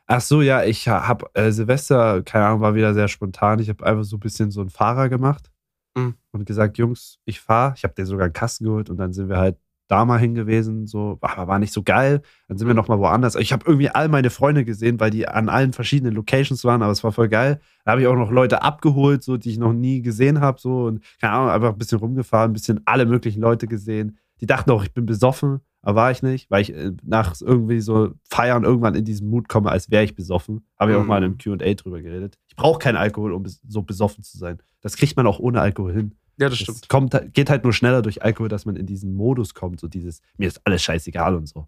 Ach 0.05 0.21
so, 0.21 0.41
ja, 0.41 0.63
ich 0.63 0.87
habe 0.87 1.25
äh, 1.33 1.51
Silvester, 1.51 2.21
keine 2.23 2.45
Ahnung, 2.45 2.61
war 2.61 2.75
wieder 2.75 2.93
sehr 2.93 3.07
spontan. 3.07 3.59
Ich 3.59 3.67
habe 3.69 3.85
einfach 3.85 4.03
so 4.05 4.15
ein 4.17 4.19
bisschen 4.21 4.51
so 4.51 4.61
einen 4.61 4.69
Fahrer 4.69 5.09
gemacht 5.09 5.51
Mhm. 5.95 6.13
und 6.31 6.45
gesagt, 6.45 6.77
Jungs, 6.77 7.17
ich 7.25 7.39
fahre. 7.41 7.73
Ich 7.75 7.83
habe 7.83 7.95
dir 7.95 8.05
sogar 8.05 8.25
einen 8.25 8.33
Kasten 8.33 8.65
geholt 8.65 8.89
und 8.91 8.97
dann 8.97 9.13
sind 9.13 9.29
wir 9.29 9.37
halt 9.37 9.57
da 9.87 10.05
mal 10.05 10.19
hingewiesen, 10.19 10.85
so, 10.85 11.17
aber 11.21 11.47
war 11.47 11.59
nicht 11.59 11.73
so 11.73 11.81
geil. 11.83 12.21
Dann 12.47 12.57
sind 12.57 12.67
wir 12.67 12.73
Mhm. 12.73 12.77
noch 12.77 12.87
mal 12.89 12.99
woanders. 12.99 13.35
Ich 13.35 13.53
habe 13.53 13.63
irgendwie 13.65 13.89
all 13.89 14.09
meine 14.09 14.29
Freunde 14.29 14.65
gesehen, 14.65 14.99
weil 14.99 15.11
die 15.11 15.27
an 15.27 15.49
allen 15.49 15.73
verschiedenen 15.73 16.13
Locations 16.13 16.63
waren, 16.63 16.81
aber 16.81 16.91
es 16.91 17.03
war 17.03 17.11
voll 17.11 17.29
geil. 17.29 17.59
Da 17.85 17.91
habe 17.91 18.01
ich 18.01 18.07
auch 18.07 18.15
noch 18.15 18.31
Leute 18.31 18.61
abgeholt, 18.63 19.23
so 19.23 19.37
die 19.37 19.51
ich 19.51 19.57
noch 19.57 19.73
nie 19.73 20.01
gesehen 20.01 20.41
habe, 20.41 20.59
so 20.59 20.85
und 20.85 21.01
keine 21.21 21.33
Ahnung, 21.33 21.49
einfach 21.51 21.71
ein 21.73 21.77
bisschen 21.77 21.99
rumgefahren, 21.99 22.51
ein 22.51 22.53
bisschen 22.53 22.81
alle 22.85 23.05
möglichen 23.05 23.41
Leute 23.41 23.67
gesehen. 23.67 24.17
Die 24.41 24.45
dachten 24.45 24.69
auch, 24.71 24.83
ich 24.83 24.93
bin 24.93 25.05
besoffen, 25.05 25.61
aber 25.81 25.95
war 25.95 26.11
ich 26.11 26.21
nicht, 26.21 26.51
weil 26.51 26.61
ich 26.61 26.75
äh, 26.75 26.91
nach 27.03 27.33
irgendwie 27.39 27.79
so 27.79 28.09
Feiern 28.29 28.65
irgendwann 28.65 28.93
in 28.93 29.05
diesen 29.05 29.29
Mut 29.29 29.47
komme, 29.47 29.71
als 29.71 29.89
wäre 29.89 30.03
ich 30.03 30.15
besoffen. 30.15 30.65
Habe 30.77 30.91
ich 30.91 30.97
auch 30.97 31.01
Mhm. 31.03 31.07
mal 31.07 31.17
in 31.19 31.23
einem 31.23 31.37
Q&A 31.37 31.73
drüber 31.75 32.01
geredet. 32.01 32.37
Ich 32.47 32.55
brauche 32.55 32.77
keinen 32.79 32.97
Alkohol, 32.97 33.31
um 33.31 33.45
so 33.45 33.81
besoffen 33.83 34.23
zu 34.23 34.37
sein. 34.37 34.57
Das 34.81 34.95
kriegt 34.97 35.15
man 35.15 35.25
auch 35.27 35.39
ohne 35.39 35.61
Alkohol 35.61 35.93
hin. 35.93 36.15
Ja, 36.37 36.49
das 36.49 36.59
stimmt. 36.59 36.87
kommt, 36.87 37.33
geht 37.33 37.49
halt 37.49 37.63
nur 37.63 37.73
schneller 37.73 38.01
durch 38.01 38.21
Alkohol, 38.23 38.47
dass 38.47 38.65
man 38.65 38.75
in 38.75 38.85
diesen 38.85 39.15
Modus 39.15 39.53
kommt, 39.53 39.79
so 39.79 39.87
dieses, 39.87 40.21
mir 40.37 40.47
ist 40.47 40.61
alles 40.65 40.83
scheißegal 40.83 41.35
und 41.35 41.47
so. 41.47 41.67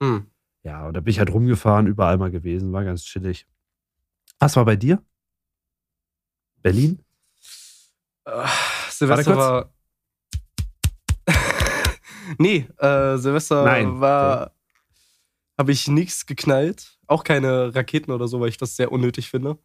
Mhm. 0.00 0.26
Ja, 0.62 0.86
und 0.86 0.94
da 0.94 1.00
bin 1.00 1.10
ich 1.10 1.18
halt 1.18 1.30
rumgefahren, 1.30 1.86
überall 1.86 2.16
mal 2.16 2.30
gewesen, 2.30 2.72
war 2.72 2.84
ganz 2.84 3.04
chillig. 3.04 3.46
Was 4.38 4.56
war 4.56 4.64
bei 4.64 4.76
dir? 4.76 5.02
Berlin? 6.62 7.04
Äh, 8.24 8.46
Silvester 8.90 9.36
war. 9.36 9.72
nee, 12.38 12.68
äh, 12.78 13.16
Silvester 13.16 13.64
Nein, 13.64 14.00
war. 14.00 14.52
Habe 15.56 15.72
ich 15.72 15.88
nichts 15.88 16.24
geknallt. 16.26 16.98
Auch 17.06 17.24
keine 17.24 17.74
Raketen 17.74 18.12
oder 18.12 18.28
so, 18.28 18.40
weil 18.40 18.48
ich 18.48 18.58
das 18.58 18.76
sehr 18.76 18.92
unnötig 18.92 19.28
finde. 19.28 19.58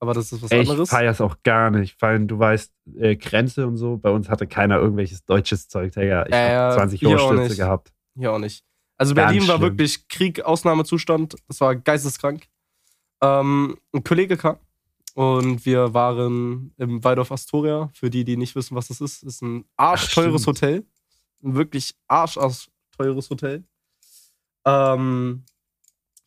Aber 0.00 0.14
das 0.14 0.30
ist 0.32 0.42
was 0.42 0.52
ich 0.52 0.60
anderes. 0.70 0.88
feier's 0.90 1.20
auch 1.20 1.36
gar 1.42 1.70
nicht. 1.70 1.98
Vor 1.98 2.08
allem, 2.10 2.28
du 2.28 2.38
weißt, 2.38 2.72
äh, 2.98 3.16
Grenze 3.16 3.66
und 3.66 3.76
so, 3.76 3.96
bei 3.96 4.10
uns 4.10 4.28
hatte 4.28 4.46
keiner 4.46 4.76
irgendwelches 4.78 5.24
deutsches 5.24 5.68
Zeug, 5.68 5.92
Digga. 5.92 6.24
Ich 6.26 6.32
Ja, 6.32 6.38
hab 6.38 6.50
ja, 6.52 6.70
20 6.76 7.00
hier 7.00 7.08
auch 7.08 7.12
Ohrstütze 7.30 7.48
nicht. 7.48 7.56
gehabt. 7.56 7.92
Hier 8.16 8.32
auch 8.32 8.38
nicht. 8.38 8.64
Also 8.96 9.14
Ganz 9.14 9.32
Berlin 9.32 9.48
war 9.48 9.56
schlimm. 9.56 9.70
wirklich 9.70 10.08
Krieg, 10.08 10.40
Ausnahmezustand. 10.44 11.36
Das 11.48 11.60
war 11.60 11.74
geisteskrank. 11.76 12.46
Ähm, 13.20 13.76
ein 13.92 14.04
Kollege 14.04 14.36
kam 14.36 14.58
und 15.14 15.66
wir 15.66 15.92
waren 15.94 16.72
im 16.78 17.02
Waldorf 17.02 17.32
Astoria. 17.32 17.90
Für 17.92 18.10
die, 18.10 18.22
die 18.24 18.36
nicht 18.36 18.54
wissen, 18.54 18.76
was 18.76 18.88
das 18.88 19.00
ist, 19.00 19.24
ist 19.24 19.42
ein 19.42 19.64
arschteures. 19.76 20.46
Hotel. 20.46 20.84
Ein 21.42 21.54
wirklich 21.56 21.96
arsch, 22.06 22.38
arsch 22.38 22.68
teures 22.96 23.30
Hotel. 23.30 23.64
Ähm, 24.64 25.44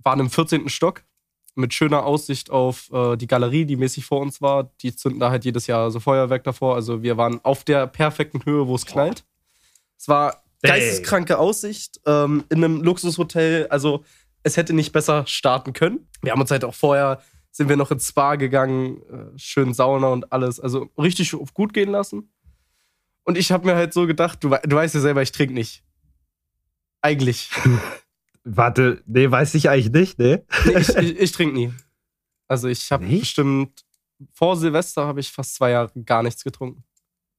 waren 0.04 0.20
im 0.20 0.30
14. 0.30 0.68
Stock 0.70 1.04
mit 1.56 1.74
schöner 1.74 2.06
Aussicht 2.06 2.50
auf 2.50 2.92
äh, 2.92 3.18
die 3.18 3.28
Galerie, 3.28 3.66
die 3.66 3.76
mäßig 3.76 4.06
vor 4.06 4.22
uns 4.22 4.42
war. 4.42 4.72
Die 4.82 4.96
zünden 4.96 5.20
da 5.20 5.32
halt 5.32 5.46
jedes 5.46 5.68
Jahr 5.68 5.92
so 5.92 6.00
Feuerwerk 6.00 6.44
davor. 6.44 6.76
Also 6.76 7.04
wir 7.04 7.18
waren 7.18 7.44
auf 7.44 7.64
der 7.64 7.88
perfekten 7.88 8.46
Höhe, 8.46 8.68
wo 8.68 8.76
es 8.76 8.86
knallt. 8.86 9.26
Es 9.98 10.08
war 10.08 10.44
geisteskranke 10.62 11.38
Aussicht 11.38 12.00
ähm, 12.06 12.44
in 12.50 12.64
einem 12.64 12.82
Luxushotel. 12.82 13.68
Also 13.70 14.04
es 14.44 14.58
hätte 14.58 14.74
nicht 14.74 14.92
besser 14.92 15.26
starten 15.28 15.74
können. 15.74 16.08
Wir 16.22 16.32
haben 16.32 16.42
uns 16.42 16.52
halt 16.52 16.64
auch 16.64 16.74
vorher, 16.74 17.22
sind 17.52 17.70
wir 17.70 17.76
noch 17.76 17.92
ins 17.92 18.08
Spa 18.08 18.36
gegangen, 18.36 19.02
äh, 19.12 19.38
schön 19.38 19.74
Sauna 19.74 20.08
und 20.08 20.32
alles. 20.32 20.60
Also 20.60 20.90
richtig 20.98 21.36
gut 21.54 21.74
gehen 21.74 21.92
lassen. 21.92 22.32
Und 23.24 23.38
ich 23.38 23.52
habe 23.52 23.68
mir 23.68 23.76
halt 23.76 23.94
so 23.94 24.08
gedacht, 24.08 24.44
du, 24.44 24.50
du 24.50 24.76
weißt 24.76 24.96
ja 24.96 25.02
selber, 25.02 25.22
ich 25.22 25.32
trinke 25.32 25.54
nicht. 25.54 25.84
Eigentlich. 27.02 27.50
Warte, 28.44 29.04
nee, 29.06 29.30
weiß 29.30 29.54
ich 29.56 29.70
eigentlich 29.70 29.92
nicht, 29.92 30.20
ne? 30.20 30.44
Nee, 30.66 30.80
ich 30.80 30.90
ich, 30.96 31.20
ich 31.20 31.32
trinke 31.32 31.54
nie. 31.54 31.74
Also 32.48 32.68
ich 32.68 32.92
habe 32.92 33.06
bestimmt, 33.06 33.86
vor 34.34 34.58
Silvester 34.58 35.06
habe 35.06 35.20
ich 35.20 35.32
fast 35.32 35.56
zwei 35.56 35.72
Jahre 35.72 35.92
gar 36.04 36.24
nichts 36.24 36.44
getrunken. 36.44 36.84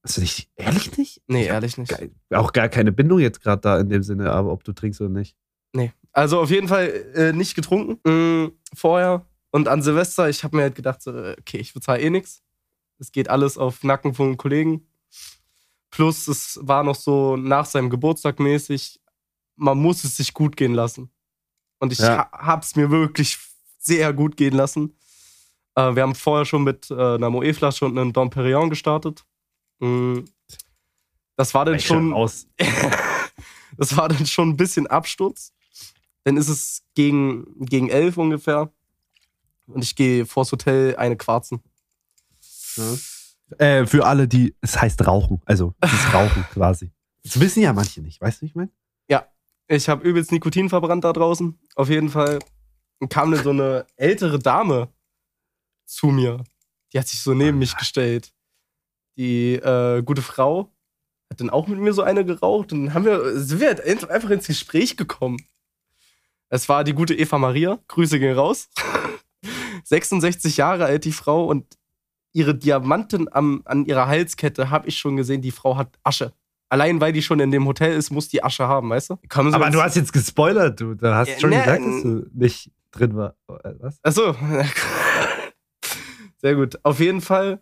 Hast 0.02 0.16
du 0.16 0.20
nicht, 0.20 0.50
ehrlich 0.56 0.96
nicht? 0.96 1.22
Nee, 1.28 1.46
ehrlich 1.46 1.78
nicht. 1.78 1.94
Auch 2.30 2.52
gar 2.52 2.68
keine 2.68 2.92
Bindung 2.92 3.20
jetzt 3.20 3.40
gerade 3.40 3.60
da 3.60 3.78
in 3.78 3.88
dem 3.88 4.02
Sinne, 4.02 4.32
aber 4.32 4.50
ob 4.50 4.64
du 4.64 4.72
trinkst 4.72 5.00
oder 5.00 5.10
nicht. 5.10 5.36
Nee. 5.72 5.92
Also 6.12 6.40
auf 6.40 6.50
jeden 6.50 6.68
Fall 6.68 6.88
äh, 7.14 7.32
nicht 7.32 7.54
getrunken 7.54 7.98
mm, 8.08 8.52
vorher. 8.74 9.24
Und 9.50 9.68
an 9.68 9.82
Silvester, 9.82 10.28
ich 10.28 10.44
habe 10.44 10.56
mir 10.56 10.62
halt 10.62 10.74
gedacht, 10.74 11.02
so, 11.02 11.10
okay, 11.12 11.58
ich 11.58 11.72
bezahle 11.72 12.00
eh 12.00 12.10
nichts. 12.10 12.42
Es 12.98 13.12
geht 13.12 13.28
alles 13.28 13.58
auf 13.58 13.84
Nacken 13.84 14.14
von 14.14 14.36
Kollegen. 14.36 14.86
Plus, 15.90 16.26
es 16.26 16.58
war 16.62 16.84
noch 16.84 16.94
so 16.94 17.36
nach 17.36 17.66
seinem 17.66 17.90
Geburtstag 17.90 18.40
mäßig, 18.40 18.98
man 19.62 19.79
muss 19.79 20.05
es 20.05 20.16
sich 20.16 20.35
gut 20.35 20.57
gehen 20.57 20.75
lassen. 20.75 21.11
Und 21.79 21.92
ich 21.92 21.98
Ja. 22.01 22.29
ha 22.33 22.46
hab's 22.46 22.77
mir 22.77 22.90
wirklich 22.90 23.38
sehr 23.79 24.12
gut 24.12 24.37
gehen 24.37 24.55
lassen. 24.55 24.94
Äh, 25.75 25.94
wir 25.94 26.03
haben 26.03 26.14
vorher 26.14 26.44
schon 26.44 26.64
mit 26.64 26.90
äh, 26.90 26.94
einer 26.94 27.31
Moe-Flasche 27.31 27.85
und 27.87 27.96
einem 27.98 28.12
Dom 28.12 28.31
Perignon 28.31 28.70
gestartet. 28.70 29.25
Mm, 29.79 30.20
das 31.37 31.55
war 31.55 31.64
dann 31.64 31.77
Ich 31.77 31.87
schon 31.87 32.12
aus. 32.12 32.46
das 33.77 33.96
war 33.96 34.09
dann 34.09 34.27
schon 34.27 34.51
ein 34.51 34.57
bisschen 34.57 34.87
Absturz. 34.87 35.53
Dann 36.25 36.37
ist 36.37 36.48
es 36.48 36.83
gegen, 36.94 37.64
gegen 37.64 37.88
elf 37.88 38.16
ungefähr. 38.16 38.70
Und 39.66 39.83
ich 39.83 39.96
gehe 39.96 40.27
vors 40.27 40.53
Hotel 40.53 40.96
eine 40.96 41.16
Quarzen. 41.16 41.62
Äh, 43.59 43.87
für 43.87 44.07
alle, 44.07 44.29
die, 44.29 44.55
es 44.61 44.81
heißt 44.81 45.07
Rauchen. 45.07 45.40
Also, 45.44 45.75
es 45.81 45.92
ist 45.92 46.12
Rauchen 46.14 46.44
quasi. 46.53 46.90
Das 47.22 47.38
wissen 47.40 47.62
ja 47.62 47.72
manche 47.72 48.01
nicht, 48.03 48.20
weißt 48.20 48.38
du, 48.40 48.42
wie 48.42 48.46
ich 48.46 48.55
meine? 48.55 48.70
Ich 49.72 49.88
habe 49.88 50.06
übelst 50.06 50.30
Nikotin 50.32 50.68
verbrannt 50.68 51.04
da 51.04 51.14
draußen. 51.14 51.58
Auf 51.76 51.88
jeden 51.88 52.11
Fall 52.11 52.40
kam 53.08 53.30
dann 53.30 53.42
so 53.42 53.50
eine 53.50 53.87
ältere 53.96 54.38
Dame 54.38 54.92
zu 55.87 56.08
mir. 56.08 56.44
Die 56.92 56.98
hat 56.98 57.08
sich 57.08 57.22
so 57.22 57.32
neben 57.32 57.58
mich 57.58 57.74
gestellt. 57.78 58.35
Die 59.16 59.54
äh, 59.54 60.02
gute 60.02 60.20
Frau 60.20 60.70
hat 61.30 61.40
dann 61.40 61.48
auch 61.48 61.68
mit 61.68 61.78
mir 61.78 61.94
so 61.94 62.02
eine 62.02 62.22
geraucht. 62.22 62.74
Und 62.74 62.85
dann 62.85 62.94
haben 62.94 63.06
wir, 63.06 63.40
sind 63.40 63.61
wir 63.61 63.68
halt 63.68 64.11
einfach 64.11 64.28
ins 64.28 64.46
Gespräch 64.46 64.98
gekommen. 64.98 65.38
Es 66.50 66.68
war 66.68 66.85
die 66.85 66.92
gute 66.92 67.14
Eva 67.14 67.38
Maria. 67.38 67.78
Grüße 67.88 68.18
gehen 68.18 68.37
raus. 68.37 68.68
66 69.85 70.58
Jahre 70.58 70.85
alt, 70.85 71.06
die 71.06 71.12
Frau. 71.12 71.46
Und 71.46 71.78
ihre 72.35 72.54
Diamanten 72.54 73.32
am, 73.32 73.62
an 73.64 73.87
ihrer 73.87 74.06
Halskette 74.06 74.68
habe 74.68 74.88
ich 74.88 74.98
schon 74.98 75.16
gesehen. 75.16 75.40
Die 75.40 75.50
Frau 75.50 75.78
hat 75.78 75.98
Asche. 76.02 76.35
Allein 76.72 77.02
weil 77.02 77.12
die 77.12 77.20
schon 77.20 77.38
in 77.38 77.50
dem 77.50 77.66
Hotel 77.66 77.92
ist, 77.94 78.11
muss 78.11 78.28
die 78.28 78.42
Asche 78.42 78.66
haben, 78.66 78.88
weißt 78.88 79.11
du? 79.11 79.18
Aber 79.52 79.68
du 79.68 79.82
hast 79.82 79.94
jetzt 79.94 80.11
gespoilert, 80.11 80.80
du. 80.80 80.94
Da 80.94 81.16
hast 81.16 81.28
Ja, 81.28 81.38
schon 81.38 81.50
ne, 81.50 81.58
gesagt, 81.58 81.85
dass 81.85 82.02
du 82.02 82.26
nicht 82.32 82.70
drin 82.92 83.14
war. 83.14 83.37
Äh, 83.62 83.74
Was? 83.78 83.98
Achso. 84.02 84.35
Sehr 86.38 86.54
gut. 86.54 86.80
Auf 86.82 86.98
jeden 86.98 87.20
Fall 87.20 87.61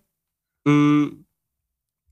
mh, 0.65 1.11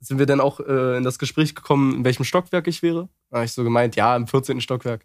sind 0.00 0.18
wir 0.18 0.26
dann 0.26 0.40
auch 0.40 0.58
äh, 0.58 0.96
in 0.96 1.04
das 1.04 1.20
Gespräch 1.20 1.54
gekommen, 1.54 1.98
in 1.98 2.04
welchem 2.04 2.24
Stockwerk 2.24 2.66
ich 2.66 2.82
wäre. 2.82 3.08
Da 3.30 3.36
habe 3.36 3.44
ich 3.44 3.52
so 3.52 3.62
gemeint, 3.62 3.94
ja, 3.94 4.16
im 4.16 4.26
14. 4.26 4.60
Stockwerk. 4.60 5.04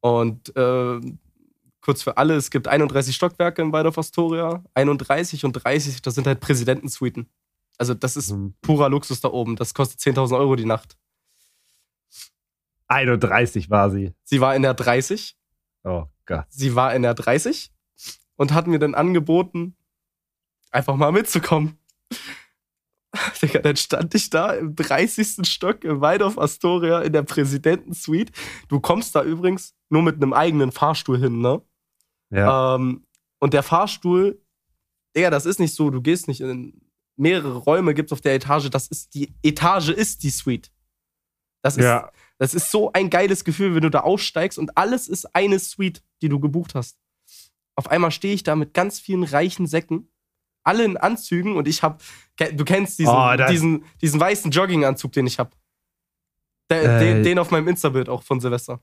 Und 0.00 0.54
äh, 0.56 1.00
kurz 1.80 2.02
für 2.02 2.18
alle, 2.18 2.34
es 2.34 2.50
gibt 2.50 2.68
31 2.68 3.16
Stockwerke 3.16 3.62
in 3.62 3.72
Waldorf 3.72 3.96
Astoria. 3.96 4.62
31 4.74 5.42
und 5.46 5.54
30, 5.54 6.02
das 6.02 6.14
sind 6.16 6.26
halt 6.26 6.40
Präsidentensuiten. 6.40 7.30
Also 7.78 7.94
das 7.94 8.16
ist 8.16 8.30
Hm. 8.30 8.54
purer 8.62 8.88
Luxus 8.88 9.20
da 9.20 9.28
oben. 9.28 9.56
Das 9.56 9.74
kostet 9.74 10.00
10.000 10.00 10.38
Euro 10.38 10.56
die 10.56 10.64
Nacht. 10.64 10.96
31 12.88 13.70
war 13.70 13.90
sie. 13.90 14.14
Sie 14.24 14.40
war 14.40 14.54
in 14.54 14.62
der 14.62 14.74
30. 14.74 15.36
Oh 15.84 16.06
Gott. 16.24 16.46
Sie 16.48 16.74
war 16.74 16.94
in 16.94 17.02
der 17.02 17.14
30 17.14 17.72
und 18.36 18.52
hat 18.52 18.66
mir 18.66 18.78
dann 18.78 18.94
angeboten, 18.94 19.76
einfach 20.70 20.96
mal 20.96 21.12
mitzukommen. 21.12 21.78
Digga, 23.42 23.60
dann 23.60 23.76
stand 23.76 24.14
ich 24.14 24.30
da 24.30 24.52
im 24.52 24.74
30. 24.76 25.48
Stock 25.48 25.84
im 25.84 26.00
Waldorf 26.00 26.38
Astoria 26.38 27.00
in 27.00 27.12
der 27.12 27.22
Präsidentensuite. 27.22 28.32
Du 28.68 28.80
kommst 28.80 29.14
da 29.14 29.22
übrigens 29.22 29.74
nur 29.88 30.02
mit 30.02 30.16
einem 30.16 30.32
eigenen 30.32 30.70
Fahrstuhl 30.70 31.18
hin, 31.18 31.40
ne? 31.40 31.62
Ja. 32.30 32.74
Ähm, 32.74 33.06
und 33.38 33.54
der 33.54 33.62
Fahrstuhl, 33.62 34.42
Digga, 35.16 35.30
das 35.30 35.46
ist 35.46 35.60
nicht 35.60 35.74
so, 35.74 35.90
du 35.90 36.02
gehst 36.02 36.28
nicht 36.28 36.40
in 36.40 36.85
mehrere 37.16 37.56
Räume, 37.56 37.94
gibt's 37.94 38.12
auf 38.12 38.20
der 38.20 38.34
Etage, 38.34 38.68
das 38.70 38.88
ist 38.88 39.14
die 39.14 39.34
Etage 39.42 39.90
ist 39.90 40.22
die 40.22 40.30
Suite. 40.30 40.70
Das 41.62 41.76
ist, 41.76 41.84
ja. 41.84 42.10
das 42.38 42.54
ist 42.54 42.70
so 42.70 42.92
ein 42.92 43.10
geiles 43.10 43.44
Gefühl, 43.44 43.74
wenn 43.74 43.82
du 43.82 43.90
da 43.90 44.00
aussteigst 44.00 44.58
und 44.58 44.76
alles 44.76 45.08
ist 45.08 45.34
eine 45.34 45.58
Suite, 45.58 46.02
die 46.22 46.28
du 46.28 46.38
gebucht 46.38 46.74
hast. 46.74 46.98
Auf 47.74 47.90
einmal 47.90 48.10
stehe 48.10 48.34
ich 48.34 48.42
da 48.42 48.54
mit 48.56 48.72
ganz 48.72 49.00
vielen 49.00 49.24
reichen 49.24 49.66
Säcken, 49.66 50.10
alle 50.62 50.84
in 50.84 50.96
Anzügen 50.96 51.56
und 51.56 51.66
ich 51.68 51.82
hab, 51.82 52.02
ke- 52.36 52.54
du 52.54 52.64
kennst 52.64 52.98
diesen, 52.98 53.12
Oh, 53.14 53.36
diesen, 53.48 53.84
diesen 54.00 54.20
weißen 54.20 54.50
Jogginganzug, 54.50 55.12
den 55.12 55.26
ich 55.26 55.38
hab. 55.38 55.54
Der, 56.70 56.82
Äh, 56.82 56.98
den, 57.00 57.22
den 57.22 57.38
auf 57.38 57.50
meinem 57.50 57.68
Insta-Bild 57.68 58.08
auch 58.08 58.22
von 58.22 58.40
Silvester. 58.40 58.80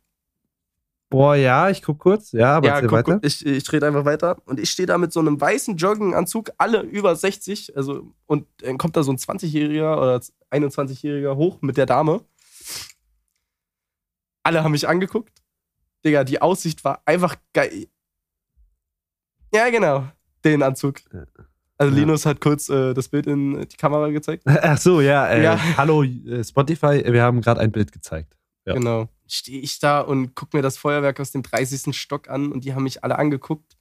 Boah, 1.14 1.36
ja, 1.36 1.70
ich 1.70 1.84
guck 1.84 2.00
kurz. 2.00 2.32
Ja, 2.32 2.58
aber 2.58 2.68
Ja, 2.68 2.82
guck, 2.82 2.92
weiter. 2.92 3.14
guck, 3.14 3.26
ich, 3.26 3.46
ich 3.46 3.64
trete 3.64 3.86
einfach 3.86 4.04
weiter. 4.04 4.42
Und 4.46 4.60
ich 4.60 4.72
stehe 4.72 4.88
da 4.88 4.98
mit 4.98 5.14
so 5.14 5.20
einem 5.20 5.40
weißen 5.40 5.78
Jogginganzug, 5.78 6.50
alle 6.58 6.82
über 6.82 7.16
60. 7.16 7.78
Also, 7.78 8.12
und 8.26 8.48
dann 8.64 8.80
kommt 8.80 8.98
da 8.98 9.04
so 9.04 9.12
ein 9.12 9.18
20-Jähriger 9.18 9.96
oder 9.96 10.22
21-Jähriger 10.50 11.36
hoch 11.36 11.62
mit 11.62 11.78
der 11.78 11.86
Dame. 11.86 12.22
Alle 14.42 14.64
haben 14.64 14.72
mich 14.72 14.88
angeguckt. 14.88 15.32
Digga, 16.04 16.24
die 16.24 16.42
Aussicht 16.42 16.84
war 16.84 17.04
einfach 17.06 17.36
geil. 17.54 17.86
Ja, 19.54 19.70
genau. 19.70 20.08
Den 20.44 20.64
Anzug. 20.64 21.00
Also, 21.78 21.94
Ja. 21.94 22.00
Linus 22.00 22.26
hat 22.26 22.42
kurz 22.42 22.70
äh, 22.70 22.96
das 22.96 23.08
Bild 23.10 23.28
in 23.28 23.68
die 23.68 23.78
Kamera 23.78 24.10
gezeigt. 24.10 24.44
Ach 24.48 24.80
so, 24.80 25.00
ja. 25.00 25.28
Äh, 25.28 25.44
Ja. 25.44 25.60
Hallo 25.78 26.02
äh, 26.04 26.44
Spotify, 26.44 27.04
wir 27.06 27.22
haben 27.22 27.42
gerade 27.42 27.62
ein 27.62 27.72
Bild 27.72 27.92
gezeigt. 27.92 28.36
Ja. 28.66 28.74
Genau. 28.74 29.10
Stehe 29.34 29.60
ich 29.62 29.80
da 29.80 30.00
und 30.02 30.36
guck 30.36 30.54
mir 30.54 30.62
das 30.62 30.78
Feuerwerk 30.78 31.20
aus 31.20 31.32
dem 31.32 31.42
30. 31.42 31.96
Stock 31.98 32.30
an 32.30 32.52
und 32.52 32.64
die 32.66 32.74
haben 32.76 32.84
mich 32.84 33.04
alle 33.04 33.18
angeguckt. 33.18 33.78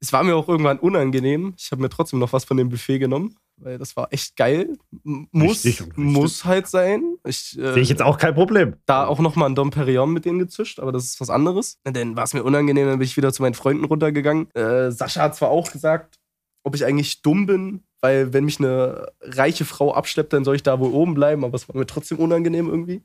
Es 0.00 0.12
war 0.12 0.24
mir 0.24 0.34
auch 0.34 0.48
irgendwann 0.48 0.78
unangenehm. 0.78 1.54
Ich 1.58 1.70
habe 1.70 1.82
mir 1.82 1.88
trotzdem 1.88 2.18
noch 2.18 2.32
was 2.32 2.44
von 2.44 2.56
dem 2.56 2.70
Buffet 2.70 2.98
genommen, 2.98 3.36
weil 3.56 3.78
das 3.78 3.94
war 3.96 4.12
echt 4.12 4.34
geil. 4.36 4.76
Muss, 5.04 5.64
Richtig 5.64 5.82
und 5.82 5.88
richtig. 5.90 6.04
muss 6.04 6.44
halt 6.44 6.66
sein. 6.66 7.16
Ich, 7.24 7.56
äh, 7.58 7.74
Sehe 7.74 7.82
ich 7.82 7.88
jetzt 7.88 8.02
auch 8.02 8.18
kein 8.18 8.34
Problem. 8.34 8.76
da 8.86 9.06
auch 9.06 9.20
nochmal 9.20 9.48
ein 9.48 9.54
Dom 9.54 9.70
Perignon 9.70 10.12
mit 10.12 10.24
denen 10.24 10.40
gezischt, 10.40 10.80
aber 10.80 10.90
das 10.90 11.04
ist 11.04 11.20
was 11.20 11.30
anderes. 11.30 11.78
Dann 11.84 12.16
war 12.16 12.24
es 12.24 12.34
mir 12.34 12.42
unangenehm, 12.42 12.88
dann 12.88 12.98
bin 12.98 13.06
ich 13.06 13.16
wieder 13.16 13.32
zu 13.32 13.42
meinen 13.42 13.54
Freunden 13.54 13.84
runtergegangen. 13.84 14.50
Äh, 14.54 14.90
Sascha 14.90 15.22
hat 15.22 15.36
zwar 15.36 15.50
auch 15.50 15.70
gesagt, 15.70 16.18
ob 16.64 16.74
ich 16.74 16.84
eigentlich 16.84 17.22
dumm 17.22 17.46
bin, 17.46 17.84
weil 18.00 18.32
wenn 18.32 18.44
mich 18.44 18.58
eine 18.58 19.12
reiche 19.20 19.64
Frau 19.64 19.94
abschleppt, 19.94 20.32
dann 20.32 20.44
soll 20.44 20.56
ich 20.56 20.62
da 20.64 20.80
wohl 20.80 20.90
oben 20.92 21.14
bleiben, 21.14 21.44
aber 21.44 21.54
es 21.54 21.68
war 21.68 21.76
mir 21.76 21.86
trotzdem 21.86 22.18
unangenehm 22.18 22.68
irgendwie. 22.68 23.02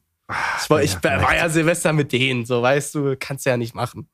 Ich 0.62 0.70
war, 0.70 0.82
ich 0.84 0.94
Ja, 0.94 1.04
war 1.04 1.20
vielleicht- 1.20 1.42
ja 1.44 1.50
Silvester 1.50 1.94
mit 1.94 2.12
denen, 2.12 2.46
so 2.46 2.62
weißt 2.62 2.96
du, 2.96 3.16
kannst 3.18 3.46
ja 3.46 3.56
nicht 3.58 3.74
machen. 3.76 4.10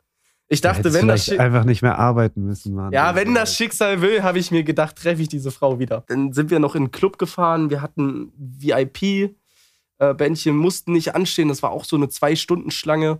Ich 0.47 0.61
Du 0.61 0.67
dachte, 0.67 0.79
hättest 0.79 0.95
wenn 0.95 1.07
das, 1.07 1.23
vielleicht 1.25 1.41
Schi- 1.41 1.43
einfach 1.43 1.63
nicht 1.63 1.81
mehr 1.81 1.97
arbeiten 1.97 2.43
müssen, 2.45 2.75
Mann. 2.75 2.91
ja, 2.91 3.15
wenn 3.15 3.33
das 3.33 3.55
Schicksal 3.55 4.01
will, 4.01 4.21
habe 4.21 4.37
ich 4.37 4.51
mir 4.51 4.63
gedacht, 4.63 4.95
treffe 4.97 5.21
ich 5.23 5.27
diese 5.29 5.49
Frau 5.51 5.79
wieder. 5.79 6.03
Dann 6.07 6.31
sind 6.33 6.51
wir 6.51 6.59
noch 6.59 6.75
in 6.75 6.83
den 6.85 6.91
Club 6.91 7.17
gefahren, 7.17 7.71
wir 7.71 7.81
hatten 7.81 8.31
VIP-Bändchen, 8.37 10.55
mussten 10.55 10.91
nicht 10.93 11.15
anstehen, 11.15 11.47
das 11.47 11.63
war 11.63 11.71
auch 11.71 11.85
so 11.85 11.95
eine 11.95 12.09
Zwei-Stunden-Schlange. 12.09 13.19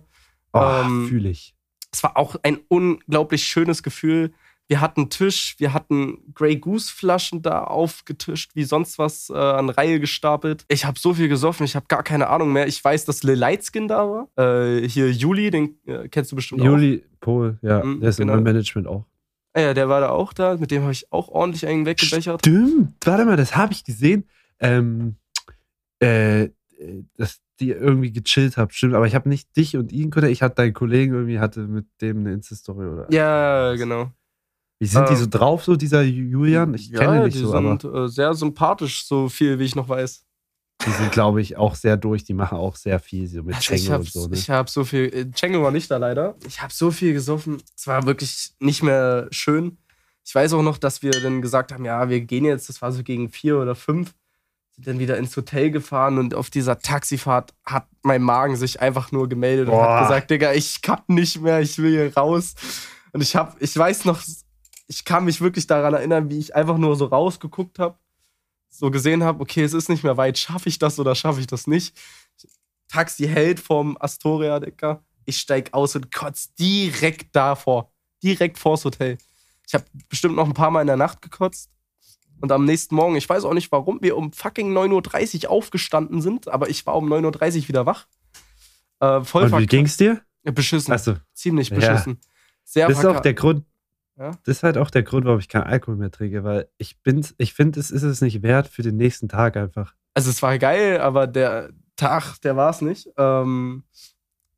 oh, 0.52 0.60
ähm, 0.84 1.08
fühle 1.08 1.30
ich. 1.30 1.56
Es 1.92 2.02
war 2.04 2.16
auch 2.16 2.36
ein 2.44 2.58
unglaublich 2.68 3.44
schönes 3.44 3.82
Gefühl. 3.82 4.32
Wir 4.66 4.80
hatten 4.80 5.10
Tisch, 5.10 5.56
wir 5.58 5.74
hatten 5.74 6.32
Grey 6.34 6.56
Goose 6.56 6.90
Flaschen 6.90 7.42
da 7.42 7.64
aufgetischt, 7.64 8.52
wie 8.54 8.64
sonst 8.64 8.98
was 8.98 9.28
äh, 9.28 9.34
an 9.34 9.68
Reihe 9.68 10.00
gestapelt. 10.00 10.64
Ich 10.68 10.86
habe 10.86 10.98
so 10.98 11.12
viel 11.12 11.28
gesoffen, 11.28 11.64
ich 11.64 11.76
habe 11.76 11.84
gar 11.86 12.02
keine 12.02 12.28
Ahnung 12.28 12.52
mehr. 12.52 12.66
Ich 12.66 12.82
weiß, 12.82 13.04
dass 13.04 13.22
Lil 13.22 13.34
Lightskin 13.34 13.88
da 13.88 14.08
war. 14.08 14.28
Äh, 14.38 14.88
hier 14.88 15.10
Juli, 15.12 15.50
den 15.50 15.76
äh, 15.86 16.08
kennst 16.08 16.32
du 16.32 16.36
bestimmt 16.36 16.62
Juli 16.62 17.04
Pohl, 17.20 17.58
ja, 17.62 17.84
Mhm, 17.84 18.00
der 18.00 18.10
ist 18.10 18.16
genau. 18.16 18.32
in 18.32 18.38
meinem 18.38 18.44
Management 18.44 18.86
auch. 18.86 18.94
auch. 18.94 19.06
Ah 19.52 19.60
Ja, 19.60 19.74
der 19.74 19.88
war 19.88 20.00
da 20.00 20.08
auch 20.08 20.32
da. 20.32 20.56
Mit 20.56 20.70
dem 20.70 20.82
habe 20.82 20.92
ich 20.92 21.12
auch 21.12 21.28
ordentlich 21.28 21.66
einen 21.66 21.84
weggebechert. 21.86 22.40
Stimmt, 22.40 22.94
warte 23.04 23.24
mal, 23.26 23.36
das 23.36 23.56
habe 23.56 23.72
ich 23.72 23.84
gesehen. 23.84 24.24
Ähm, 24.60 25.16
äh, 26.00 26.48
dass 27.16 27.40
die 27.60 27.70
irgendwie 27.70 28.12
gechillt 28.12 28.56
habt, 28.56 28.74
stimmt. 28.74 28.94
Aber 28.94 29.06
ich 29.06 29.14
habe 29.14 29.28
nicht 29.28 29.56
dich 29.56 29.76
und 29.76 29.92
ihn 29.92 30.10
können. 30.10 30.30
Ich 30.30 30.42
hatte 30.42 30.56
deinen 30.56 30.72
Kollegen 30.72 31.12
irgendwie, 31.14 31.38
hatte 31.38 31.60
mit 31.60 31.86
dem 32.00 32.18
eine 32.20 32.32
Insta-Story 32.32 32.86
oder. 32.86 33.06
Ja, 33.12 33.74
genau. 33.76 34.10
Wie 34.78 34.86
sind 34.86 35.08
die 35.08 35.14
Ähm, 35.14 35.18
so 35.18 35.26
drauf, 35.26 35.64
so 35.64 35.76
dieser 35.76 36.02
Julian? 36.02 36.74
Ich 36.74 36.92
kenne 36.92 37.18
ihn 37.18 37.24
nicht 37.24 37.36
die 37.36 37.40
so, 37.40 37.54
aber 37.54 37.78
sind 37.78 37.84
äh, 37.84 38.08
sehr 38.08 38.34
sympathisch, 38.34 39.06
so 39.06 39.28
viel 39.28 39.58
wie 39.58 39.64
ich 39.64 39.74
noch 39.76 39.88
weiß. 39.88 40.24
die 40.84 40.90
sind, 40.90 41.12
glaube 41.12 41.40
ich, 41.40 41.56
auch 41.56 41.74
sehr 41.74 41.96
durch. 41.96 42.24
Die 42.24 42.34
machen 42.34 42.58
auch 42.58 42.76
sehr 42.76 42.98
viel 42.98 43.26
so 43.28 43.42
mit 43.42 43.54
Also 43.54 43.92
habe 43.92 44.02
und 44.02 44.12
so. 44.12 44.26
Ne? 44.26 44.36
ich 44.36 44.50
hab 44.50 44.68
so 44.68 44.84
viel. 44.84 45.04
äh, 45.14 45.30
Cengel 45.32 45.62
war 45.62 45.70
nicht 45.70 45.90
da 45.90 45.96
leider. 45.96 46.34
Ich 46.46 46.60
habe 46.60 46.72
so 46.72 46.90
viel 46.90 47.12
gesoffen. 47.12 47.62
Es 47.76 47.86
war 47.86 48.04
wirklich 48.04 48.52
nicht 48.58 48.82
mehr 48.82 49.28
schön. 49.30 49.78
Ich 50.26 50.34
weiß 50.34 50.54
auch 50.54 50.62
noch, 50.62 50.78
dass 50.78 51.02
wir 51.02 51.12
dann 51.12 51.42
gesagt 51.42 51.72
haben, 51.72 51.84
ja, 51.84 52.08
wir 52.08 52.20
gehen 52.22 52.44
jetzt, 52.44 52.68
das 52.68 52.80
war 52.80 52.92
so 52.92 53.02
gegen 53.02 53.28
vier 53.28 53.58
oder 53.58 53.74
fünf, 53.74 54.14
sind 54.72 54.86
dann 54.86 54.98
wieder 54.98 55.18
ins 55.18 55.36
Hotel 55.36 55.70
gefahren 55.70 56.18
und 56.18 56.34
auf 56.34 56.48
dieser 56.48 56.78
Taxifahrt 56.78 57.52
hat 57.64 57.86
mein 58.02 58.22
Magen 58.22 58.56
sich 58.56 58.80
einfach 58.80 59.12
nur 59.12 59.28
gemeldet 59.28 59.68
und 59.68 59.74
Boah. 59.74 59.98
hat 59.98 60.08
gesagt, 60.08 60.30
Digga, 60.30 60.52
ich 60.54 60.80
kann 60.80 61.00
nicht 61.08 61.42
mehr, 61.42 61.60
ich 61.60 61.76
will 61.78 61.90
hier 61.90 62.14
raus. 62.16 62.54
Und 63.12 63.20
ich 63.22 63.36
habe, 63.36 63.54
ich 63.60 63.76
weiß 63.76 64.06
noch, 64.06 64.20
ich 64.86 65.04
kann 65.04 65.24
mich 65.24 65.40
wirklich 65.40 65.66
daran 65.66 65.94
erinnern, 65.94 66.30
wie 66.30 66.38
ich 66.38 66.54
einfach 66.54 66.78
nur 66.78 66.96
so 66.96 67.06
rausgeguckt 67.06 67.78
habe, 67.78 67.98
so 68.68 68.90
gesehen 68.90 69.22
habe, 69.22 69.40
okay, 69.40 69.62
es 69.62 69.72
ist 69.72 69.88
nicht 69.88 70.04
mehr 70.04 70.16
weit, 70.16 70.38
schaffe 70.38 70.68
ich 70.68 70.78
das 70.78 70.98
oder 70.98 71.14
schaffe 71.14 71.40
ich 71.40 71.46
das 71.46 71.66
nicht? 71.66 71.96
Taxi 72.88 73.26
hält 73.26 73.60
vom 73.60 73.96
Astoria, 73.98 74.60
Digga. 74.60 75.02
Ich 75.24 75.38
steig 75.38 75.72
aus 75.72 75.96
und 75.96 76.12
kotz 76.12 76.54
direkt 76.54 77.34
davor. 77.34 77.90
Direkt 78.22 78.58
vors 78.58 78.84
Hotel. 78.84 79.16
Ich 79.66 79.74
habe 79.74 79.84
bestimmt 80.08 80.36
noch 80.36 80.46
ein 80.46 80.54
paar 80.54 80.70
Mal 80.70 80.82
in 80.82 80.86
der 80.86 80.96
Nacht 80.96 81.22
gekotzt. 81.22 81.70
Und 82.40 82.52
am 82.52 82.64
nächsten 82.66 82.94
Morgen, 82.94 83.16
ich 83.16 83.26
weiß 83.28 83.44
auch 83.44 83.54
nicht, 83.54 83.72
warum 83.72 84.02
wir 84.02 84.16
um 84.18 84.32
fucking 84.32 84.76
9.30 84.76 85.44
Uhr 85.44 85.50
aufgestanden 85.50 86.20
sind, 86.20 86.48
aber 86.48 86.68
ich 86.68 86.84
war 86.84 86.96
um 86.96 87.10
9.30 87.10 87.62
Uhr 87.62 87.68
wieder 87.68 87.86
wach. 87.86 88.06
Äh, 89.00 89.22
voll 89.22 89.44
Und 89.44 89.58
wie 89.60 89.66
ging's 89.66 89.96
dir? 89.96 90.20
Beschissen. 90.42 90.92
Achso, 90.92 91.14
Ziemlich 91.32 91.70
Ja. 91.70 91.76
beschissen. 91.76 92.20
Sehr 92.64 92.88
das 92.88 92.98
ist 92.98 93.04
auch 93.06 93.20
der 93.20 93.34
Grund. 93.34 93.64
Ja? 94.16 94.30
Das 94.44 94.56
ist 94.58 94.62
halt 94.62 94.78
auch 94.78 94.90
der 94.90 95.02
Grund, 95.02 95.24
warum 95.26 95.40
ich 95.40 95.48
keinen 95.48 95.64
Alkohol 95.64 95.96
mehr 95.96 96.10
trinke, 96.10 96.44
weil 96.44 96.68
ich 96.78 97.00
bin, 97.02 97.26
ich 97.38 97.54
finde, 97.54 97.80
es 97.80 97.90
ist 97.90 98.02
es 98.04 98.20
nicht 98.20 98.42
wert 98.42 98.68
für 98.68 98.82
den 98.82 98.96
nächsten 98.96 99.28
Tag 99.28 99.56
einfach. 99.56 99.94
Also 100.14 100.30
es 100.30 100.40
war 100.42 100.56
geil, 100.58 101.00
aber 101.00 101.26
der 101.26 101.70
Tag, 101.96 102.38
der 102.42 102.56
war 102.56 102.70
es 102.70 102.80
nicht. 102.80 103.08
Ähm, 103.16 103.84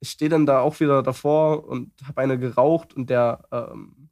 ich 0.00 0.10
stehe 0.10 0.28
dann 0.28 0.44
da 0.46 0.60
auch 0.60 0.78
wieder 0.80 1.02
davor 1.02 1.66
und 1.66 1.90
habe 2.06 2.20
eine 2.20 2.38
geraucht 2.38 2.94
und 2.94 3.08
der 3.08 3.42
ähm, 3.50 4.10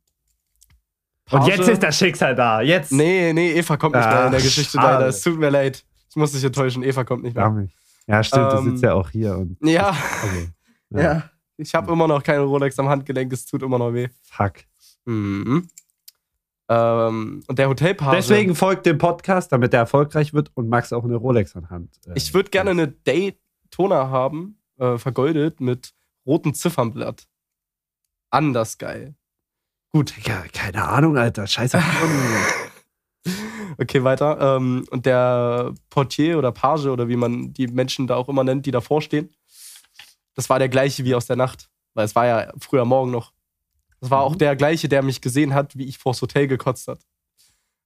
Und 1.30 1.40
Page- 1.40 1.48
jetzt 1.56 1.68
ist 1.68 1.82
das 1.82 1.98
Schicksal 1.98 2.34
da. 2.34 2.60
Jetzt. 2.62 2.92
Nee, 2.92 3.32
nee, 3.34 3.52
Eva 3.52 3.76
kommt 3.76 3.94
nicht 3.94 4.08
mehr 4.08 4.26
in 4.26 4.32
der 4.32 4.40
Geschichte 4.40 4.78
schade. 4.78 4.94
leider. 4.94 5.06
Es 5.08 5.20
tut 5.20 5.38
mir 5.38 5.50
leid. 5.50 5.84
Ich 6.08 6.16
muss 6.16 6.32
dich 6.32 6.44
enttäuschen, 6.44 6.82
Eva 6.82 7.04
kommt 7.04 7.22
nicht 7.22 7.34
mehr. 7.34 7.44
Gar 7.44 7.54
nicht. 7.60 7.74
Ja, 8.06 8.22
stimmt, 8.22 8.52
du 8.52 8.56
Ähm, 8.58 8.70
sitzt 8.70 8.82
ja 8.82 8.94
auch 8.94 9.10
hier 9.10 9.36
und. 9.36 9.56
Ja, 9.62 9.90
Okay. 10.22 10.48
ja. 10.90 11.30
Ich 11.56 11.74
habe 11.74 11.92
immer 11.92 12.08
noch 12.08 12.22
keine 12.22 12.40
Rolex 12.40 12.78
am 12.78 12.88
Handgelenk, 12.88 13.32
es 13.32 13.46
tut 13.46 13.62
immer 13.62 13.78
noch 13.78 13.92
weh. 13.92 14.08
Fuck. 14.22 14.54
Mhm. 15.04 15.68
Ähm, 16.68 17.42
und 17.46 17.58
der 17.58 17.68
Hotelpage. 17.68 18.16
Deswegen 18.16 18.54
folgt 18.54 18.86
dem 18.86 18.96
Podcast, 18.98 19.52
damit 19.52 19.74
er 19.74 19.80
erfolgreich 19.80 20.32
wird 20.32 20.50
und 20.54 20.68
Max 20.68 20.92
auch 20.92 21.04
eine 21.04 21.16
Rolex 21.16 21.54
anhand. 21.56 21.90
äh, 22.06 22.12
Ich 22.14 22.32
würde 22.32 22.50
gerne 22.50 22.70
eine 22.70 22.88
Daytona 22.88 24.08
haben, 24.08 24.58
äh, 24.78 24.96
vergoldet 24.96 25.60
mit 25.60 25.92
rotem 26.26 26.54
Ziffernblatt. 26.54 27.26
Anders 28.30 28.78
geil. 28.78 29.14
Gut. 29.92 30.14
Ja, 30.26 30.42
keine 30.52 30.88
Ahnung, 30.88 31.16
Alter. 31.18 31.46
Scheiße. 31.46 31.80
Okay, 33.76 34.04
weiter. 34.04 34.56
Ähm, 34.56 34.86
und 34.90 35.04
der 35.04 35.74
Portier 35.90 36.38
oder 36.38 36.52
Page 36.52 36.86
oder 36.86 37.08
wie 37.08 37.16
man 37.16 37.52
die 37.52 37.66
Menschen 37.66 38.06
da 38.06 38.14
auch 38.14 38.28
immer 38.28 38.44
nennt, 38.44 38.66
die 38.66 38.70
davor 38.70 39.02
stehen, 39.02 39.34
das 40.34 40.48
war 40.48 40.60
der 40.60 40.68
gleiche 40.68 41.04
wie 41.04 41.14
aus 41.14 41.26
der 41.26 41.34
Nacht. 41.36 41.70
Weil 41.94 42.04
es 42.04 42.14
war 42.14 42.26
ja 42.26 42.52
früher 42.60 42.84
Morgen 42.84 43.10
noch. 43.10 43.32
Das 44.04 44.10
war 44.10 44.20
auch 44.20 44.34
Mhm. 44.34 44.38
der 44.38 44.54
gleiche, 44.54 44.86
der 44.86 45.02
mich 45.02 45.22
gesehen 45.22 45.54
hat, 45.54 45.78
wie 45.78 45.84
ich 45.86 45.96
vors 45.96 46.20
Hotel 46.20 46.46
gekotzt 46.46 46.88
hat. 46.88 47.00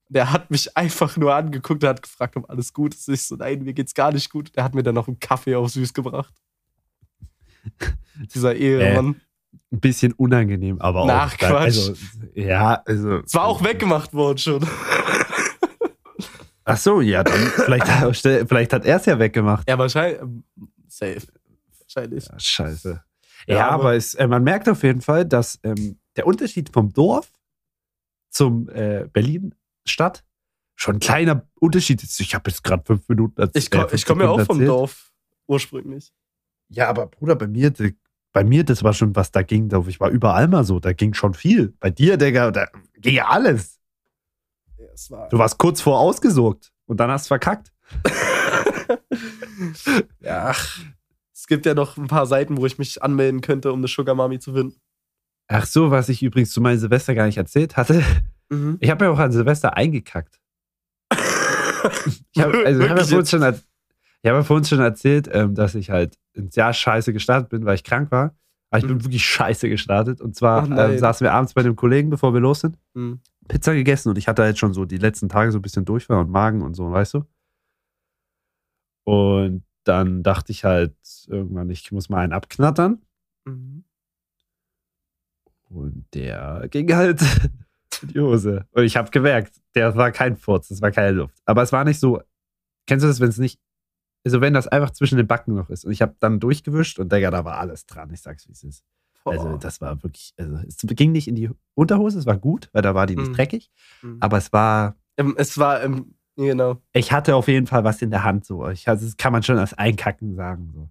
Der 0.08 0.32
hat 0.32 0.50
mich 0.50 0.76
einfach 0.76 1.16
nur 1.16 1.32
angeguckt 1.32 1.84
und 1.84 1.88
hat 1.88 2.02
gefragt, 2.02 2.36
ob 2.36 2.50
alles 2.50 2.72
gut 2.72 2.92
ist. 2.92 3.08
Ich 3.08 3.22
so, 3.22 3.36
nein, 3.36 3.62
mir 3.62 3.72
geht's 3.72 3.94
gar 3.94 4.10
nicht 4.12 4.28
gut. 4.30 4.50
Der 4.56 4.64
hat 4.64 4.74
mir 4.74 4.82
dann 4.82 4.96
noch 4.96 5.06
einen 5.06 5.20
Kaffee 5.20 5.54
auf 5.54 5.70
süß 5.70 5.94
gebracht. 5.94 6.34
Dieser 8.34 8.56
Ehemann. 8.56 9.20
Ein 9.70 9.80
bisschen 9.80 10.12
unangenehm, 10.14 10.80
aber 10.80 11.02
auch. 11.02 11.08
Ach, 11.08 11.36
dann- 11.36 11.50
Quatsch. 11.50 11.64
Also, 11.64 11.94
ja, 12.34 12.82
also. 12.84 13.18
Es 13.18 13.34
war 13.34 13.44
auch 13.44 13.62
weggemacht 13.62 14.12
worden 14.12 14.38
schon. 14.38 14.66
Ach 16.64 16.76
so, 16.76 17.00
ja, 17.00 17.22
dann 17.22 17.38
vielleicht, 17.64 17.86
vielleicht 18.48 18.72
hat 18.72 18.84
er 18.84 18.96
es 18.96 19.06
ja 19.06 19.18
weggemacht. 19.18 19.68
Ja, 19.68 19.78
wahrscheinlich. 19.78 20.20
ähm, 20.20 20.42
Safe. 20.88 21.22
Wahrscheinlich. 21.80 22.26
Ja, 22.26 22.38
scheiße. 22.40 23.02
Ja, 23.46 23.54
Ja, 23.56 23.68
aber- 23.68 23.74
aber 23.84 23.94
es, 23.94 24.14
äh, 24.14 24.26
man 24.26 24.42
merkt 24.42 24.68
auf 24.68 24.82
jeden 24.82 25.00
Fall, 25.00 25.24
dass 25.24 25.58
ähm, 25.62 25.97
der 26.18 26.26
Unterschied 26.26 26.70
vom 26.70 26.92
Dorf 26.92 27.32
zum 28.28 28.68
äh, 28.68 29.08
Berlin-Stadt 29.12 30.24
schon 30.74 30.96
ein 30.96 31.00
kleiner 31.00 31.48
Unterschied 31.60 32.02
ist. 32.02 32.20
Ich 32.20 32.34
habe 32.34 32.50
jetzt 32.50 32.62
gerade 32.62 32.84
fünf 32.84 33.08
Minuten 33.08 33.40
erzählt. 33.40 33.64
Ich, 33.64 33.70
komm, 33.70 33.86
ich 33.92 34.04
komme 34.04 34.24
ja 34.24 34.30
auch 34.30 34.40
vom 34.40 34.56
erzählt. 34.56 34.68
Dorf. 34.68 35.12
Ursprünglich. 35.46 36.12
Ja, 36.68 36.88
aber 36.88 37.06
Bruder, 37.06 37.36
bei 37.36 37.46
mir, 37.46 37.72
bei 38.32 38.44
mir, 38.44 38.64
das 38.64 38.82
war 38.84 38.92
schon, 38.92 39.16
was 39.16 39.30
da 39.30 39.42
ging. 39.42 39.70
Ich 39.88 40.00
war 40.00 40.10
überall 40.10 40.46
mal 40.48 40.64
so, 40.64 40.78
da 40.78 40.92
ging 40.92 41.14
schon 41.14 41.34
viel. 41.34 41.74
Bei 41.80 41.90
dir, 41.90 42.16
Digga, 42.16 42.50
da 42.50 42.68
ging 42.96 43.14
ja 43.14 43.28
alles. 43.28 43.80
Ja, 44.76 44.86
war. 45.10 45.28
Du 45.30 45.38
warst 45.38 45.58
kurz 45.58 45.80
vor 45.80 45.98
ausgesorgt 45.98 46.72
und 46.86 46.98
dann 46.98 47.10
hast 47.10 47.26
du 47.26 47.28
verkackt. 47.28 47.72
Ja, 50.20 50.50
ach, 50.50 50.78
es 51.34 51.46
gibt 51.48 51.66
ja 51.66 51.74
noch 51.74 51.96
ein 51.96 52.06
paar 52.06 52.26
Seiten, 52.26 52.56
wo 52.56 52.66
ich 52.66 52.78
mich 52.78 53.02
anmelden 53.02 53.40
könnte, 53.40 53.72
um 53.72 53.80
eine 53.80 53.88
Sugar 53.88 54.14
Mami 54.14 54.38
zu 54.38 54.52
finden. 54.54 54.80
Ach 55.48 55.66
so, 55.66 55.90
was 55.90 56.08
ich 56.10 56.22
übrigens 56.22 56.50
zu 56.50 56.60
meinem 56.60 56.78
Silvester 56.78 57.14
gar 57.14 57.26
nicht 57.26 57.38
erzählt 57.38 57.76
hatte. 57.76 58.02
Mhm. 58.50 58.76
Ich 58.80 58.90
habe 58.90 59.04
ja 59.06 59.10
auch 59.10 59.18
an 59.18 59.32
Silvester 59.32 59.76
eingekackt. 59.76 60.40
Ich 62.32 62.42
habe 62.42 62.64
also 62.66 62.82
ich 62.82 62.88
hab 62.90 62.98
ja 62.98 63.04
vorhin 63.04 63.26
schon, 63.26 63.42
ich 63.42 63.46
hab 64.30 64.34
ja 64.36 64.42
vorhin 64.42 64.64
schon 64.64 64.80
erzählt, 64.80 65.28
ähm, 65.32 65.54
dass 65.54 65.74
ich 65.74 65.90
halt 65.90 66.18
ins 66.34 66.56
Jahr 66.56 66.72
scheiße 66.72 67.12
gestartet 67.12 67.48
bin, 67.50 67.64
weil 67.64 67.74
ich 67.76 67.84
krank 67.84 68.10
war. 68.10 68.34
Aber 68.70 68.78
ich 68.80 68.86
bin 68.86 68.96
Mhm. 68.98 69.04
wirklich 69.04 69.24
scheiße 69.24 69.68
gestartet. 69.68 70.20
Und 70.20 70.34
zwar 70.36 70.64
ähm, 70.70 70.98
saßen 70.98 71.24
wir 71.24 71.32
abends 71.32 71.54
bei 71.54 71.60
einem 71.62 71.76
Kollegen, 71.76 72.10
bevor 72.10 72.34
wir 72.34 72.40
los 72.40 72.60
sind, 72.60 72.78
Mhm. 72.94 73.20
Pizza 73.48 73.72
gegessen 73.74 74.10
und 74.10 74.18
ich 74.18 74.28
hatte 74.28 74.42
halt 74.42 74.58
schon 74.58 74.74
so 74.74 74.84
die 74.84 74.98
letzten 74.98 75.28
Tage 75.30 75.52
so 75.52 75.58
ein 75.58 75.62
bisschen 75.62 75.84
Durchfall 75.86 76.18
und 76.18 76.30
Magen 76.30 76.60
und 76.62 76.74
so, 76.74 76.90
weißt 76.90 77.14
du? 77.14 77.24
Und 79.04 79.64
dann 79.84 80.22
dachte 80.22 80.52
ich 80.52 80.64
halt 80.64 80.94
irgendwann, 81.28 81.70
ich 81.70 81.90
muss 81.92 82.08
mal 82.10 82.18
einen 82.20 82.32
abknattern. 82.34 83.00
Mhm. 83.46 83.84
Und 85.68 86.06
der 86.14 86.66
ging 86.70 86.92
halt 86.94 87.20
in 88.02 88.08
die 88.08 88.20
Hose. 88.20 88.66
Und 88.72 88.84
ich 88.84 88.96
habe 88.96 89.10
gemerkt, 89.10 89.60
der 89.74 89.94
war 89.96 90.10
kein 90.12 90.36
Furz, 90.36 90.68
das 90.68 90.80
war 90.80 90.90
keine 90.90 91.12
Luft. 91.12 91.36
Aber 91.44 91.62
es 91.62 91.72
war 91.72 91.84
nicht 91.84 92.00
so, 92.00 92.20
kennst 92.86 93.04
du 93.04 93.08
das, 93.08 93.20
wenn 93.20 93.28
es 93.28 93.38
nicht, 93.38 93.60
also 94.24 94.40
wenn 94.40 94.54
das 94.54 94.66
einfach 94.66 94.90
zwischen 94.90 95.16
den 95.18 95.26
Backen 95.26 95.54
noch 95.54 95.70
ist. 95.70 95.84
Und 95.84 95.92
ich 95.92 96.02
habe 96.02 96.14
dann 96.20 96.40
durchgewischt 96.40 96.98
und 96.98 97.12
Digga, 97.12 97.30
da 97.30 97.44
war 97.44 97.58
alles 97.58 97.86
dran. 97.86 98.10
Ich 98.12 98.20
sag's, 98.22 98.48
wie 98.48 98.52
es 98.52 98.64
ist. 98.64 98.84
Also 99.24 99.58
das 99.58 99.80
war 99.82 100.02
wirklich, 100.02 100.32
also 100.38 100.56
es 100.66 100.78
ging 100.78 101.12
nicht 101.12 101.28
in 101.28 101.34
die 101.34 101.50
Unterhose, 101.74 102.18
es 102.18 102.24
war 102.24 102.38
gut, 102.38 102.70
weil 102.72 102.80
da 102.80 102.94
war 102.94 103.06
die 103.06 103.14
nicht 103.16 103.28
Mhm. 103.28 103.34
dreckig. 103.34 103.70
Mhm. 104.00 104.16
Aber 104.20 104.38
es 104.38 104.52
war, 104.54 104.96
Ähm, 105.18 105.34
es 105.36 105.58
war, 105.58 105.82
ähm, 105.82 106.14
genau. 106.36 106.80
ich 106.94 107.12
hatte 107.12 107.36
auf 107.36 107.46
jeden 107.48 107.66
Fall 107.66 107.84
was 107.84 108.00
in 108.00 108.10
der 108.10 108.24
Hand 108.24 108.46
so. 108.46 108.66
Ich, 108.68 108.88
also 108.88 109.04
das 109.04 109.18
kann 109.18 109.32
man 109.32 109.42
schon 109.42 109.58
als 109.58 109.74
Einkacken 109.74 110.34
sagen. 110.34 110.70
So. 110.72 110.88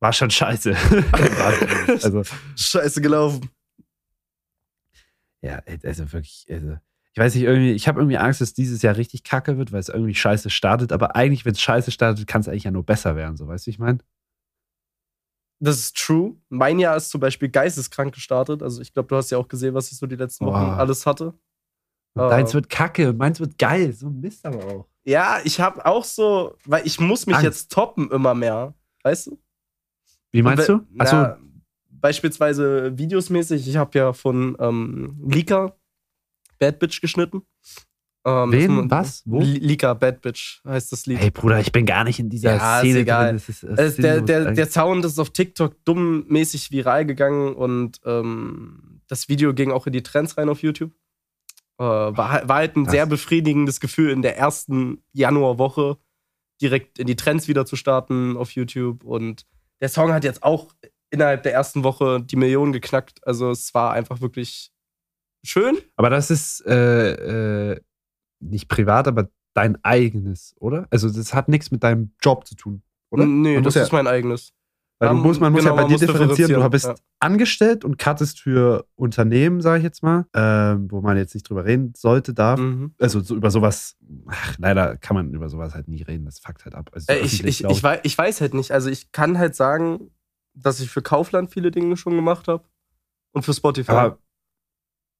War 0.00 0.12
schon 0.14 0.30
scheiße. 0.30 0.74
also 2.02 2.22
Scheiße 2.56 3.02
gelaufen. 3.02 3.50
Ja, 5.44 5.62
also 5.84 6.12
wirklich, 6.12 6.46
also 6.50 6.76
ich 7.12 7.18
weiß 7.18 7.34
nicht, 7.34 7.44
irgendwie, 7.44 7.72
ich 7.72 7.86
habe 7.86 8.00
irgendwie 8.00 8.18
Angst, 8.18 8.40
dass 8.40 8.54
dieses 8.54 8.82
Jahr 8.82 8.96
richtig 8.96 9.22
kacke 9.22 9.58
wird, 9.58 9.72
weil 9.72 9.80
es 9.80 9.88
irgendwie 9.88 10.14
scheiße 10.14 10.50
startet. 10.50 10.90
Aber 10.90 11.14
eigentlich, 11.14 11.44
wenn 11.44 11.52
es 11.52 11.60
scheiße 11.60 11.90
startet, 11.90 12.26
kann 12.26 12.40
es 12.40 12.48
eigentlich 12.48 12.64
ja 12.64 12.70
nur 12.70 12.84
besser 12.84 13.14
werden, 13.14 13.36
so 13.36 13.46
weißt 13.46 13.66
du, 13.66 13.70
ich 13.70 13.78
meine? 13.78 13.98
Das 15.60 15.78
ist 15.78 15.96
true. 15.96 16.36
Mein 16.48 16.78
Jahr 16.78 16.96
ist 16.96 17.10
zum 17.10 17.20
Beispiel 17.20 17.48
geisteskrank 17.48 18.14
gestartet. 18.14 18.62
Also 18.62 18.82
ich 18.82 18.92
glaube, 18.92 19.08
du 19.08 19.16
hast 19.16 19.30
ja 19.30 19.38
auch 19.38 19.48
gesehen, 19.48 19.74
was 19.74 19.92
ich 19.92 19.98
so 19.98 20.06
die 20.06 20.16
letzten 20.16 20.46
Wochen 20.46 20.64
Boah. 20.64 20.78
alles 20.78 21.06
hatte. 21.06 21.34
Und. 22.14 22.28
Deins 22.30 22.52
wird 22.54 22.68
kacke 22.68 23.10
und 23.10 23.18
meins 23.18 23.38
wird 23.38 23.58
geil. 23.58 23.92
So 23.92 24.10
Mist 24.10 24.44
aber 24.44 24.64
auch. 24.64 24.88
Ja, 25.04 25.38
ich 25.44 25.60
habe 25.60 25.84
auch 25.86 26.04
so, 26.04 26.56
weil 26.64 26.86
ich 26.86 26.98
muss 26.98 27.26
mich 27.26 27.36
Angst. 27.36 27.44
jetzt 27.44 27.72
toppen 27.72 28.10
immer 28.10 28.34
mehr. 28.34 28.74
Weißt 29.02 29.28
du? 29.28 29.38
Wie 30.32 30.42
meinst 30.42 30.68
du? 30.68 30.80
Achso, 30.98 31.36
beispielsweise 32.08 32.98
videosmäßig, 32.98 33.66
ich 33.66 33.76
habe 33.76 33.98
ja 33.98 34.12
von 34.12 34.58
ähm, 34.60 35.18
Lika 35.26 35.74
Bad 36.58 36.78
Bitch 36.78 37.00
geschnitten. 37.00 37.40
Ähm, 38.26 38.52
Wen? 38.52 38.88
das- 38.90 38.98
Was? 38.98 39.22
Wo? 39.24 39.40
Li- 39.40 39.58
Lika 39.58 39.94
Bad 39.94 40.20
Bitch 40.20 40.60
heißt 40.66 40.92
das 40.92 41.06
Lied. 41.06 41.18
hey 41.18 41.30
Bruder, 41.30 41.60
ich 41.60 41.72
bin 41.72 41.86
gar 41.86 42.04
nicht 42.04 42.18
in 42.18 42.28
dieser 42.28 42.56
Ja, 42.56 42.76
ist 42.80 42.84
Szene 42.84 42.98
egal. 43.00 43.24
drin. 43.28 43.36
Das 43.36 43.48
ist, 43.48 43.62
das 43.62 43.80
ist 43.80 44.02
der, 44.02 44.20
der, 44.20 44.52
der 44.52 44.66
Sound 44.66 45.02
ist 45.06 45.18
auf 45.18 45.30
TikTok 45.30 45.82
dummmäßig 45.86 46.70
viral 46.70 47.06
gegangen 47.06 47.54
und 47.54 48.00
ähm, 48.04 49.00
das 49.08 49.30
Video 49.30 49.54
ging 49.54 49.70
auch 49.72 49.86
in 49.86 49.94
die 49.94 50.02
Trends 50.02 50.36
rein 50.36 50.50
auf 50.50 50.60
YouTube. 50.62 50.92
Äh, 51.78 51.84
war, 51.84 52.30
halt- 52.32 52.48
war 52.48 52.56
halt 52.56 52.76
ein 52.76 52.84
Krass. 52.84 52.92
sehr 52.92 53.06
befriedigendes 53.06 53.80
Gefühl, 53.80 54.10
in 54.10 54.20
der 54.20 54.36
ersten 54.36 55.02
Januarwoche 55.14 55.96
direkt 56.60 56.98
in 56.98 57.06
die 57.06 57.16
Trends 57.16 57.48
wieder 57.48 57.64
zu 57.64 57.76
starten 57.76 58.36
auf 58.36 58.50
YouTube. 58.50 59.04
Und 59.04 59.46
der 59.80 59.88
Song 59.88 60.12
hat 60.12 60.22
jetzt 60.24 60.42
auch 60.42 60.74
innerhalb 61.14 61.42
der 61.42 61.54
ersten 61.54 61.82
Woche 61.84 62.20
die 62.22 62.36
Millionen 62.36 62.72
geknackt. 62.72 63.26
Also 63.26 63.50
es 63.50 63.72
war 63.74 63.92
einfach 63.92 64.20
wirklich 64.20 64.70
schön. 65.44 65.76
aber 65.96 66.10
das 66.10 66.30
ist 66.30 66.64
äh, 66.66 67.72
äh, 67.72 67.80
nicht 68.40 68.68
privat, 68.68 69.08
aber 69.08 69.28
dein 69.54 69.82
eigenes, 69.84 70.54
oder? 70.58 70.86
Also 70.90 71.08
das 71.10 71.32
hat 71.32 71.48
nichts 71.48 71.70
mit 71.70 71.82
deinem 71.82 72.12
Job 72.22 72.46
zu 72.46 72.56
tun, 72.56 72.82
oder? 73.10 73.24
Nee, 73.24 73.60
das 73.62 73.74
ja- 73.74 73.82
ist 73.84 73.92
mein 73.92 74.06
eigenes. 74.06 74.52
Weil 75.00 75.08
du 75.08 75.16
Ähm, 75.16 75.22
musst, 75.22 75.40
man 75.40 75.52
muss 75.52 75.62
genau, 75.62 75.72
ja 75.72 75.76
bei 75.76 75.82
man 75.82 75.88
dir 75.88 75.94
muss 75.94 76.00
differenzieren. 76.02 76.52
Du 76.52 76.54
differenzieren, 76.68 76.70
bist 76.70 76.86
ja. 76.86 76.94
angestellt 77.18 77.84
und 77.84 77.98
cuttest 77.98 78.40
für 78.40 78.86
Unternehmen, 78.94 79.60
sage 79.60 79.78
ich 79.78 79.82
jetzt 79.84 80.04
mal, 80.04 80.26
ähm, 80.34 80.88
wo 80.88 81.00
man 81.00 81.16
jetzt 81.16 81.34
nicht 81.34 81.48
drüber 81.48 81.64
reden 81.64 81.92
sollte, 81.96 82.32
darf. 82.32 82.60
Mhm. 82.60 82.94
Also 83.00 83.18
so 83.18 83.34
über 83.34 83.50
sowas, 83.50 83.96
ach, 84.28 84.54
leider 84.58 84.96
kann 84.96 85.16
man 85.16 85.34
über 85.34 85.48
sowas 85.48 85.74
halt 85.74 85.88
nie 85.88 86.02
reden. 86.02 86.24
Das 86.26 86.38
fuckt 86.38 86.64
halt 86.64 86.76
ab. 86.76 86.90
Also 86.92 87.06
so 87.08 87.12
Äh, 87.12 87.24
ich, 87.24 87.42
ich, 87.44 87.64
ich, 87.64 87.82
weiß, 87.82 88.00
ich 88.04 88.16
weiß 88.16 88.40
halt 88.40 88.54
nicht. 88.54 88.70
Also 88.70 88.88
ich 88.88 89.10
kann 89.10 89.36
halt 89.36 89.56
sagen, 89.56 90.12
dass 90.54 90.80
ich 90.80 90.90
für 90.90 91.02
Kaufland 91.02 91.50
viele 91.50 91.70
Dinge 91.70 91.96
schon 91.96 92.14
gemacht 92.14 92.48
habe. 92.48 92.64
Und 93.32 93.42
für 93.42 93.52
Spotify. 93.52 93.90
Aber 93.90 94.18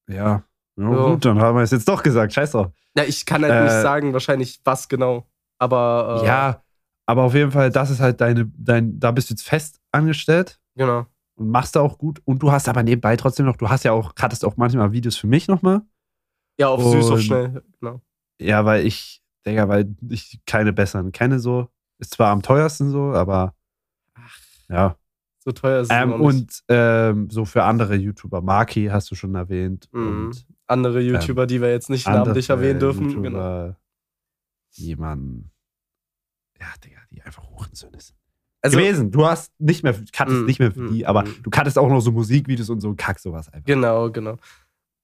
ja. 0.08 0.44
ja, 0.76 0.88
gut, 0.88 1.24
dann 1.24 1.40
haben 1.40 1.56
wir 1.56 1.62
es 1.62 1.70
jetzt 1.70 1.88
doch 1.88 2.02
gesagt. 2.02 2.32
Scheiß 2.32 2.52
drauf. 2.52 2.72
ja, 2.96 3.04
ich 3.04 3.26
kann 3.26 3.42
halt 3.42 3.52
äh, 3.52 3.64
nicht 3.64 3.82
sagen, 3.82 4.12
wahrscheinlich 4.12 4.60
was 4.64 4.88
genau. 4.88 5.26
Aber 5.58 6.20
äh, 6.22 6.26
Ja, 6.26 6.62
aber 7.06 7.22
auf 7.22 7.34
jeden 7.34 7.50
Fall, 7.50 7.70
das 7.70 7.90
ist 7.90 8.00
halt 8.00 8.20
deine, 8.20 8.50
dein, 8.56 8.98
da 8.98 9.10
bist 9.10 9.30
du 9.30 9.34
jetzt 9.34 9.46
fest 9.46 9.80
angestellt 9.92 10.60
genau. 10.74 11.06
und 11.34 11.48
machst 11.50 11.76
da 11.76 11.80
auch 11.80 11.98
gut. 11.98 12.20
Und 12.24 12.42
du 12.42 12.52
hast 12.52 12.68
aber 12.68 12.82
nebenbei 12.82 13.16
trotzdem 13.16 13.46
noch, 13.46 13.56
du 13.56 13.68
hast 13.68 13.84
ja 13.84 13.92
auch, 13.92 14.12
hattest 14.18 14.44
auch 14.44 14.56
manchmal 14.56 14.92
Videos 14.92 15.16
für 15.16 15.26
mich 15.26 15.48
nochmal. 15.48 15.82
Ja, 16.58 16.68
auf 16.68 16.82
süß, 16.82 17.06
auf 17.06 17.12
Und- 17.14 17.22
schnell. 17.22 17.62
Genau. 17.80 18.00
Ja, 18.40 18.64
weil 18.64 18.86
ich, 18.86 19.22
Digga, 19.46 19.68
weil 19.68 19.94
ich 20.08 20.40
keine 20.46 20.72
besseren 20.72 21.12
kenne 21.12 21.38
so. 21.40 21.68
Ist 21.98 22.14
zwar 22.14 22.30
am 22.30 22.42
teuersten 22.42 22.90
so, 22.90 23.12
aber 23.12 23.54
ja. 24.68 24.96
So 25.44 25.52
teuer 25.52 25.80
ist 25.80 25.90
es 25.90 25.96
Ähm, 25.96 26.12
und 26.12 26.62
ähm, 26.68 27.28
so 27.30 27.44
für 27.44 27.64
andere 27.64 27.94
YouTuber, 27.94 28.40
Maki 28.40 28.86
hast 28.86 29.10
du 29.10 29.14
schon 29.14 29.34
erwähnt. 29.34 29.88
Mhm. 29.92 30.06
Und 30.06 30.46
andere 30.66 31.00
YouTuber, 31.00 31.46
die 31.46 31.60
wir 31.60 31.70
jetzt 31.70 31.90
nicht 31.90 32.06
namentlich 32.06 32.48
erwähnen 32.48 32.80
dürfen. 32.80 33.10
YouTuber, 33.10 33.76
Genau. 34.76 35.00
Man, 35.00 35.50
ja, 36.58 36.66
Digga, 36.82 36.98
die 37.10 37.22
einfach 37.22 37.48
Hurensöhne 37.48 38.00
sind. 38.00 38.18
Also, 38.64 38.78
gewesen. 38.78 39.10
Du 39.10 39.26
hast 39.26 39.52
nicht 39.58 39.82
mehr, 39.82 39.92
cuttest 39.92 40.40
Mm, 40.40 40.46
nicht 40.46 40.58
mehr 40.58 40.72
für 40.72 40.80
mm, 40.80 40.92
die, 40.92 41.06
aber 41.06 41.24
mm. 41.24 41.42
du 41.42 41.50
cuttest 41.50 41.78
auch 41.78 41.88
noch 41.88 42.00
so 42.00 42.10
Musikvideos 42.10 42.70
und 42.70 42.80
so 42.80 42.94
Kack 42.94 43.18
sowas 43.18 43.48
einfach. 43.50 43.66
Genau, 43.66 44.10
genau. 44.10 44.38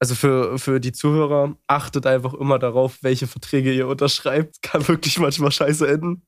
Also 0.01 0.15
für, 0.15 0.57
für 0.57 0.79
die 0.79 0.93
Zuhörer, 0.93 1.55
achtet 1.67 2.07
einfach 2.07 2.33
immer 2.33 2.57
darauf, 2.57 2.97
welche 3.03 3.27
Verträge 3.27 3.71
ihr 3.71 3.87
unterschreibt. 3.87 4.59
Kann 4.63 4.87
wirklich 4.87 5.19
manchmal 5.19 5.51
scheiße 5.51 5.87
enden. 5.87 6.23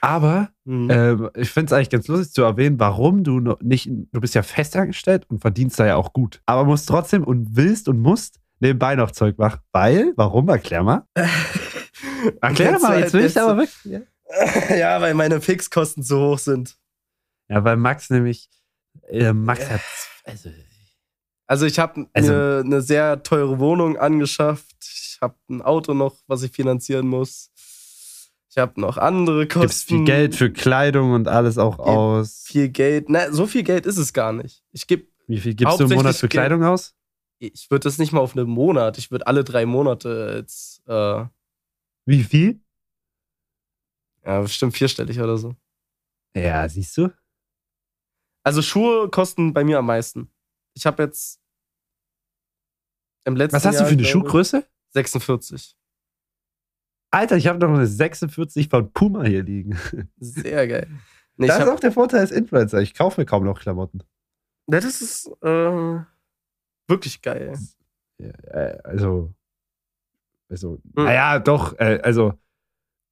Aber 0.00 0.48
Mhm. 0.64 0.90
ähm, 0.90 1.30
ich 1.36 1.50
finde 1.50 1.66
es 1.66 1.72
eigentlich 1.72 1.90
ganz 1.90 2.06
lustig 2.08 2.32
zu 2.34 2.42
erwähnen, 2.42 2.78
warum 2.80 3.22
du 3.24 3.38
nicht, 3.60 3.88
du 3.88 4.20
bist 4.20 4.34
ja 4.34 4.42
festangestellt 4.42 5.24
und 5.28 5.40
verdienst 5.40 5.78
da 5.78 5.86
ja 5.86 5.96
auch 5.96 6.12
gut. 6.12 6.40
Aber 6.46 6.64
musst 6.64 6.88
trotzdem 6.88 7.24
und 7.24 7.56
willst 7.56 7.88
und 7.88 7.98
musst 8.00 8.40
nebenbei 8.60 8.94
noch 8.96 9.10
Zeug 9.12 9.38
machen. 9.38 9.60
Weil, 9.72 10.12
warum? 10.16 10.48
Erklär 10.48 10.82
mal. 10.82 11.04
Erklär 12.40 12.78
mal, 12.80 13.00
jetzt 13.00 13.12
will 13.12 13.24
ich 13.24 13.40
aber 13.40 13.56
wirklich. 13.58 13.84
Ja. 13.84 14.74
ja, 14.76 15.00
weil 15.00 15.14
meine 15.14 15.40
Fixkosten 15.40 16.02
zu 16.02 16.18
hoch 16.18 16.38
sind. 16.38 16.76
ja, 17.48 17.62
weil 17.64 17.76
Max 17.76 18.08
nämlich, 18.10 18.48
äh, 19.08 19.32
Max 19.32 19.60
Ja. 19.62 19.70
hat, 19.70 19.80
also, 20.24 20.48
Also 21.52 21.66
ich 21.66 21.78
habe 21.78 22.06
Also- 22.14 22.32
mir 22.32 22.62
eine 22.64 22.80
sehr 22.80 23.22
teure 23.22 23.58
Wohnung 23.58 23.98
angeschafft. 23.98 24.74
Ich 24.80 25.18
habe 25.20 25.34
ein 25.50 25.60
Auto 25.60 25.92
noch, 25.92 26.16
was 26.26 26.42
ich 26.42 26.50
finanzieren 26.50 27.06
muss. 27.06 27.50
Ich 28.48 28.56
habe 28.56 28.80
noch 28.80 28.96
andere 28.96 29.46
Kosten. 29.46 29.60
gibst 29.66 29.84
viel 29.88 30.04
Geld 30.04 30.34
für 30.34 30.50
Kleidung 30.50 31.12
und 31.12 31.28
alles 31.28 31.58
auch 31.58 31.76
Viel- 31.76 31.84
aus. 31.84 32.44
Viel 32.46 32.68
Geld. 32.70 33.10
Na, 33.10 33.30
so 33.30 33.46
viel 33.46 33.64
Geld 33.64 33.84
ist 33.84 33.98
es 33.98 34.14
gar 34.14 34.32
nicht. 34.32 34.64
Ich 34.72 34.86
gebe 34.86 35.06
Wie 35.26 35.38
viel 35.40 35.54
gibst 35.54 35.78
du 35.78 35.84
im 35.84 35.90
Monat 35.90 36.16
für 36.16 36.20
Geld- 36.28 36.32
Kleidung 36.32 36.64
aus? 36.64 36.94
Ich 37.38 37.70
würde 37.70 37.84
das 37.84 37.98
nicht 37.98 38.12
mal 38.12 38.20
auf 38.20 38.34
einen 38.34 38.48
Monat. 38.48 38.96
Ich 38.96 39.10
würde 39.10 39.26
alle 39.26 39.44
drei 39.44 39.66
Monate 39.66 40.36
jetzt, 40.38 40.80
äh, 40.88 41.26
Wie 42.06 42.24
viel? 42.24 42.62
ja, 44.24 44.40
bestimmt 44.40 44.74
vierstellig 44.74 45.20
oder 45.20 45.36
so. 45.36 45.54
Ja, 46.34 46.66
siehst 46.66 46.96
du? 46.96 47.10
Also 48.42 48.62
Schuhe 48.62 49.10
kosten 49.10 49.52
bei 49.52 49.64
mir 49.64 49.78
am 49.80 49.86
meisten. 49.86 50.30
Ich 50.74 50.86
habe 50.86 51.02
jetzt 51.02 51.41
im 53.24 53.36
letzten 53.36 53.56
Was 53.56 53.64
hast 53.64 53.74
Jahr, 53.76 53.84
du 53.84 53.88
für 53.90 53.94
eine 53.94 54.04
Schuhgröße? 54.04 54.64
46. 54.90 55.76
Alter, 57.10 57.36
ich 57.36 57.46
habe 57.46 57.58
noch 57.58 57.74
eine 57.74 57.86
46 57.86 58.68
von 58.68 58.92
Puma 58.92 59.24
hier 59.24 59.42
liegen. 59.42 59.78
Sehr 60.18 60.66
geil. 60.68 60.88
Nee, 61.36 61.46
das 61.46 61.58
ist 61.58 61.66
hab, 61.66 61.74
auch 61.74 61.80
der 61.80 61.92
Vorteil 61.92 62.20
als 62.20 62.30
Influencer. 62.30 62.80
Ich 62.80 62.94
kaufe 62.94 63.20
mir 63.20 63.26
kaum 63.26 63.44
noch 63.44 63.60
Klamotten. 63.60 64.02
Das 64.66 64.84
ist 64.84 65.26
äh, 65.42 66.00
wirklich 66.88 67.20
geil. 67.22 67.58
Äh, 68.18 68.78
also, 68.84 69.32
also, 70.48 70.80
Hm. 70.96 71.04
naja, 71.04 71.38
doch, 71.38 71.78
äh, 71.78 72.00
also, 72.02 72.34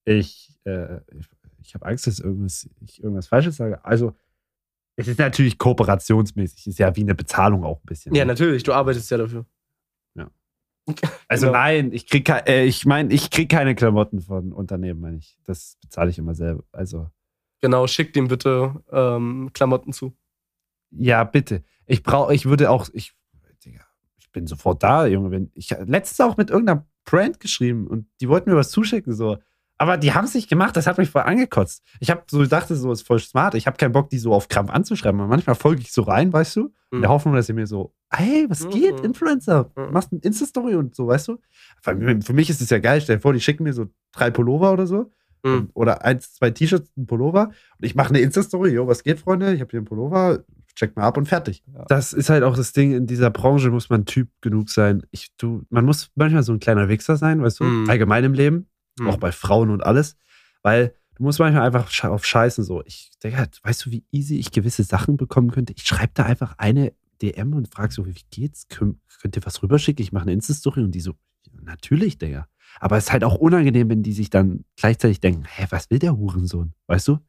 ich, 0.04 0.58
äh, 0.64 0.96
ich, 1.18 1.28
ich 1.62 1.74
habe 1.74 1.86
Angst, 1.86 2.06
dass 2.06 2.20
irgendwas, 2.20 2.68
ich 2.80 3.02
irgendwas 3.02 3.28
Falsches 3.28 3.56
sage. 3.56 3.84
Also, 3.84 4.14
es 4.96 5.08
ist 5.08 5.18
natürlich 5.18 5.58
kooperationsmäßig, 5.58 6.66
ist 6.66 6.78
ja 6.78 6.94
wie 6.94 7.02
eine 7.02 7.14
Bezahlung 7.14 7.64
auch 7.64 7.78
ein 7.78 7.86
bisschen. 7.86 8.14
Ja, 8.14 8.24
ne? 8.24 8.32
natürlich, 8.32 8.62
du 8.62 8.72
arbeitest 8.72 9.10
ja 9.10 9.18
dafür. 9.18 9.46
Also 11.28 11.46
genau. 11.46 11.58
nein, 11.58 11.92
ich 11.92 12.06
krieg, 12.08 12.28
äh, 12.28 12.64
ich 12.64 12.86
meine, 12.86 13.12
ich 13.12 13.30
krieg 13.30 13.48
keine 13.48 13.74
Klamotten 13.74 14.20
von 14.20 14.52
Unternehmen, 14.52 15.00
meine 15.00 15.18
ich. 15.18 15.38
Das 15.44 15.76
bezahle 15.80 16.10
ich 16.10 16.18
immer 16.18 16.34
selber. 16.34 16.64
Also, 16.72 17.08
Genau, 17.60 17.86
schick 17.86 18.12
dem 18.14 18.28
bitte 18.28 18.82
ähm, 18.90 19.50
Klamotten 19.52 19.92
zu. 19.92 20.16
ja, 20.90 21.24
bitte. 21.24 21.62
Ich 21.86 22.02
brauche, 22.02 22.34
ich 22.34 22.46
würde 22.46 22.70
auch, 22.70 22.88
ich, 22.92 23.12
Digga, 23.64 23.80
ich 24.16 24.30
bin 24.30 24.46
sofort 24.46 24.82
da, 24.82 25.06
Junge. 25.06 25.30
Wenn, 25.30 25.50
ich 25.54 25.72
hab 25.72 25.88
letztens 25.88 26.20
auch 26.20 26.36
mit 26.36 26.50
irgendeiner 26.50 26.86
Brand 27.04 27.40
geschrieben 27.40 27.86
und 27.86 28.06
die 28.20 28.28
wollten 28.28 28.50
mir 28.50 28.56
was 28.56 28.70
zuschicken, 28.70 29.12
so. 29.12 29.38
Aber 29.80 29.96
die 29.96 30.12
haben 30.12 30.26
es 30.26 30.34
nicht 30.34 30.50
gemacht, 30.50 30.76
das 30.76 30.86
hat 30.86 30.98
mich 30.98 31.08
voll 31.08 31.22
angekotzt. 31.22 31.82
Ich 32.00 32.10
habe 32.10 32.22
so 32.30 32.44
dachte, 32.44 32.76
so 32.76 32.92
ist 32.92 33.00
voll 33.06 33.18
smart. 33.18 33.54
Ich 33.54 33.66
habe 33.66 33.78
keinen 33.78 33.92
Bock, 33.92 34.10
die 34.10 34.18
so 34.18 34.34
auf 34.34 34.48
Krampf 34.48 34.68
anzuschreiben. 34.70 35.18
Aber 35.18 35.28
manchmal 35.30 35.54
folge 35.56 35.80
ich 35.80 35.90
so 35.90 36.02
rein, 36.02 36.30
weißt 36.32 36.56
du? 36.56 36.72
In 36.92 36.98
Mhm. 36.98 37.00
der 37.00 37.10
Hoffnung, 37.10 37.34
dass 37.34 37.46
sie 37.46 37.54
mir 37.54 37.66
so, 37.66 37.94
hey, 38.10 38.44
was 38.50 38.66
Mhm. 38.66 38.70
geht, 38.70 39.00
Influencer? 39.00 39.70
Mhm. 39.74 39.92
Machst 39.92 40.12
eine 40.12 40.20
Insta-Story 40.20 40.74
und 40.74 40.94
so, 40.94 41.06
weißt 41.06 41.28
du? 41.28 41.38
Für, 41.80 41.96
für 42.22 42.32
mich 42.34 42.50
ist 42.50 42.60
es 42.60 42.68
ja 42.68 42.78
geil. 42.78 43.00
Stell 43.00 43.16
dir 43.16 43.22
vor, 43.22 43.32
die 43.32 43.40
schicken 43.40 43.62
mir 43.64 43.72
so 43.72 43.86
drei 44.12 44.30
Pullover 44.30 44.70
oder 44.72 44.86
so. 44.86 45.10
Mhm. 45.44 45.70
Oder 45.72 46.04
eins, 46.04 46.34
zwei 46.34 46.50
T-Shirts, 46.50 46.90
ein 46.98 47.06
Pullover. 47.06 47.44
Und 47.46 47.86
ich 47.86 47.94
mache 47.94 48.10
eine 48.10 48.20
Insta-Story. 48.20 48.72
Jo, 48.72 48.86
was 48.86 49.02
geht, 49.02 49.20
Freunde? 49.20 49.54
Ich 49.54 49.62
habe 49.62 49.70
hier 49.70 49.78
einen 49.80 49.86
Pullover. 49.86 50.44
Check 50.76 50.94
mal 50.96 51.04
ab 51.04 51.16
und 51.16 51.26
fertig. 51.26 51.62
Ja. 51.74 51.84
Das 51.88 52.12
ist 52.12 52.28
halt 52.28 52.42
auch 52.44 52.54
das 52.56 52.72
Ding. 52.74 52.92
In 52.92 53.06
dieser 53.06 53.30
Branche 53.30 53.70
muss 53.70 53.88
man 53.88 54.04
Typ 54.04 54.28
genug 54.42 54.68
sein. 54.70 55.02
Ich, 55.10 55.30
du, 55.38 55.62
man 55.70 55.84
muss 55.86 56.10
manchmal 56.14 56.42
so 56.42 56.52
ein 56.52 56.60
kleiner 56.60 56.88
Wichser 56.88 57.16
sein, 57.16 57.42
weißt 57.42 57.60
du? 57.60 57.64
Mhm. 57.64 57.88
Allgemein 57.90 58.24
im 58.24 58.34
Leben. 58.34 58.66
Mhm. 58.98 59.08
Auch 59.08 59.16
bei 59.18 59.32
Frauen 59.32 59.70
und 59.70 59.82
alles. 59.84 60.16
Weil 60.62 60.94
du 61.16 61.22
musst 61.22 61.38
manchmal 61.38 61.62
einfach 61.66 62.04
auf 62.04 62.24
Scheißen 62.24 62.64
so. 62.64 62.82
Ich 62.84 63.10
denke, 63.22 63.48
weißt 63.62 63.86
du, 63.86 63.90
wie 63.90 64.04
easy 64.10 64.36
ich 64.38 64.50
gewisse 64.52 64.84
Sachen 64.84 65.16
bekommen 65.16 65.50
könnte? 65.50 65.72
Ich 65.76 65.84
schreibe 65.86 66.12
da 66.14 66.24
einfach 66.24 66.54
eine 66.58 66.92
DM 67.22 67.54
und 67.54 67.68
frage 67.72 67.92
so, 67.92 68.06
wie 68.06 68.14
geht's? 68.30 68.68
Könnt, 68.68 68.98
könnt 69.20 69.36
ihr 69.36 69.44
was 69.44 69.62
rüberschicken? 69.62 70.02
Ich 70.02 70.12
mache 70.12 70.22
eine 70.22 70.32
Insta-Story 70.32 70.82
und 70.82 70.92
die 70.92 71.00
so, 71.00 71.14
natürlich, 71.62 72.18
Digga. 72.18 72.46
Aber 72.78 72.96
es 72.96 73.04
ist 73.04 73.12
halt 73.12 73.24
auch 73.24 73.34
unangenehm, 73.34 73.88
wenn 73.90 74.02
die 74.02 74.12
sich 74.12 74.30
dann 74.30 74.64
gleichzeitig 74.76 75.20
denken, 75.20 75.44
hä, 75.44 75.66
was 75.70 75.90
will 75.90 75.98
der 75.98 76.16
Hurensohn? 76.16 76.72
Weißt 76.86 77.08
du? 77.08 77.12
Und 77.14 77.20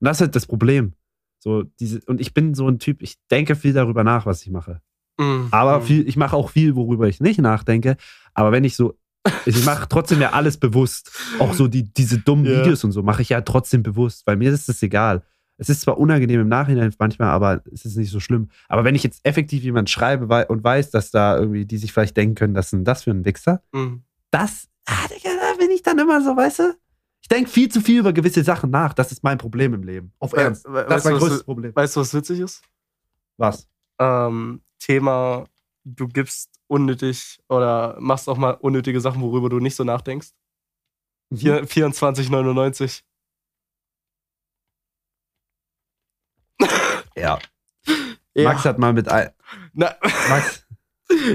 das 0.00 0.18
ist 0.18 0.20
halt 0.22 0.36
das 0.36 0.46
Problem. 0.46 0.94
So, 1.38 1.64
diese, 1.80 2.00
und 2.06 2.20
ich 2.20 2.34
bin 2.34 2.54
so 2.54 2.68
ein 2.68 2.78
Typ, 2.78 3.02
ich 3.02 3.16
denke 3.30 3.56
viel 3.56 3.72
darüber 3.72 4.04
nach, 4.04 4.26
was 4.26 4.42
ich 4.42 4.50
mache. 4.50 4.80
Mhm. 5.18 5.48
Aber 5.50 5.80
Mhm. 5.80 5.84
viel, 5.84 6.08
ich 6.08 6.16
mache 6.16 6.36
auch 6.36 6.50
viel, 6.50 6.76
worüber 6.76 7.08
ich 7.08 7.20
nicht 7.20 7.40
nachdenke. 7.40 7.96
Aber 8.34 8.52
wenn 8.52 8.64
ich 8.64 8.76
so, 8.76 8.96
ich 9.46 9.64
mache 9.64 9.88
trotzdem 9.88 10.20
ja 10.20 10.32
alles 10.32 10.56
bewusst. 10.56 11.10
Auch 11.38 11.54
so 11.54 11.68
die, 11.68 11.84
diese 11.92 12.18
dummen 12.18 12.44
Ja. 12.44 12.60
Videos 12.60 12.82
und 12.84 12.92
so 12.92 13.02
mache 13.02 13.22
ich 13.22 13.28
ja 13.30 13.40
trotzdem 13.40 13.82
bewusst, 13.82 14.26
weil 14.26 14.36
mir 14.36 14.50
ist 14.52 14.68
es 14.68 14.82
egal. 14.82 15.22
Es 15.58 15.68
ist 15.68 15.82
zwar 15.82 15.98
unangenehm 15.98 16.40
im 16.40 16.48
Nachhinein 16.48 16.92
manchmal, 16.98 17.28
aber 17.28 17.62
es 17.72 17.84
ist 17.84 17.96
nicht 17.96 18.10
so 18.10 18.18
schlimm. 18.20 18.48
Aber 18.68 18.82
wenn 18.84 18.94
ich 18.96 19.04
jetzt 19.04 19.20
effektiv 19.24 19.62
jemand 19.62 19.90
schreibe 19.90 20.46
und 20.48 20.64
weiß, 20.64 20.90
dass 20.90 21.10
da 21.10 21.36
irgendwie, 21.38 21.66
die 21.66 21.78
sich 21.78 21.92
vielleicht 21.92 22.16
denken 22.16 22.34
können, 22.34 22.54
das 22.54 22.72
ist 22.72 22.82
das 22.84 23.04
für 23.04 23.10
ein 23.12 23.24
Wichser, 23.24 23.62
Mhm. 23.72 24.02
das, 24.30 24.68
ah, 24.86 25.06
Digga, 25.08 25.30
da 25.40 25.56
bin 25.58 25.70
ich 25.70 25.82
dann 25.82 25.98
immer 25.98 26.20
so, 26.22 26.36
weißt 26.36 26.58
du? 26.60 26.74
Ich 27.20 27.28
denke 27.28 27.48
viel 27.48 27.68
zu 27.68 27.80
viel 27.80 28.00
über 28.00 28.12
gewisse 28.12 28.42
Sachen 28.42 28.70
nach. 28.70 28.92
Das 28.94 29.12
ist 29.12 29.22
mein 29.22 29.38
Problem 29.38 29.74
im 29.74 29.84
Leben. 29.84 30.12
Auf 30.18 30.32
Ernst. 30.32 30.66
Das 30.66 30.98
ist 30.98 31.04
mein 31.04 31.14
du, 31.14 31.20
größtes 31.20 31.44
Problem. 31.44 31.76
Weißt 31.76 31.94
du, 31.94 32.00
was 32.00 32.12
witzig 32.12 32.40
ist? 32.40 32.62
Was? 33.36 33.68
Ähm, 34.00 34.62
Thema, 34.80 35.44
du 35.84 36.08
gibst 36.08 36.50
unnötig 36.72 37.38
oder 37.48 37.96
machst 38.00 38.28
auch 38.28 38.38
mal 38.38 38.52
unnötige 38.52 39.00
Sachen, 39.00 39.20
worüber 39.20 39.48
du 39.50 39.60
nicht 39.60 39.76
so 39.76 39.84
nachdenkst. 39.84 40.28
Mhm. 41.30 41.36
Vier- 41.36 41.64
24,99. 41.66 43.02
Ja. 47.16 47.38
Ja. 48.34 48.44
Max 48.44 48.64
hat 48.64 48.78
mal 48.78 48.92
mit 48.94 49.08
ein, 49.10 49.28
Na, 49.74 49.94
Max, 50.30 50.66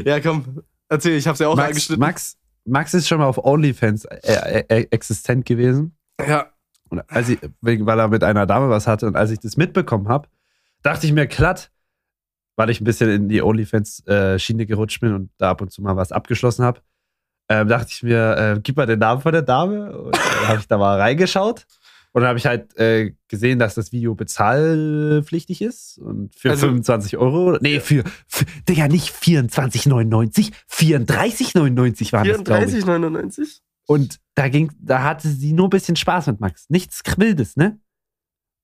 ja, 0.04 0.20
komm, 0.20 0.64
erzähl, 0.90 1.16
ich 1.18 1.28
hab's 1.28 1.38
ja 1.40 1.48
auch 1.48 1.56
Max, 1.56 1.68
angeschnitten. 1.70 2.00
Max, 2.00 2.38
Max 2.66 2.94
ist 2.96 3.08
schon 3.08 3.20
mal 3.20 3.28
auf 3.28 3.38
OnlyFans 3.38 4.06
äh, 4.06 4.64
äh, 4.68 4.88
existent 4.90 5.46
gewesen. 5.46 5.96
Ja, 6.26 6.52
Und 6.90 7.08
als 7.12 7.30
ich, 7.30 7.40
weil 7.62 8.00
er 8.00 8.08
mit 8.08 8.24
einer 8.24 8.48
Dame 8.48 8.70
was 8.72 8.88
hatte 8.88 9.06
und 9.06 9.16
als 9.16 9.30
ich 9.30 9.40
das 9.40 9.58
mitbekommen 9.58 10.08
habe, 10.08 10.28
dachte 10.82 11.06
ich 11.06 11.14
mir 11.14 11.28
glatt, 11.28 11.70
weil 12.58 12.70
ich 12.70 12.82
ein 12.82 12.84
bisschen 12.84 13.10
in 13.10 13.30
die 13.30 13.42
OnlyFans-Schiene 13.42 14.66
gerutscht 14.66 15.00
bin 15.00 15.14
und 15.14 15.30
da 15.38 15.52
ab 15.52 15.62
und 15.62 15.72
zu 15.72 15.82
mal 15.82 15.96
was 15.96 16.12
abgeschlossen 16.12 16.66
habe, 16.66 16.82
ähm, 17.50 17.70
dachte 17.70 17.88
ich 17.92 18.04
mir, 18.04 18.36
äh, 18.58 18.60
gib 18.62 18.76
mal 18.76 18.86
den 18.86 19.00
Namen 19.00 19.22
von 19.22 19.32
der 19.32 19.44
Dame. 19.44 19.98
Und 19.98 20.16
dann 20.18 20.48
habe 20.50 20.60
ich 20.60 20.68
da 20.68 20.78
mal 20.78 21.00
reingeschaut. 21.00 21.66
Und 22.14 22.22
dann 22.22 22.30
habe 22.30 22.40
ich 22.40 22.46
halt 22.48 22.76
äh, 22.78 23.14
gesehen, 23.28 23.60
dass 23.60 23.76
das 23.76 23.92
Video 23.92 24.16
bezahlpflichtig 24.16 25.62
ist. 25.62 26.00
Und 26.00 26.36
für 26.36 26.50
Also- 26.52 26.68
25 26.68 27.18
Euro. 27.18 27.58
Nee, 27.62 27.80
für, 27.80 28.04
für 28.28 28.46
Digga, 28.68 28.88
nicht 28.88 29.14
24,99, 29.14 30.52
34,99 30.70 32.12
waren 32.12 32.28
das, 32.28 32.44
glaube 32.44 32.66
ich. 32.66 32.84
34,99. 32.84 33.60
Und 33.86 34.20
da 34.36 34.50
ging, 34.50 34.72
da 34.80 35.04
hatte 35.04 35.30
sie 35.30 35.54
nur 35.54 35.68
ein 35.68 35.70
bisschen 35.70 35.96
Spaß 35.96 36.28
mit 36.28 36.40
Max. 36.42 36.66
Nichts 36.70 37.02
Wildes, 37.18 37.56
ne? 37.56 37.80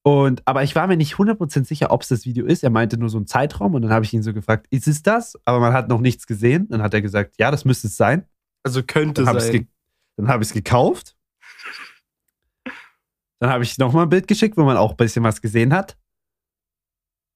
Und, 0.06 0.46
aber 0.46 0.64
ich 0.64 0.76
war 0.76 0.86
mir 0.88 0.98
nicht 0.98 1.16
100% 1.16 1.66
sicher, 1.66 1.92
ob 1.92 2.02
es 2.02 2.10
das 2.10 2.26
Video 2.26 2.46
ist. 2.46 2.62
Er 2.64 2.70
meinte 2.70 2.98
nur 2.98 3.10
so 3.10 3.18
einen 3.18 3.26
Zeitraum 3.28 3.74
und 3.74 3.84
dann 3.84 3.92
habe 3.92 4.04
ich 4.04 4.14
ihn 4.14 4.22
so 4.22 4.34
gefragt, 4.34 4.68
ist 4.70 4.88
es 4.88 5.02
das? 5.02 5.40
Aber 5.46 5.62
man 5.62 5.72
hat 5.72 5.88
noch 5.88 6.02
nichts 6.02 6.28
gesehen. 6.28 6.68
Dann 6.70 6.82
hat 6.82 6.94
er 6.94 7.02
gesagt, 7.02 7.36
ja, 7.40 7.52
das 7.52 7.64
müsste 7.64 7.88
es 7.88 7.96
sein. 7.96 8.26
Also 8.64 8.84
könnte 8.84 9.22
Dann 9.22 9.30
habe 9.30 9.40
ich 9.40 9.46
es 9.46 9.52
sein. 9.52 9.68
dann 10.18 10.28
hab 10.28 10.42
ich's 10.42 10.54
gekauft. 10.54 11.16
Dann 13.40 13.50
habe 13.50 13.64
ich 13.64 13.78
nochmal 13.78 14.04
ein 14.04 14.10
Bild 14.10 14.28
geschickt, 14.28 14.58
wo 14.58 14.64
man 14.64 14.78
auch 14.78 14.92
ein 14.92 14.98
bisschen 14.98 15.24
was 15.24 15.42
gesehen 15.42 15.74
hat. 15.74 15.98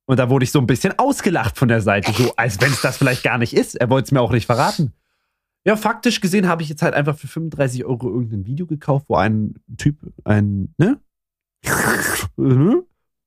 Und 0.05 0.19
da 0.19 0.29
wurde 0.29 0.43
ich 0.43 0.51
so 0.51 0.59
ein 0.59 0.67
bisschen 0.67 0.97
ausgelacht 0.97 1.57
von 1.57 1.67
der 1.67 1.81
Seite, 1.81 2.11
so 2.13 2.33
als 2.35 2.59
wenn 2.61 2.71
es 2.71 2.81
das 2.81 2.97
vielleicht 2.97 3.23
gar 3.23 3.37
nicht 3.37 3.53
ist. 3.53 3.75
Er 3.75 3.89
wollte 3.89 4.07
es 4.07 4.11
mir 4.11 4.21
auch 4.21 4.31
nicht 4.31 4.45
verraten. 4.45 4.93
Ja, 5.65 5.75
faktisch 5.75 6.21
gesehen 6.21 6.47
habe 6.47 6.63
ich 6.63 6.69
jetzt 6.69 6.81
halt 6.81 6.93
einfach 6.93 7.17
für 7.17 7.27
35 7.27 7.83
Euro 7.83 8.09
irgendein 8.09 8.45
Video 8.45 8.65
gekauft, 8.65 9.07
wo 9.09 9.15
ein 9.15 9.55
Typ, 9.77 9.97
ein, 10.23 10.73
ne? 10.77 11.01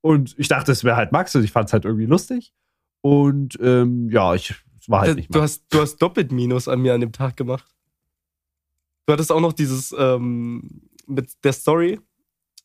Und 0.01 0.35
ich 0.37 0.47
dachte, 0.47 0.71
es 0.71 0.83
wäre 0.83 0.95
halt 0.95 1.11
Max 1.11 1.35
und 1.35 1.43
ich 1.43 1.51
fand 1.51 1.67
es 1.67 1.73
halt 1.73 1.85
irgendwie 1.85 2.05
lustig. 2.05 2.53
Und 3.01 3.57
ähm, 3.61 4.09
ja, 4.09 4.33
ich 4.33 4.55
war 4.87 5.01
halt 5.01 5.15
nicht 5.15 5.33
du, 5.33 5.39
Max. 5.39 5.53
hast, 5.53 5.65
du 5.69 5.81
hast 5.81 5.97
doppelt 5.97 6.31
Minus 6.31 6.67
an 6.67 6.81
mir 6.81 6.93
an 6.93 7.01
dem 7.01 7.11
Tag 7.11 7.37
gemacht. 7.37 7.65
Du 9.05 9.13
hattest 9.13 9.31
auch 9.31 9.41
noch 9.41 9.53
dieses 9.53 9.93
ähm, 9.97 10.89
mit 11.07 11.43
der 11.43 11.53
Story, 11.53 11.99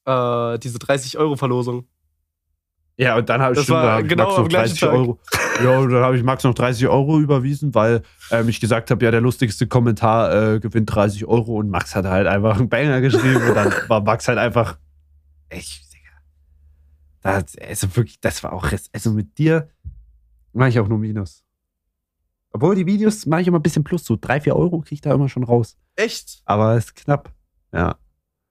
äh, 0.05 0.59
diese 0.59 0.79
30-Euro-Verlosung. 0.79 1.87
Ja, 2.99 3.17
und 3.17 3.29
dann 3.29 3.43
habe 3.43 3.55
ich, 3.55 3.69
war 3.69 3.83
dann 3.83 3.93
hab 3.93 4.03
ich 4.03 4.09
genau 4.09 4.25
Max 4.25 4.39
noch 4.39 4.49
gleichen 4.49 4.77
30 4.77 4.81
Tag. 4.81 4.93
Euro. 4.93 5.19
Ja, 5.63 5.79
und 5.79 5.91
dann 5.91 6.03
habe 6.03 6.17
ich 6.17 6.23
Max 6.23 6.45
noch 6.45 6.55
30 6.55 6.89
Euro 6.89 7.19
überwiesen, 7.19 7.75
weil 7.75 8.03
ähm, 8.31 8.49
ich 8.49 8.61
gesagt 8.61 8.91
habe, 8.91 9.05
ja, 9.05 9.11
der 9.11 9.21
lustigste 9.21 9.67
Kommentar 9.67 10.55
äh, 10.55 10.61
gewinnt 10.61 10.95
30 10.95 11.27
Euro 11.27 11.57
und 11.57 11.69
Max 11.69 11.95
hat 11.95 12.07
halt 12.07 12.27
einfach 12.27 12.59
einen 12.59 12.71
Banger 12.71 13.03
geschrieben 13.03 13.43
und 13.49 13.55
dann 13.55 13.73
war 13.89 14.01
Max 14.01 14.29
halt 14.29 14.39
einfach 14.39 14.79
echt, 15.57 15.93
Digga. 15.93 16.11
Das, 17.23 17.57
also 17.59 17.97
wirklich, 17.97 18.21
das 18.21 18.43
war 18.43 18.53
auch, 18.53 18.71
also 18.93 19.13
mit 19.13 19.37
dir 19.39 19.69
mache 20.53 20.69
ich 20.71 20.81
auch 20.81 20.89
nur 20.89 20.99
Minus. 20.99 21.43
Obwohl 22.53 22.75
die 22.75 22.87
Videos 22.87 23.27
mache 23.27 23.43
ich 23.43 23.49
immer 23.49 23.59
ein 23.59 23.63
bisschen 23.63 23.85
plus, 23.85 24.05
so 24.05 24.17
3, 24.21 24.41
4 24.43 24.57
Euro 24.57 24.81
kriege 24.81 24.95
ich 24.95 25.01
da 25.03 25.13
immer 25.13 25.29
schon 25.29 25.43
raus. 25.45 25.77
Echt? 25.97 26.41
Aber 26.47 26.75
es 26.77 26.87
ist 26.87 26.97
knapp. 26.97 27.33
Ja. 27.73 27.97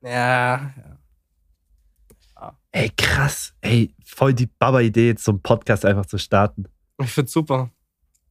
Ja. 0.02 0.72
Ey, 2.72 2.90
krass. 2.98 3.54
Ey, 3.62 3.96
voll 4.06 4.34
die 4.34 4.48
Baba-Idee, 4.48 5.08
jetzt 5.08 5.24
so 5.24 5.32
einen 5.32 5.42
Podcast 5.42 5.86
einfach 5.86 6.06
zu 6.06 6.18
starten. 6.18 6.66
Ich 7.02 7.10
find's 7.12 7.32
super. 7.32 7.72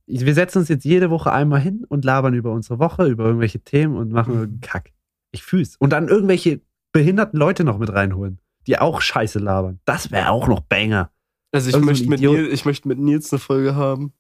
wir 0.06 0.34
setzen 0.34 0.58
uns 0.58 0.68
jetzt 0.68 0.84
jede 0.84 1.08
Woche 1.10 1.32
einmal 1.32 1.60
hin 1.60 1.84
und 1.88 2.04
labern 2.04 2.34
über 2.34 2.52
unsere 2.52 2.78
Woche, 2.78 3.06
über 3.06 3.24
irgendwelche 3.24 3.60
Themen 3.60 3.96
und 3.96 4.12
machen 4.12 4.34
Mhm. 4.34 4.40
irgendeinen 4.40 4.60
Kack. 4.60 4.92
Ich 5.32 5.42
fühl's. 5.42 5.76
Und 5.78 5.90
dann 5.90 6.08
irgendwelche 6.08 6.60
behinderten 6.92 7.38
Leute 7.38 7.64
noch 7.64 7.78
mit 7.78 7.90
reinholen, 7.90 8.38
die 8.66 8.78
auch 8.78 9.00
Scheiße 9.00 9.38
labern. 9.38 9.80
Das 9.84 10.10
wäre 10.10 10.30
auch 10.30 10.48
noch 10.48 10.60
Banger. 10.60 11.10
Also 11.52 11.68
ich 11.68 11.74
Irgend 11.74 11.84
so 11.86 11.90
möchte 11.90 12.08
mit. 12.10 12.20
Nils, 12.20 12.52
ich 12.52 12.64
möchte 12.64 12.88
mit 12.88 12.98
Nils 12.98 13.32
eine 13.32 13.38
Folge 13.38 13.74
haben. 13.76 14.12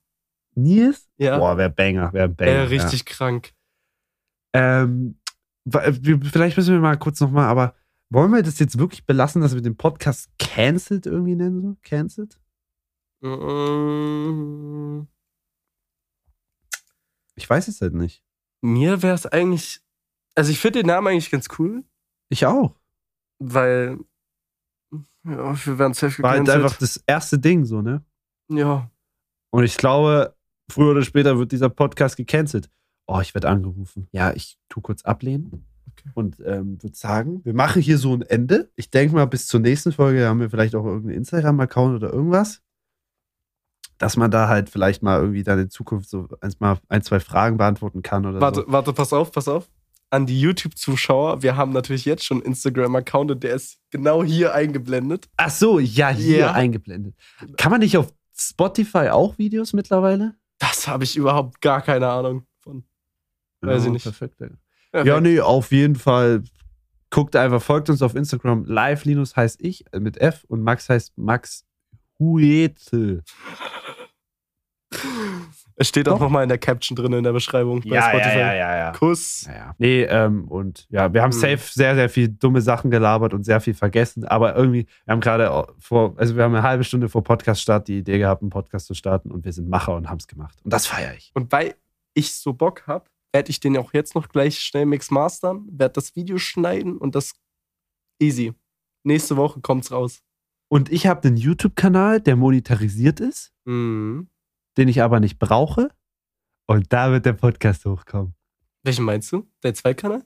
Nils? 0.54 1.08
Ja. 1.16 1.38
Boah, 1.38 1.56
wär 1.56 1.68
Banger, 1.68 2.12
wär 2.12 2.24
ein 2.24 2.36
Banger. 2.36 2.50
Äh, 2.50 2.60
richtig 2.62 3.04
krank. 3.06 3.52
Ja. 4.54 4.82
Ähm, 4.82 5.18
wa- 5.64 5.82
wir- 5.86 6.20
vielleicht 6.22 6.56
müssen 6.56 6.74
wir 6.74 6.80
mal 6.80 6.96
kurz 6.96 7.20
nochmal, 7.20 7.48
aber 7.48 7.74
wollen 8.10 8.30
wir 8.30 8.42
das 8.42 8.58
jetzt 8.60 8.78
wirklich 8.78 9.04
belassen, 9.04 9.42
dass 9.42 9.54
wir 9.54 9.62
den 9.62 9.76
Podcast 9.76 10.30
cancelled 10.38 11.06
irgendwie 11.06 11.34
nennen? 11.34 11.60
So? 11.60 11.76
Cancelled? 11.82 12.38
Mm, 13.20 15.06
Ich 17.36 17.50
weiß 17.50 17.66
es 17.68 17.80
halt 17.80 17.94
nicht. 17.94 18.22
Mir 18.62 19.02
wäre 19.02 19.14
es 19.14 19.26
eigentlich. 19.26 19.80
Also, 20.36 20.50
ich 20.50 20.58
finde 20.60 20.80
den 20.80 20.86
Namen 20.86 21.08
eigentlich 21.08 21.30
ganz 21.30 21.48
cool, 21.58 21.84
Ich 22.28 22.46
auch. 22.46 22.74
weil. 23.38 23.98
Ja, 25.24 25.66
wir 25.66 25.78
werden 25.78 25.94
safe 25.94 26.22
War 26.22 26.32
halt 26.32 26.48
einfach 26.50 26.76
das 26.76 27.02
erste 27.06 27.38
Ding 27.38 27.64
so, 27.64 27.80
ne? 27.80 28.02
Ja. 28.48 28.90
Und 29.50 29.64
ich 29.64 29.76
glaube, 29.76 30.34
früher 30.70 30.90
oder 30.90 31.02
später 31.02 31.38
wird 31.38 31.52
dieser 31.52 31.70
Podcast 31.70 32.16
gecancelt. 32.16 32.70
Oh, 33.06 33.20
ich 33.20 33.34
werde 33.34 33.48
angerufen. 33.48 34.08
Ja, 34.12 34.32
ich 34.32 34.58
tu 34.68 34.80
kurz 34.80 35.02
ablehnen. 35.02 35.66
Okay. 35.92 36.10
Und 36.14 36.40
ähm, 36.44 36.82
würde 36.82 36.96
sagen, 36.96 37.44
wir 37.44 37.54
machen 37.54 37.80
hier 37.80 37.98
so 37.98 38.14
ein 38.14 38.22
Ende. 38.22 38.70
Ich 38.76 38.90
denke 38.90 39.14
mal, 39.14 39.26
bis 39.26 39.46
zur 39.46 39.60
nächsten 39.60 39.92
Folge 39.92 40.26
haben 40.26 40.40
wir 40.40 40.50
vielleicht 40.50 40.74
auch 40.74 40.84
irgendeinen 40.84 41.18
Instagram-Account 41.18 41.96
oder 41.96 42.12
irgendwas. 42.12 42.62
Dass 43.98 44.16
man 44.16 44.30
da 44.30 44.48
halt 44.48 44.68
vielleicht 44.68 45.02
mal 45.02 45.20
irgendwie 45.20 45.44
dann 45.44 45.58
in 45.58 45.70
Zukunft 45.70 46.08
so 46.08 46.28
eins 46.40 46.58
mal 46.60 46.78
ein, 46.88 47.02
zwei 47.02 47.20
Fragen 47.20 47.56
beantworten 47.56 48.02
kann 48.02 48.26
oder 48.26 48.40
Warte, 48.40 48.64
so. 48.66 48.72
warte, 48.72 48.92
pass 48.92 49.12
auf, 49.12 49.30
pass 49.30 49.48
auf. 49.48 49.70
An 50.14 50.26
die 50.26 50.40
YouTube-Zuschauer, 50.40 51.42
wir 51.42 51.56
haben 51.56 51.72
natürlich 51.72 52.04
jetzt 52.04 52.24
schon 52.24 52.40
Instagram-Account 52.40 53.32
und 53.32 53.42
der 53.42 53.54
ist 53.54 53.78
genau 53.90 54.22
hier 54.22 54.54
eingeblendet. 54.54 55.28
Ach 55.36 55.50
so, 55.50 55.80
ja, 55.80 56.10
hier 56.10 56.38
Ja. 56.38 56.52
eingeblendet. 56.52 57.14
Kann 57.56 57.72
man 57.72 57.80
nicht 57.80 57.96
auf 57.96 58.12
Spotify 58.36 59.08
auch 59.08 59.38
Videos 59.38 59.72
mittlerweile? 59.72 60.36
Das 60.58 60.86
habe 60.86 61.02
ich 61.02 61.16
überhaupt 61.16 61.60
gar 61.60 61.82
keine 61.82 62.08
Ahnung 62.08 62.46
von. 62.60 62.84
Weiß 63.60 63.82
ich 63.82 63.86
Ja, 63.86 63.92
nicht. 63.92 64.02
Perfekt. 64.04 64.36
Perfekt. 64.36 64.58
Ja, 65.08 65.20
nee, 65.20 65.40
auf 65.40 65.72
jeden 65.72 65.96
Fall. 65.96 66.44
Guckt 67.10 67.34
einfach, 67.34 67.60
folgt 67.60 67.90
uns 67.90 68.00
auf 68.00 68.14
Instagram. 68.14 68.64
Live 68.66 69.04
Linus 69.04 69.34
heißt 69.34 69.60
ich 69.62 69.84
äh, 69.92 69.98
mit 69.98 70.18
F 70.18 70.44
und 70.48 70.62
Max 70.62 70.88
heißt 70.88 71.18
Max 71.18 71.64
Huete. 72.20 73.24
Es 75.76 75.88
steht 75.88 76.08
auch 76.08 76.14
Doch. 76.14 76.20
nochmal 76.20 76.44
in 76.44 76.48
der 76.48 76.58
Caption 76.58 76.94
drin 76.94 77.12
in 77.14 77.24
der 77.24 77.32
Beschreibung 77.32 77.80
bei 77.80 78.00
Spotify. 78.00 78.38
ja, 78.38 78.54
ja. 78.76 78.92
Kuss. 78.92 79.46
Ja, 79.46 79.54
ja. 79.54 79.74
Nee, 79.78 80.02
ähm, 80.04 80.46
und 80.48 80.86
ja, 80.88 81.12
wir 81.12 81.20
haben 81.22 81.30
Mhm. 81.34 81.40
safe 81.40 81.58
sehr, 81.72 81.96
sehr 81.96 82.08
viel 82.08 82.28
dumme 82.28 82.60
Sachen 82.60 82.90
gelabert 82.92 83.34
und 83.34 83.42
sehr 83.44 83.60
viel 83.60 83.74
vergessen. 83.74 84.24
Aber 84.24 84.54
irgendwie, 84.54 84.86
wir 85.04 85.12
haben 85.12 85.20
gerade 85.20 85.50
auch 85.50 85.68
vor, 85.80 86.14
also 86.16 86.36
wir 86.36 86.44
haben 86.44 86.54
eine 86.54 86.62
halbe 86.62 86.84
Stunde 86.84 87.08
vor 87.08 87.24
Podcast-Start 87.24 87.88
die 87.88 87.98
Idee 87.98 88.18
gehabt, 88.18 88.42
einen 88.42 88.50
Podcast 88.50 88.86
zu 88.86 88.94
starten 88.94 89.32
und 89.32 89.44
wir 89.44 89.52
sind 89.52 89.68
Macher 89.68 89.96
und 89.96 90.08
haben 90.08 90.18
es 90.18 90.28
gemacht. 90.28 90.56
Und 90.62 90.72
das 90.72 90.86
feiere 90.86 91.14
ich. 91.16 91.32
Und 91.34 91.50
weil 91.50 91.74
ich 92.14 92.34
so 92.34 92.52
Bock 92.52 92.86
habe, 92.86 93.06
werde 93.32 93.50
ich 93.50 93.58
den 93.58 93.76
auch 93.76 93.92
jetzt 93.92 94.14
noch 94.14 94.28
gleich 94.28 94.60
schnell 94.60 94.86
mix 94.86 95.10
mastern, 95.10 95.66
werde 95.72 95.94
das 95.94 96.14
Video 96.14 96.38
schneiden 96.38 96.96
und 96.98 97.16
das 97.16 97.32
easy. 98.22 98.54
Nächste 99.02 99.36
Woche 99.36 99.60
kommt's 99.60 99.90
raus. 99.90 100.22
Und 100.68 100.90
ich 100.92 101.08
habe 101.08 101.26
einen 101.26 101.36
YouTube-Kanal, 101.36 102.20
der 102.20 102.36
monetarisiert 102.36 103.18
ist, 103.18 103.52
Mhm. 103.64 104.28
Den 104.76 104.88
ich 104.88 105.02
aber 105.02 105.20
nicht 105.20 105.38
brauche. 105.38 105.88
Und 106.66 106.92
da 106.92 107.10
wird 107.10 107.26
der 107.26 107.32
Podcast 107.34 107.84
hochkommen. 107.84 108.34
Welchen 108.82 109.04
meinst 109.04 109.30
du? 109.32 109.46
Der 109.62 109.74
Zweitkanal? 109.74 110.24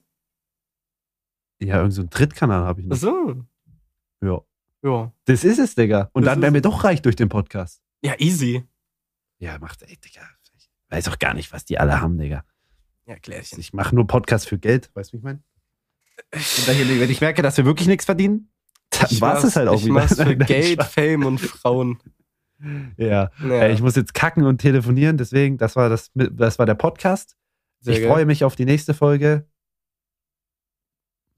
Ja, 1.60 1.78
irgend 1.78 1.94
so 1.94 2.02
einen 2.02 2.10
Drittkanal 2.10 2.64
habe 2.64 2.80
ich 2.80 2.86
noch. 2.86 2.96
Achso. 2.96 3.44
Ja. 4.22 4.40
Ja. 4.82 5.12
Das 5.24 5.42
ist 5.44 5.58
es, 5.58 5.74
Digga. 5.74 6.10
Und 6.12 6.22
Das 6.22 6.30
dann 6.32 6.38
ist 6.38 6.42
wäre 6.42 6.52
mir 6.52 6.58
es. 6.58 6.62
doch 6.62 6.84
reich 6.84 7.02
durch 7.02 7.16
den 7.16 7.28
Podcast. 7.28 7.82
Ja, 8.02 8.14
easy. 8.18 8.64
Ja, 9.38 9.58
macht 9.58 9.82
ey, 9.82 9.96
Digga. 9.96 10.22
Ich 10.56 10.68
weiß 10.90 11.08
auch 11.08 11.18
gar 11.18 11.34
nicht, 11.34 11.52
was 11.52 11.64
die 11.64 11.78
alle 11.78 12.00
haben, 12.00 12.16
Digga. 12.18 12.44
Ja, 13.06 13.16
Klärchen. 13.18 13.58
Ich 13.58 13.72
mache 13.72 13.94
nur 13.94 14.06
Podcasts 14.06 14.46
für 14.46 14.58
Geld, 14.58 14.90
weißt 14.94 15.10
du, 15.10 15.14
wie 15.14 15.18
ich 15.18 15.24
meine? 15.24 15.42
Und 16.32 16.68
daher, 16.68 16.88
wenn 17.00 17.10
ich 17.10 17.20
merke, 17.20 17.42
dass 17.42 17.56
wir 17.56 17.64
wirklich 17.64 17.88
nichts 17.88 18.04
verdienen, 18.04 18.50
dann 18.90 19.20
war 19.20 19.36
es 19.38 19.44
es 19.44 19.56
halt 19.56 19.68
auch 19.68 19.74
ich 19.74 19.84
wieder. 19.84 19.94
mach's 19.94 20.16
für 20.22 20.36
Geld. 20.36 20.82
Fame 20.84 21.24
und 21.26 21.38
Frauen. 21.40 21.98
Ja. 22.96 23.30
Ja, 23.42 23.68
ich 23.68 23.80
muss 23.80 23.94
jetzt 23.96 24.14
kacken 24.14 24.44
und 24.44 24.58
telefonieren, 24.58 25.16
deswegen, 25.16 25.58
das 25.58 25.76
war, 25.76 25.88
das, 25.88 26.10
das 26.14 26.58
war 26.58 26.66
der 26.66 26.74
Podcast. 26.74 27.36
sehr 27.80 27.94
ich 27.94 28.00
geil. 28.00 28.10
freue 28.10 28.26
mich 28.26 28.44
auf 28.44 28.56
die 28.56 28.64
nächste 28.64 28.94
Folge. 28.94 29.46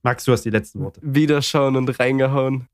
Max, 0.03 0.25
du 0.25 0.31
hast 0.31 0.43
die 0.43 0.49
letzten 0.49 0.79
Worte. 0.79 0.99
Wiederschauen 1.03 1.75
und 1.75 1.99
reingehauen. 1.99 2.67